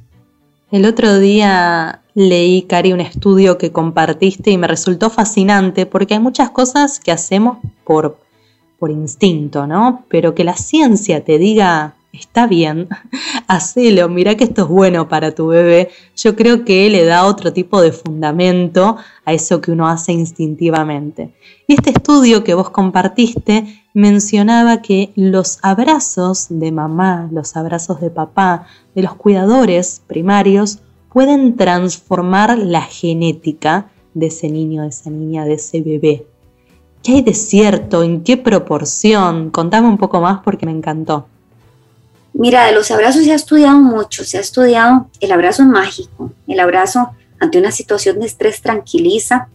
El 0.72 0.84
otro 0.84 1.18
día 1.18 2.00
leí, 2.14 2.62
Cari, 2.62 2.92
un 2.92 3.00
estudio 3.00 3.56
que 3.56 3.70
compartiste 3.70 4.50
y 4.50 4.58
me 4.58 4.66
resultó 4.66 5.10
fascinante 5.10 5.86
porque 5.86 6.14
hay 6.14 6.20
muchas 6.20 6.50
cosas 6.50 6.98
que 6.98 7.12
hacemos 7.12 7.58
por 7.84 8.18
por 8.80 8.90
instinto, 8.90 9.68
¿no? 9.68 10.04
Pero 10.08 10.34
que 10.34 10.42
la 10.42 10.56
ciencia 10.56 11.22
te 11.22 11.38
diga, 11.38 11.94
está 12.12 12.46
bien, 12.46 12.88
hacelo, 13.46 14.08
mira 14.08 14.34
que 14.36 14.44
esto 14.44 14.62
es 14.62 14.68
bueno 14.68 15.08
para 15.08 15.34
tu 15.34 15.48
bebé, 15.48 15.90
yo 16.16 16.34
creo 16.34 16.64
que 16.64 16.88
le 16.90 17.04
da 17.04 17.26
otro 17.26 17.52
tipo 17.52 17.80
de 17.80 17.92
fundamento 17.92 18.96
a 19.24 19.32
eso 19.32 19.60
que 19.60 19.70
uno 19.70 19.86
hace 19.86 20.12
instintivamente. 20.12 21.34
Y 21.68 21.74
este 21.74 21.90
estudio 21.90 22.42
que 22.42 22.54
vos 22.54 22.70
compartiste 22.70 23.84
mencionaba 23.92 24.82
que 24.82 25.12
los 25.14 25.58
abrazos 25.62 26.46
de 26.48 26.72
mamá, 26.72 27.28
los 27.30 27.56
abrazos 27.56 28.00
de 28.00 28.10
papá, 28.10 28.66
de 28.94 29.02
los 29.02 29.14
cuidadores 29.14 30.02
primarios, 30.06 30.80
pueden 31.12 31.56
transformar 31.56 32.56
la 32.56 32.82
genética 32.82 33.90
de 34.14 34.26
ese 34.26 34.48
niño, 34.48 34.82
de 34.82 34.88
esa 34.88 35.10
niña, 35.10 35.44
de 35.44 35.54
ese 35.54 35.80
bebé. 35.80 36.26
¿Qué 37.02 37.12
hay 37.12 37.22
de 37.22 37.34
cierto? 37.34 38.02
¿En 38.02 38.22
qué 38.22 38.36
proporción? 38.36 39.50
Contame 39.50 39.88
un 39.88 39.96
poco 39.96 40.20
más 40.20 40.40
porque 40.42 40.66
me 40.66 40.72
encantó. 40.72 41.26
Mira, 42.32 42.66
de 42.66 42.72
los 42.72 42.90
abrazos 42.90 43.24
se 43.24 43.32
ha 43.32 43.36
estudiado 43.36 43.78
mucho, 43.78 44.24
se 44.24 44.38
ha 44.38 44.40
estudiado 44.40 45.08
el 45.20 45.32
abrazo 45.32 45.64
mágico, 45.64 46.30
el 46.46 46.60
abrazo 46.60 47.10
ante 47.40 47.58
una 47.58 47.72
situación 47.72 48.20
de 48.20 48.26
estrés 48.26 48.60
tranquiliza, 48.60 49.48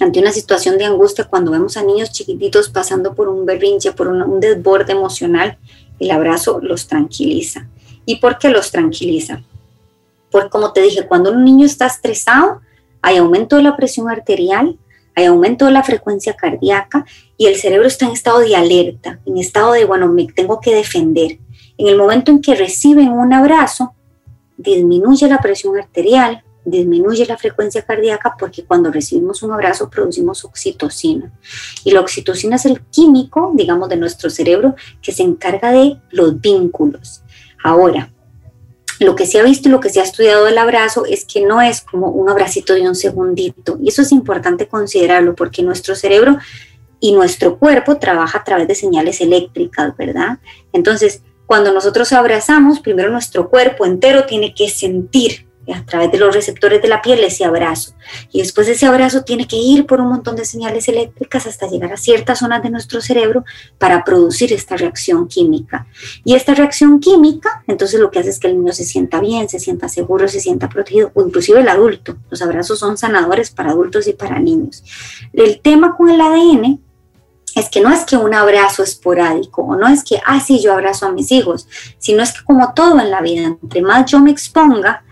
ante 0.00 0.18
una 0.18 0.32
situación 0.32 0.78
de 0.78 0.86
angustia 0.86 1.24
cuando 1.24 1.52
vemos 1.52 1.76
a 1.76 1.82
niños 1.82 2.10
chiquititos 2.10 2.70
pasando 2.70 3.14
por 3.14 3.28
un 3.28 3.44
berrinche, 3.46 3.92
por 3.92 4.08
un, 4.08 4.22
un 4.22 4.40
desborde 4.40 4.92
emocional, 4.92 5.58
el 6.00 6.10
abrazo 6.10 6.58
los 6.62 6.86
tranquiliza. 6.86 7.68
¿Y 8.04 8.16
por 8.16 8.38
qué 8.38 8.48
los 8.48 8.70
tranquiliza? 8.70 9.42
Porque 10.30 10.50
como 10.50 10.72
te 10.72 10.80
dije, 10.82 11.06
cuando 11.06 11.30
un 11.32 11.44
niño 11.44 11.66
está 11.66 11.86
estresado, 11.86 12.60
hay 13.02 13.18
aumento 13.18 13.56
de 13.56 13.62
la 13.62 13.76
presión 13.76 14.10
arterial, 14.10 14.76
hay 15.18 15.24
aumento 15.24 15.64
de 15.64 15.72
la 15.72 15.82
frecuencia 15.82 16.34
cardíaca 16.34 17.04
y 17.36 17.46
el 17.46 17.56
cerebro 17.56 17.88
está 17.88 18.06
en 18.06 18.12
estado 18.12 18.38
de 18.38 18.54
alerta, 18.54 19.18
en 19.26 19.36
estado 19.36 19.72
de, 19.72 19.84
bueno, 19.84 20.06
me 20.06 20.26
tengo 20.26 20.60
que 20.60 20.72
defender. 20.74 21.40
En 21.76 21.88
el 21.88 21.96
momento 21.96 22.30
en 22.30 22.40
que 22.40 22.54
reciben 22.54 23.10
un 23.10 23.32
abrazo, 23.32 23.94
disminuye 24.56 25.28
la 25.28 25.40
presión 25.40 25.76
arterial, 25.76 26.44
disminuye 26.64 27.26
la 27.26 27.36
frecuencia 27.36 27.82
cardíaca 27.82 28.36
porque 28.38 28.64
cuando 28.64 28.92
recibimos 28.92 29.42
un 29.42 29.50
abrazo 29.50 29.90
producimos 29.90 30.44
oxitocina. 30.44 31.32
Y 31.82 31.90
la 31.90 32.00
oxitocina 32.00 32.54
es 32.54 32.66
el 32.66 32.82
químico, 32.82 33.50
digamos, 33.54 33.88
de 33.88 33.96
nuestro 33.96 34.30
cerebro 34.30 34.76
que 35.02 35.10
se 35.10 35.24
encarga 35.24 35.72
de 35.72 36.00
los 36.10 36.40
vínculos. 36.40 37.22
Ahora, 37.64 38.12
lo 39.00 39.14
que 39.14 39.26
se 39.26 39.38
ha 39.38 39.42
visto 39.42 39.68
y 39.68 39.72
lo 39.72 39.80
que 39.80 39.90
se 39.90 40.00
ha 40.00 40.04
estudiado 40.04 40.44
del 40.44 40.58
abrazo 40.58 41.04
es 41.06 41.24
que 41.24 41.40
no 41.40 41.60
es 41.60 41.82
como 41.82 42.08
un 42.08 42.28
abracito 42.28 42.74
de 42.74 42.88
un 42.88 42.94
segundito. 42.94 43.78
Y 43.82 43.88
eso 43.88 44.02
es 44.02 44.12
importante 44.12 44.68
considerarlo 44.68 45.34
porque 45.34 45.62
nuestro 45.62 45.94
cerebro 45.94 46.38
y 47.00 47.12
nuestro 47.12 47.58
cuerpo 47.58 47.98
trabaja 47.98 48.38
a 48.38 48.44
través 48.44 48.68
de 48.68 48.74
señales 48.74 49.20
eléctricas, 49.20 49.96
¿verdad? 49.96 50.38
Entonces, 50.72 51.22
cuando 51.46 51.72
nosotros 51.72 52.12
abrazamos, 52.12 52.80
primero 52.80 53.10
nuestro 53.10 53.48
cuerpo 53.48 53.86
entero 53.86 54.26
tiene 54.26 54.54
que 54.54 54.68
sentir 54.68 55.47
a 55.74 55.84
través 55.84 56.10
de 56.10 56.18
los 56.18 56.34
receptores 56.34 56.80
de 56.82 56.88
la 56.88 57.02
piel 57.02 57.22
ese 57.24 57.44
abrazo. 57.44 57.92
Y 58.32 58.40
después 58.40 58.68
ese 58.68 58.86
abrazo 58.86 59.22
tiene 59.22 59.46
que 59.46 59.56
ir 59.56 59.86
por 59.86 60.00
un 60.00 60.08
montón 60.08 60.36
de 60.36 60.44
señales 60.44 60.88
eléctricas 60.88 61.46
hasta 61.46 61.68
llegar 61.68 61.92
a 61.92 61.96
ciertas 61.96 62.38
zonas 62.38 62.62
de 62.62 62.70
nuestro 62.70 63.00
cerebro 63.00 63.44
para 63.78 64.04
producir 64.04 64.52
esta 64.52 64.76
reacción 64.76 65.28
química. 65.28 65.86
Y 66.24 66.34
esta 66.34 66.54
reacción 66.54 67.00
química, 67.00 67.62
entonces 67.66 68.00
lo 68.00 68.10
que 68.10 68.20
hace 68.20 68.30
es 68.30 68.38
que 68.38 68.48
el 68.48 68.58
niño 68.58 68.72
se 68.72 68.84
sienta 68.84 69.20
bien, 69.20 69.48
se 69.48 69.58
sienta 69.58 69.88
seguro, 69.88 70.28
se 70.28 70.40
sienta 70.40 70.68
protegido, 70.68 71.10
o 71.14 71.22
inclusive 71.22 71.60
el 71.60 71.68
adulto. 71.68 72.16
Los 72.30 72.42
abrazos 72.42 72.78
son 72.78 72.96
sanadores 72.96 73.50
para 73.50 73.70
adultos 73.70 74.06
y 74.06 74.12
para 74.12 74.38
niños. 74.38 74.84
El 75.32 75.60
tema 75.60 75.96
con 75.96 76.10
el 76.10 76.20
ADN 76.20 76.80
es 77.54 77.68
que 77.68 77.80
no 77.80 77.92
es 77.92 78.04
que 78.04 78.16
un 78.16 78.34
abrazo 78.34 78.82
esporádico 78.82 79.62
o 79.62 79.76
no 79.76 79.88
es 79.88 80.04
que, 80.04 80.20
ah, 80.24 80.40
sí, 80.40 80.60
yo 80.60 80.72
abrazo 80.72 81.06
a 81.06 81.12
mis 81.12 81.32
hijos, 81.32 81.66
sino 81.98 82.22
es 82.22 82.32
que 82.32 82.44
como 82.44 82.72
todo 82.74 83.00
en 83.00 83.10
la 83.10 83.20
vida, 83.20 83.56
entre 83.62 83.82
más 83.82 84.10
yo 84.10 84.20
me 84.20 84.30
exponga 84.30 85.04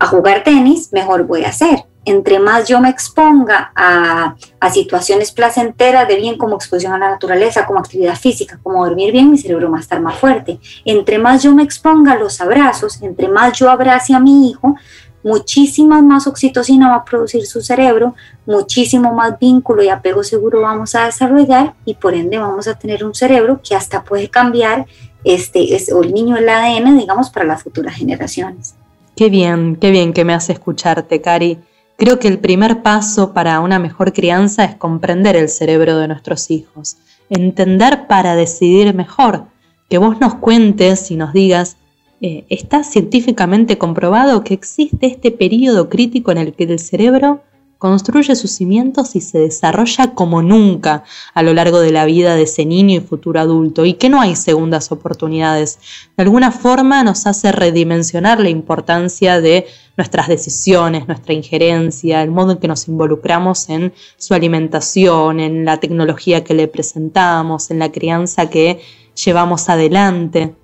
a 0.00 0.06
jugar 0.06 0.42
tenis, 0.42 0.92
mejor 0.92 1.24
voy 1.24 1.44
a 1.44 1.50
hacer. 1.50 1.84
Entre 2.06 2.38
más 2.38 2.66
yo 2.66 2.80
me 2.80 2.88
exponga 2.88 3.70
a, 3.76 4.34
a 4.58 4.70
situaciones 4.70 5.30
placenteras 5.30 6.08
de 6.08 6.16
bien 6.16 6.38
como 6.38 6.56
exposición 6.56 6.94
a 6.94 6.98
la 6.98 7.10
naturaleza, 7.10 7.66
como 7.66 7.78
actividad 7.78 8.16
física, 8.16 8.58
como 8.62 8.84
dormir 8.84 9.12
bien, 9.12 9.30
mi 9.30 9.36
cerebro 9.36 9.70
va 9.70 9.76
a 9.76 9.80
estar 9.80 10.00
más 10.00 10.18
fuerte. 10.18 10.58
Entre 10.86 11.18
más 11.18 11.42
yo 11.42 11.54
me 11.54 11.62
exponga 11.62 12.12
a 12.12 12.16
los 12.18 12.40
abrazos, 12.40 13.00
entre 13.02 13.28
más 13.28 13.58
yo 13.58 13.70
abrace 13.70 14.14
a 14.14 14.20
mi 14.20 14.48
hijo, 14.48 14.74
muchísima 15.22 16.00
más 16.00 16.26
oxitocina 16.26 16.88
va 16.88 16.96
a 16.96 17.04
producir 17.04 17.46
su 17.46 17.60
cerebro, 17.60 18.14
muchísimo 18.46 19.12
más 19.12 19.38
vínculo 19.38 19.82
y 19.82 19.90
apego 19.90 20.24
seguro 20.24 20.62
vamos 20.62 20.94
a 20.94 21.04
desarrollar 21.04 21.74
y 21.84 21.94
por 21.94 22.14
ende 22.14 22.38
vamos 22.38 22.66
a 22.68 22.78
tener 22.78 23.04
un 23.04 23.14
cerebro 23.14 23.60
que 23.62 23.76
hasta 23.76 24.02
puede 24.02 24.30
cambiar 24.30 24.86
este, 25.24 25.76
es, 25.76 25.92
o 25.92 26.02
el 26.02 26.14
niño 26.14 26.38
el 26.38 26.48
ADN, 26.48 26.96
digamos, 26.96 27.28
para 27.28 27.44
las 27.44 27.62
futuras 27.62 27.94
generaciones. 27.94 28.74
Qué 29.20 29.28
bien, 29.28 29.76
qué 29.76 29.90
bien 29.90 30.14
que 30.14 30.24
me 30.24 30.32
hace 30.32 30.54
escucharte, 30.54 31.20
Cari. 31.20 31.58
Creo 31.98 32.18
que 32.18 32.26
el 32.26 32.38
primer 32.38 32.82
paso 32.82 33.34
para 33.34 33.60
una 33.60 33.78
mejor 33.78 34.14
crianza 34.14 34.64
es 34.64 34.76
comprender 34.76 35.36
el 35.36 35.50
cerebro 35.50 35.98
de 35.98 36.08
nuestros 36.08 36.50
hijos, 36.50 36.96
entender 37.28 38.06
para 38.06 38.34
decidir 38.34 38.94
mejor, 38.94 39.44
que 39.90 39.98
vos 39.98 40.18
nos 40.22 40.36
cuentes 40.36 41.10
y 41.10 41.16
nos 41.16 41.34
digas 41.34 41.76
eh, 42.22 42.46
está 42.48 42.82
científicamente 42.82 43.76
comprobado 43.76 44.42
que 44.42 44.54
existe 44.54 45.08
este 45.08 45.30
periodo 45.30 45.90
crítico 45.90 46.32
en 46.32 46.38
el 46.38 46.54
que 46.54 46.64
el 46.64 46.78
cerebro 46.78 47.42
construye 47.80 48.36
sus 48.36 48.50
cimientos 48.50 49.16
y 49.16 49.22
se 49.22 49.38
desarrolla 49.38 50.14
como 50.14 50.42
nunca 50.42 51.02
a 51.32 51.42
lo 51.42 51.54
largo 51.54 51.80
de 51.80 51.90
la 51.90 52.04
vida 52.04 52.36
de 52.36 52.42
ese 52.42 52.66
niño 52.66 52.98
y 52.98 53.00
futuro 53.00 53.40
adulto 53.40 53.86
y 53.86 53.94
que 53.94 54.10
no 54.10 54.20
hay 54.20 54.36
segundas 54.36 54.92
oportunidades. 54.92 55.78
De 56.14 56.22
alguna 56.22 56.52
forma 56.52 57.02
nos 57.02 57.26
hace 57.26 57.52
redimensionar 57.52 58.38
la 58.38 58.50
importancia 58.50 59.40
de 59.40 59.66
nuestras 59.96 60.28
decisiones, 60.28 61.08
nuestra 61.08 61.32
injerencia, 61.32 62.22
el 62.22 62.30
modo 62.30 62.52
en 62.52 62.58
que 62.58 62.68
nos 62.68 62.86
involucramos 62.86 63.70
en 63.70 63.94
su 64.18 64.34
alimentación, 64.34 65.40
en 65.40 65.64
la 65.64 65.80
tecnología 65.80 66.44
que 66.44 66.52
le 66.52 66.68
presentamos, 66.68 67.70
en 67.70 67.78
la 67.78 67.90
crianza 67.90 68.50
que 68.50 68.82
llevamos 69.24 69.70
adelante. 69.70 70.54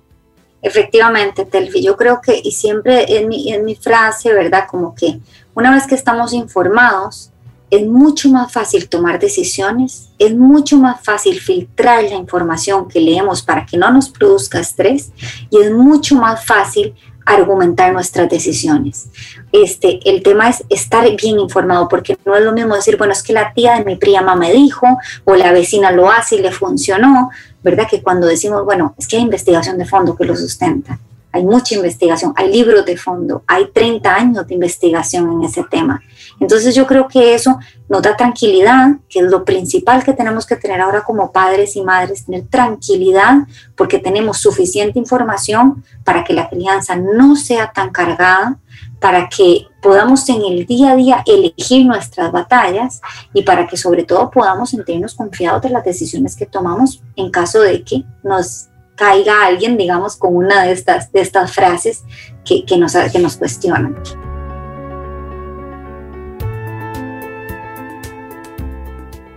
Efectivamente, 0.61 1.45
Telfi, 1.45 1.83
yo 1.83 1.95
creo 1.95 2.19
que, 2.21 2.39
y 2.43 2.51
siempre 2.51 3.17
en 3.17 3.27
mi, 3.27 3.51
en 3.51 3.63
mi 3.63 3.75
frase, 3.75 4.33
¿verdad? 4.33 4.65
Como 4.69 4.93
que 4.93 5.19
una 5.57 5.71
vez 5.71 5.87
que 5.87 5.95
estamos 5.95 6.33
informados, 6.33 7.31
es 7.71 7.87
mucho 7.87 8.29
más 8.29 8.53
fácil 8.53 8.87
tomar 8.87 9.19
decisiones, 9.19 10.09
es 10.19 10.35
mucho 10.35 10.77
más 10.77 11.03
fácil 11.03 11.39
filtrar 11.39 12.03
la 12.03 12.13
información 12.13 12.87
que 12.87 13.01
leemos 13.01 13.41
para 13.41 13.65
que 13.65 13.75
no 13.75 13.91
nos 13.91 14.09
produzca 14.09 14.59
estrés 14.59 15.11
y 15.49 15.59
es 15.59 15.71
mucho 15.71 16.13
más 16.15 16.45
fácil 16.45 16.93
argumentar 17.25 17.91
nuestras 17.91 18.29
decisiones. 18.29 19.09
Este, 19.51 19.99
el 20.07 20.21
tema 20.21 20.47
es 20.47 20.63
estar 20.69 21.03
bien 21.15 21.39
informado, 21.39 21.87
porque 21.89 22.15
no 22.23 22.35
es 22.35 22.43
lo 22.43 22.53
mismo 22.53 22.75
decir, 22.75 22.95
bueno, 22.95 23.13
es 23.13 23.23
que 23.23 23.33
la 23.33 23.51
tía 23.51 23.79
de 23.79 23.83
mi 23.83 23.95
prima 23.95 24.35
me 24.35 24.53
dijo, 24.53 24.85
o 25.25 25.35
la 25.35 25.51
vecina 25.51 25.91
lo 25.91 26.11
hace 26.11 26.35
y 26.35 26.41
le 26.43 26.51
funcionó, 26.51 27.31
¿verdad? 27.63 27.87
Que 27.89 28.03
cuando 28.03 28.27
decimos, 28.27 28.63
bueno, 28.63 28.93
es 28.99 29.07
que 29.07 29.17
hay 29.17 29.23
investigación 29.23 29.79
de 29.79 29.85
fondo 29.85 30.15
que 30.15 30.23
lo 30.23 30.35
sustenta, 30.35 30.99
hay 31.31 31.43
mucha 31.43 31.75
investigación, 31.75 32.33
hay 32.35 32.51
libros 32.51 32.85
de 32.85 32.97
fondo, 32.97 33.43
hay 33.47 33.69
30 33.71 34.13
años 34.13 34.47
de 34.47 34.53
investigación 34.53 35.31
en 35.31 35.43
ese 35.43 35.63
tema. 35.63 36.01
Entonces 36.39 36.73
yo 36.73 36.87
creo 36.87 37.07
que 37.07 37.33
eso 37.33 37.59
nos 37.89 38.01
da 38.01 38.15
tranquilidad, 38.15 38.95
que 39.09 39.19
es 39.19 39.25
lo 39.25 39.43
principal 39.43 40.03
que 40.03 40.13
tenemos 40.13 40.45
que 40.45 40.55
tener 40.55 40.81
ahora 40.81 41.03
como 41.03 41.31
padres 41.31 41.75
y 41.75 41.81
madres, 41.81 42.25
tener 42.25 42.47
tranquilidad 42.47 43.47
porque 43.75 43.99
tenemos 43.99 44.37
suficiente 44.37 44.99
información 44.99 45.83
para 46.03 46.23
que 46.23 46.33
la 46.33 46.49
crianza 46.49 46.95
no 46.95 47.35
sea 47.35 47.71
tan 47.71 47.91
cargada, 47.91 48.57
para 48.99 49.29
que 49.29 49.67
podamos 49.81 50.27
en 50.29 50.41
el 50.43 50.65
día 50.65 50.91
a 50.91 50.95
día 50.95 51.23
elegir 51.25 51.85
nuestras 51.85 52.31
batallas 52.31 53.01
y 53.33 53.43
para 53.43 53.67
que 53.67 53.77
sobre 53.77 54.03
todo 54.03 54.31
podamos 54.31 54.71
sentirnos 54.71 55.13
confiados 55.13 55.61
de 55.61 55.69
las 55.69 55.83
decisiones 55.83 56.35
que 56.35 56.45
tomamos 56.45 57.01
en 57.15 57.29
caso 57.29 57.61
de 57.61 57.83
que 57.83 58.03
nos 58.23 58.69
caiga 58.97 59.45
alguien, 59.45 59.77
digamos, 59.77 60.17
con 60.17 60.35
una 60.35 60.63
de 60.63 60.73
estas, 60.73 61.11
de 61.13 61.21
estas 61.21 61.53
frases 61.53 62.03
que, 62.43 62.65
que, 62.65 62.77
nos, 62.77 62.93
que 63.13 63.19
nos 63.19 63.37
cuestionan. 63.37 63.95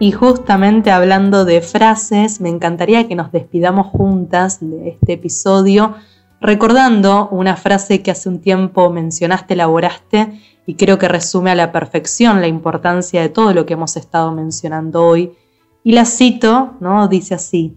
Y 0.01 0.13
justamente 0.13 0.91
hablando 0.91 1.45
de 1.45 1.61
frases, 1.61 2.41
me 2.41 2.49
encantaría 2.49 3.07
que 3.07 3.15
nos 3.15 3.31
despidamos 3.31 3.89
juntas 3.89 4.59
de 4.61 4.89
este 4.89 5.13
episodio 5.13 5.95
recordando 6.41 7.29
una 7.31 7.55
frase 7.57 8.03
que 8.03 8.11
hace 8.11 8.31
un 8.31 8.41
tiempo 8.41 8.91
mencionaste, 8.91 9.53
elaboraste 9.53 10.41
y 10.65 10.75
creo 10.77 10.99
que 10.99 11.07
resume 11.07 11.51
a 11.51 11.55
la 11.55 11.71
perfección 11.71 12.41
la 12.41 12.47
importancia 12.47 13.21
de 13.21 13.29
todo 13.29 13.53
lo 13.53 13.67
que 13.67 13.75
hemos 13.75 13.97
estado 13.99 14.33
mencionando 14.33 15.05
hoy. 15.05 15.33
Y 15.85 15.93
la 15.93 16.07
cito, 16.07 16.77
¿no? 16.81 17.09
Dice 17.09 17.35
así: 17.35 17.77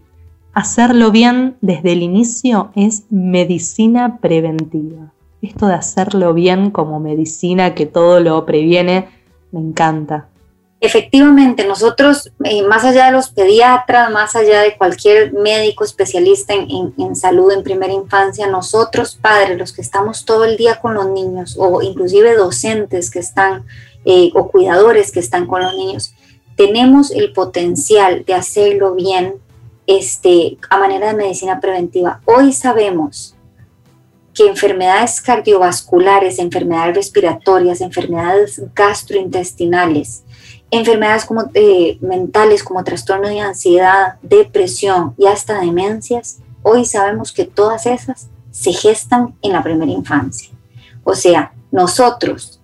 Hacerlo 0.54 1.10
bien 1.10 1.56
desde 1.62 1.92
el 1.92 2.02
inicio 2.02 2.70
es 2.76 3.02
medicina 3.10 4.18
preventiva. 4.18 5.12
Esto 5.42 5.66
de 5.66 5.74
hacerlo 5.74 6.32
bien 6.32 6.70
como 6.70 7.00
medicina 7.00 7.74
que 7.74 7.86
todo 7.86 8.20
lo 8.20 8.46
previene, 8.46 9.08
me 9.50 9.58
encanta. 9.58 10.28
Efectivamente, 10.80 11.66
nosotros, 11.66 12.30
eh, 12.44 12.62
más 12.62 12.84
allá 12.84 13.06
de 13.06 13.12
los 13.12 13.30
pediatras, 13.30 14.12
más 14.12 14.36
allá 14.36 14.60
de 14.60 14.76
cualquier 14.76 15.32
médico 15.32 15.82
especialista 15.82 16.54
en, 16.54 17.16
salud 17.16 17.50
en 17.50 17.64
primera 17.64 17.92
infancia, 17.92 18.46
nosotros 18.46 19.18
padres, 19.20 19.58
los 19.58 19.72
que 19.72 19.82
estamos 19.82 20.24
todo 20.24 20.44
el 20.44 20.56
día 20.56 20.80
con 20.80 20.94
los 20.94 21.06
niños, 21.08 21.56
o 21.58 21.82
inclusive 21.82 22.36
docentes 22.36 23.10
que 23.10 23.18
están, 23.18 23.64
eh, 24.04 24.30
o 24.34 24.48
cuidadores 24.48 25.10
que 25.10 25.20
están 25.20 25.46
con 25.46 25.62
los 25.62 25.74
niños, 25.74 26.14
tenemos 26.54 27.10
el 27.10 27.32
potencial 27.32 28.24
de 28.24 28.34
hacerlo 28.34 28.94
bien 28.94 29.34
este, 29.86 30.58
a 30.70 30.78
manera 30.78 31.08
de 31.08 31.14
medicina 31.14 31.60
preventiva. 31.60 32.20
Hoy 32.24 32.52
sabemos 32.52 33.34
que 34.34 34.48
enfermedades 34.48 35.20
cardiovasculares, 35.20 36.38
enfermedades 36.38 36.96
respiratorias, 36.96 37.80
enfermedades 37.80 38.60
gastrointestinales, 38.74 40.24
enfermedades 40.70 41.24
como, 41.24 41.50
eh, 41.54 41.98
mentales 42.00 42.64
como 42.64 42.82
trastorno 42.82 43.28
de 43.28 43.40
ansiedad, 43.40 44.18
depresión 44.22 45.14
y 45.16 45.26
hasta 45.26 45.60
demencias, 45.60 46.38
hoy 46.62 46.84
sabemos 46.84 47.32
que 47.32 47.44
todas 47.44 47.86
esas 47.86 48.28
se 48.50 48.72
gestan 48.72 49.36
en 49.42 49.52
la 49.52 49.62
primera 49.62 49.92
infancia. 49.92 50.50
O 51.04 51.14
sea, 51.14 51.52
nosotros, 51.70 52.60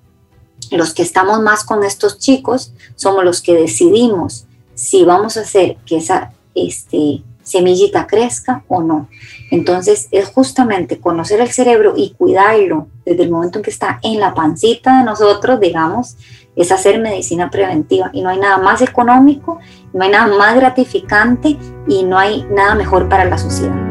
los 0.73 0.93
que 0.95 1.03
estamos 1.03 1.41
más 1.41 1.63
con 1.63 1.85
estos 1.85 2.19
chicos, 2.19 2.73
somos 2.97 3.25
los 3.25 3.43
que 3.43 3.55
decidimos 3.55 4.47
si 4.75 5.05
vamos 5.05 5.37
a 5.37 5.43
hacer 5.43 5.77
que 5.85 5.99
esa 5.99 6.33
este, 6.55 7.23
semillita 7.43 8.07
crezca 8.07 8.65
o 8.69 8.83
no. 8.83 9.09
Entonces 9.51 10.09
es 10.11 10.29
justamente 10.29 10.99
conocer 10.99 11.41
el 11.41 11.51
cerebro 11.51 11.95
y 11.97 12.11
cuidarlo 12.11 12.89
desde 13.05 13.25
el 13.25 13.31
momento 13.31 13.59
en 13.59 13.65
que 13.65 13.71
está 13.71 13.99
en 14.03 14.21
la 14.21 14.35
pancita 14.35 14.99
de 14.99 15.05
nosotros, 15.05 15.61
digamos, 15.61 16.17
es 16.57 16.73
hacer 16.73 17.01
medicina 17.01 17.51
preventiva. 17.51 18.11
Y 18.13 18.23
no 18.23 18.29
hay 18.29 18.39
nada 18.39 18.59
más 18.59 18.83
económico, 18.83 19.59
no 19.93 20.05
hay 20.05 20.11
nada 20.11 20.37
más 20.37 20.55
gratificante 20.57 21.57
y 21.89 22.03
no 22.05 22.19
hay 22.19 22.47
nada 22.51 22.75
mejor 22.75 23.09
para 23.09 23.25
la 23.25 23.39
sociedad. 23.39 23.90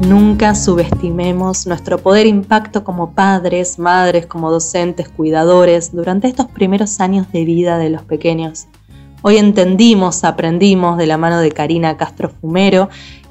Nunca 0.00 0.54
subestimemos 0.54 1.66
nuestro 1.66 1.98
poder 1.98 2.26
impacto 2.26 2.84
como 2.84 3.12
padres, 3.12 3.78
madres, 3.78 4.24
como 4.24 4.50
docentes, 4.50 5.10
cuidadores 5.10 5.92
durante 5.92 6.26
estos 6.26 6.46
primeros 6.46 7.00
años 7.00 7.30
de 7.32 7.44
vida 7.44 7.76
de 7.76 7.90
los 7.90 8.02
pequeños. 8.02 8.66
Hoy 9.20 9.36
entendimos, 9.36 10.24
aprendimos 10.24 10.96
de 10.96 11.06
la 11.06 11.18
mano 11.18 11.38
de 11.40 11.52
Karina 11.52 11.98
Castro 11.98 12.30
Fumero 12.30 12.88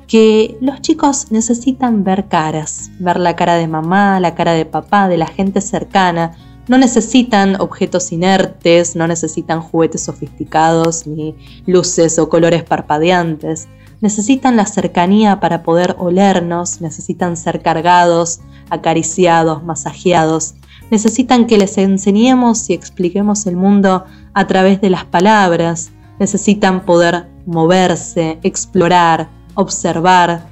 que 0.07 0.57
los 0.61 0.79
chicos 0.81 1.31
necesitan 1.31 2.03
ver 2.03 2.27
caras, 2.27 2.91
ver 2.99 3.19
la 3.19 3.35
cara 3.35 3.55
de 3.55 3.67
mamá, 3.67 4.19
la 4.19 4.35
cara 4.35 4.53
de 4.53 4.65
papá, 4.65 5.07
de 5.07 5.17
la 5.17 5.27
gente 5.27 5.61
cercana, 5.61 6.33
No 6.67 6.77
necesitan 6.77 7.59
objetos 7.59 8.11
inertes, 8.11 8.95
no 8.95 9.07
necesitan 9.07 9.59
juguetes 9.59 10.03
sofisticados 10.03 11.07
ni 11.07 11.35
luces 11.65 12.19
o 12.19 12.29
colores 12.29 12.63
parpadeantes. 12.63 13.67
Necesitan 14.01 14.55
la 14.55 14.65
cercanía 14.65 15.39
para 15.39 15.63
poder 15.63 15.95
olernos, 15.99 16.81
necesitan 16.81 17.35
ser 17.37 17.61
cargados, 17.61 18.39
acariciados, 18.69 19.63
masajeados. 19.63 20.55
Necesitan 20.89 21.47
que 21.47 21.57
les 21.57 21.77
enseñemos 21.77 22.69
y 22.69 22.73
expliquemos 22.73 23.45
el 23.45 23.55
mundo 23.55 24.05
a 24.33 24.47
través 24.47 24.81
de 24.81 24.89
las 24.89 25.05
palabras. 25.05 25.91
Necesitan 26.19 26.85
poder 26.85 27.27
moverse, 27.45 28.39
explorar, 28.43 29.29
observar, 29.55 30.49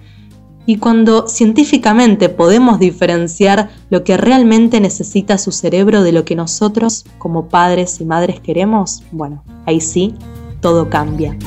y 0.67 0.77
cuando 0.79 1.29
científicamente 1.29 2.27
podemos 2.27 2.77
diferenciar 2.77 3.69
lo 3.89 4.03
que 4.03 4.17
realmente 4.17 4.81
necesita 4.81 5.37
su 5.37 5.53
cerebro 5.53 6.03
de 6.03 6.11
lo 6.11 6.25
que 6.25 6.35
nosotros 6.35 7.05
como 7.17 7.47
padres 7.47 8.01
y 8.01 8.05
madres 8.05 8.41
queremos, 8.41 9.01
bueno, 9.11 9.43
ahí 9.65 9.79
sí, 9.79 10.13
todo 10.59 10.89
cambia. 10.89 11.37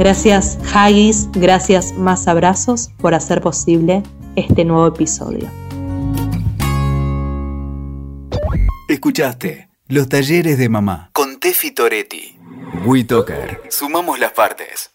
Gracias 0.00 0.58
Haggis, 0.72 1.28
gracias 1.30 1.92
Más 1.92 2.26
Abrazos 2.26 2.88
por 3.02 3.12
hacer 3.12 3.42
posible 3.42 4.02
este 4.34 4.64
nuevo 4.64 4.86
episodio. 4.86 5.50
Escuchaste 8.88 9.68
los 9.88 10.08
talleres 10.08 10.56
de 10.56 10.70
mamá 10.70 11.10
con 11.12 11.38
Tefi 11.38 11.72
Toretti. 11.72 12.38
WeToker. 12.86 13.60
Sumamos 13.68 14.18
las 14.18 14.32
partes. 14.32 14.89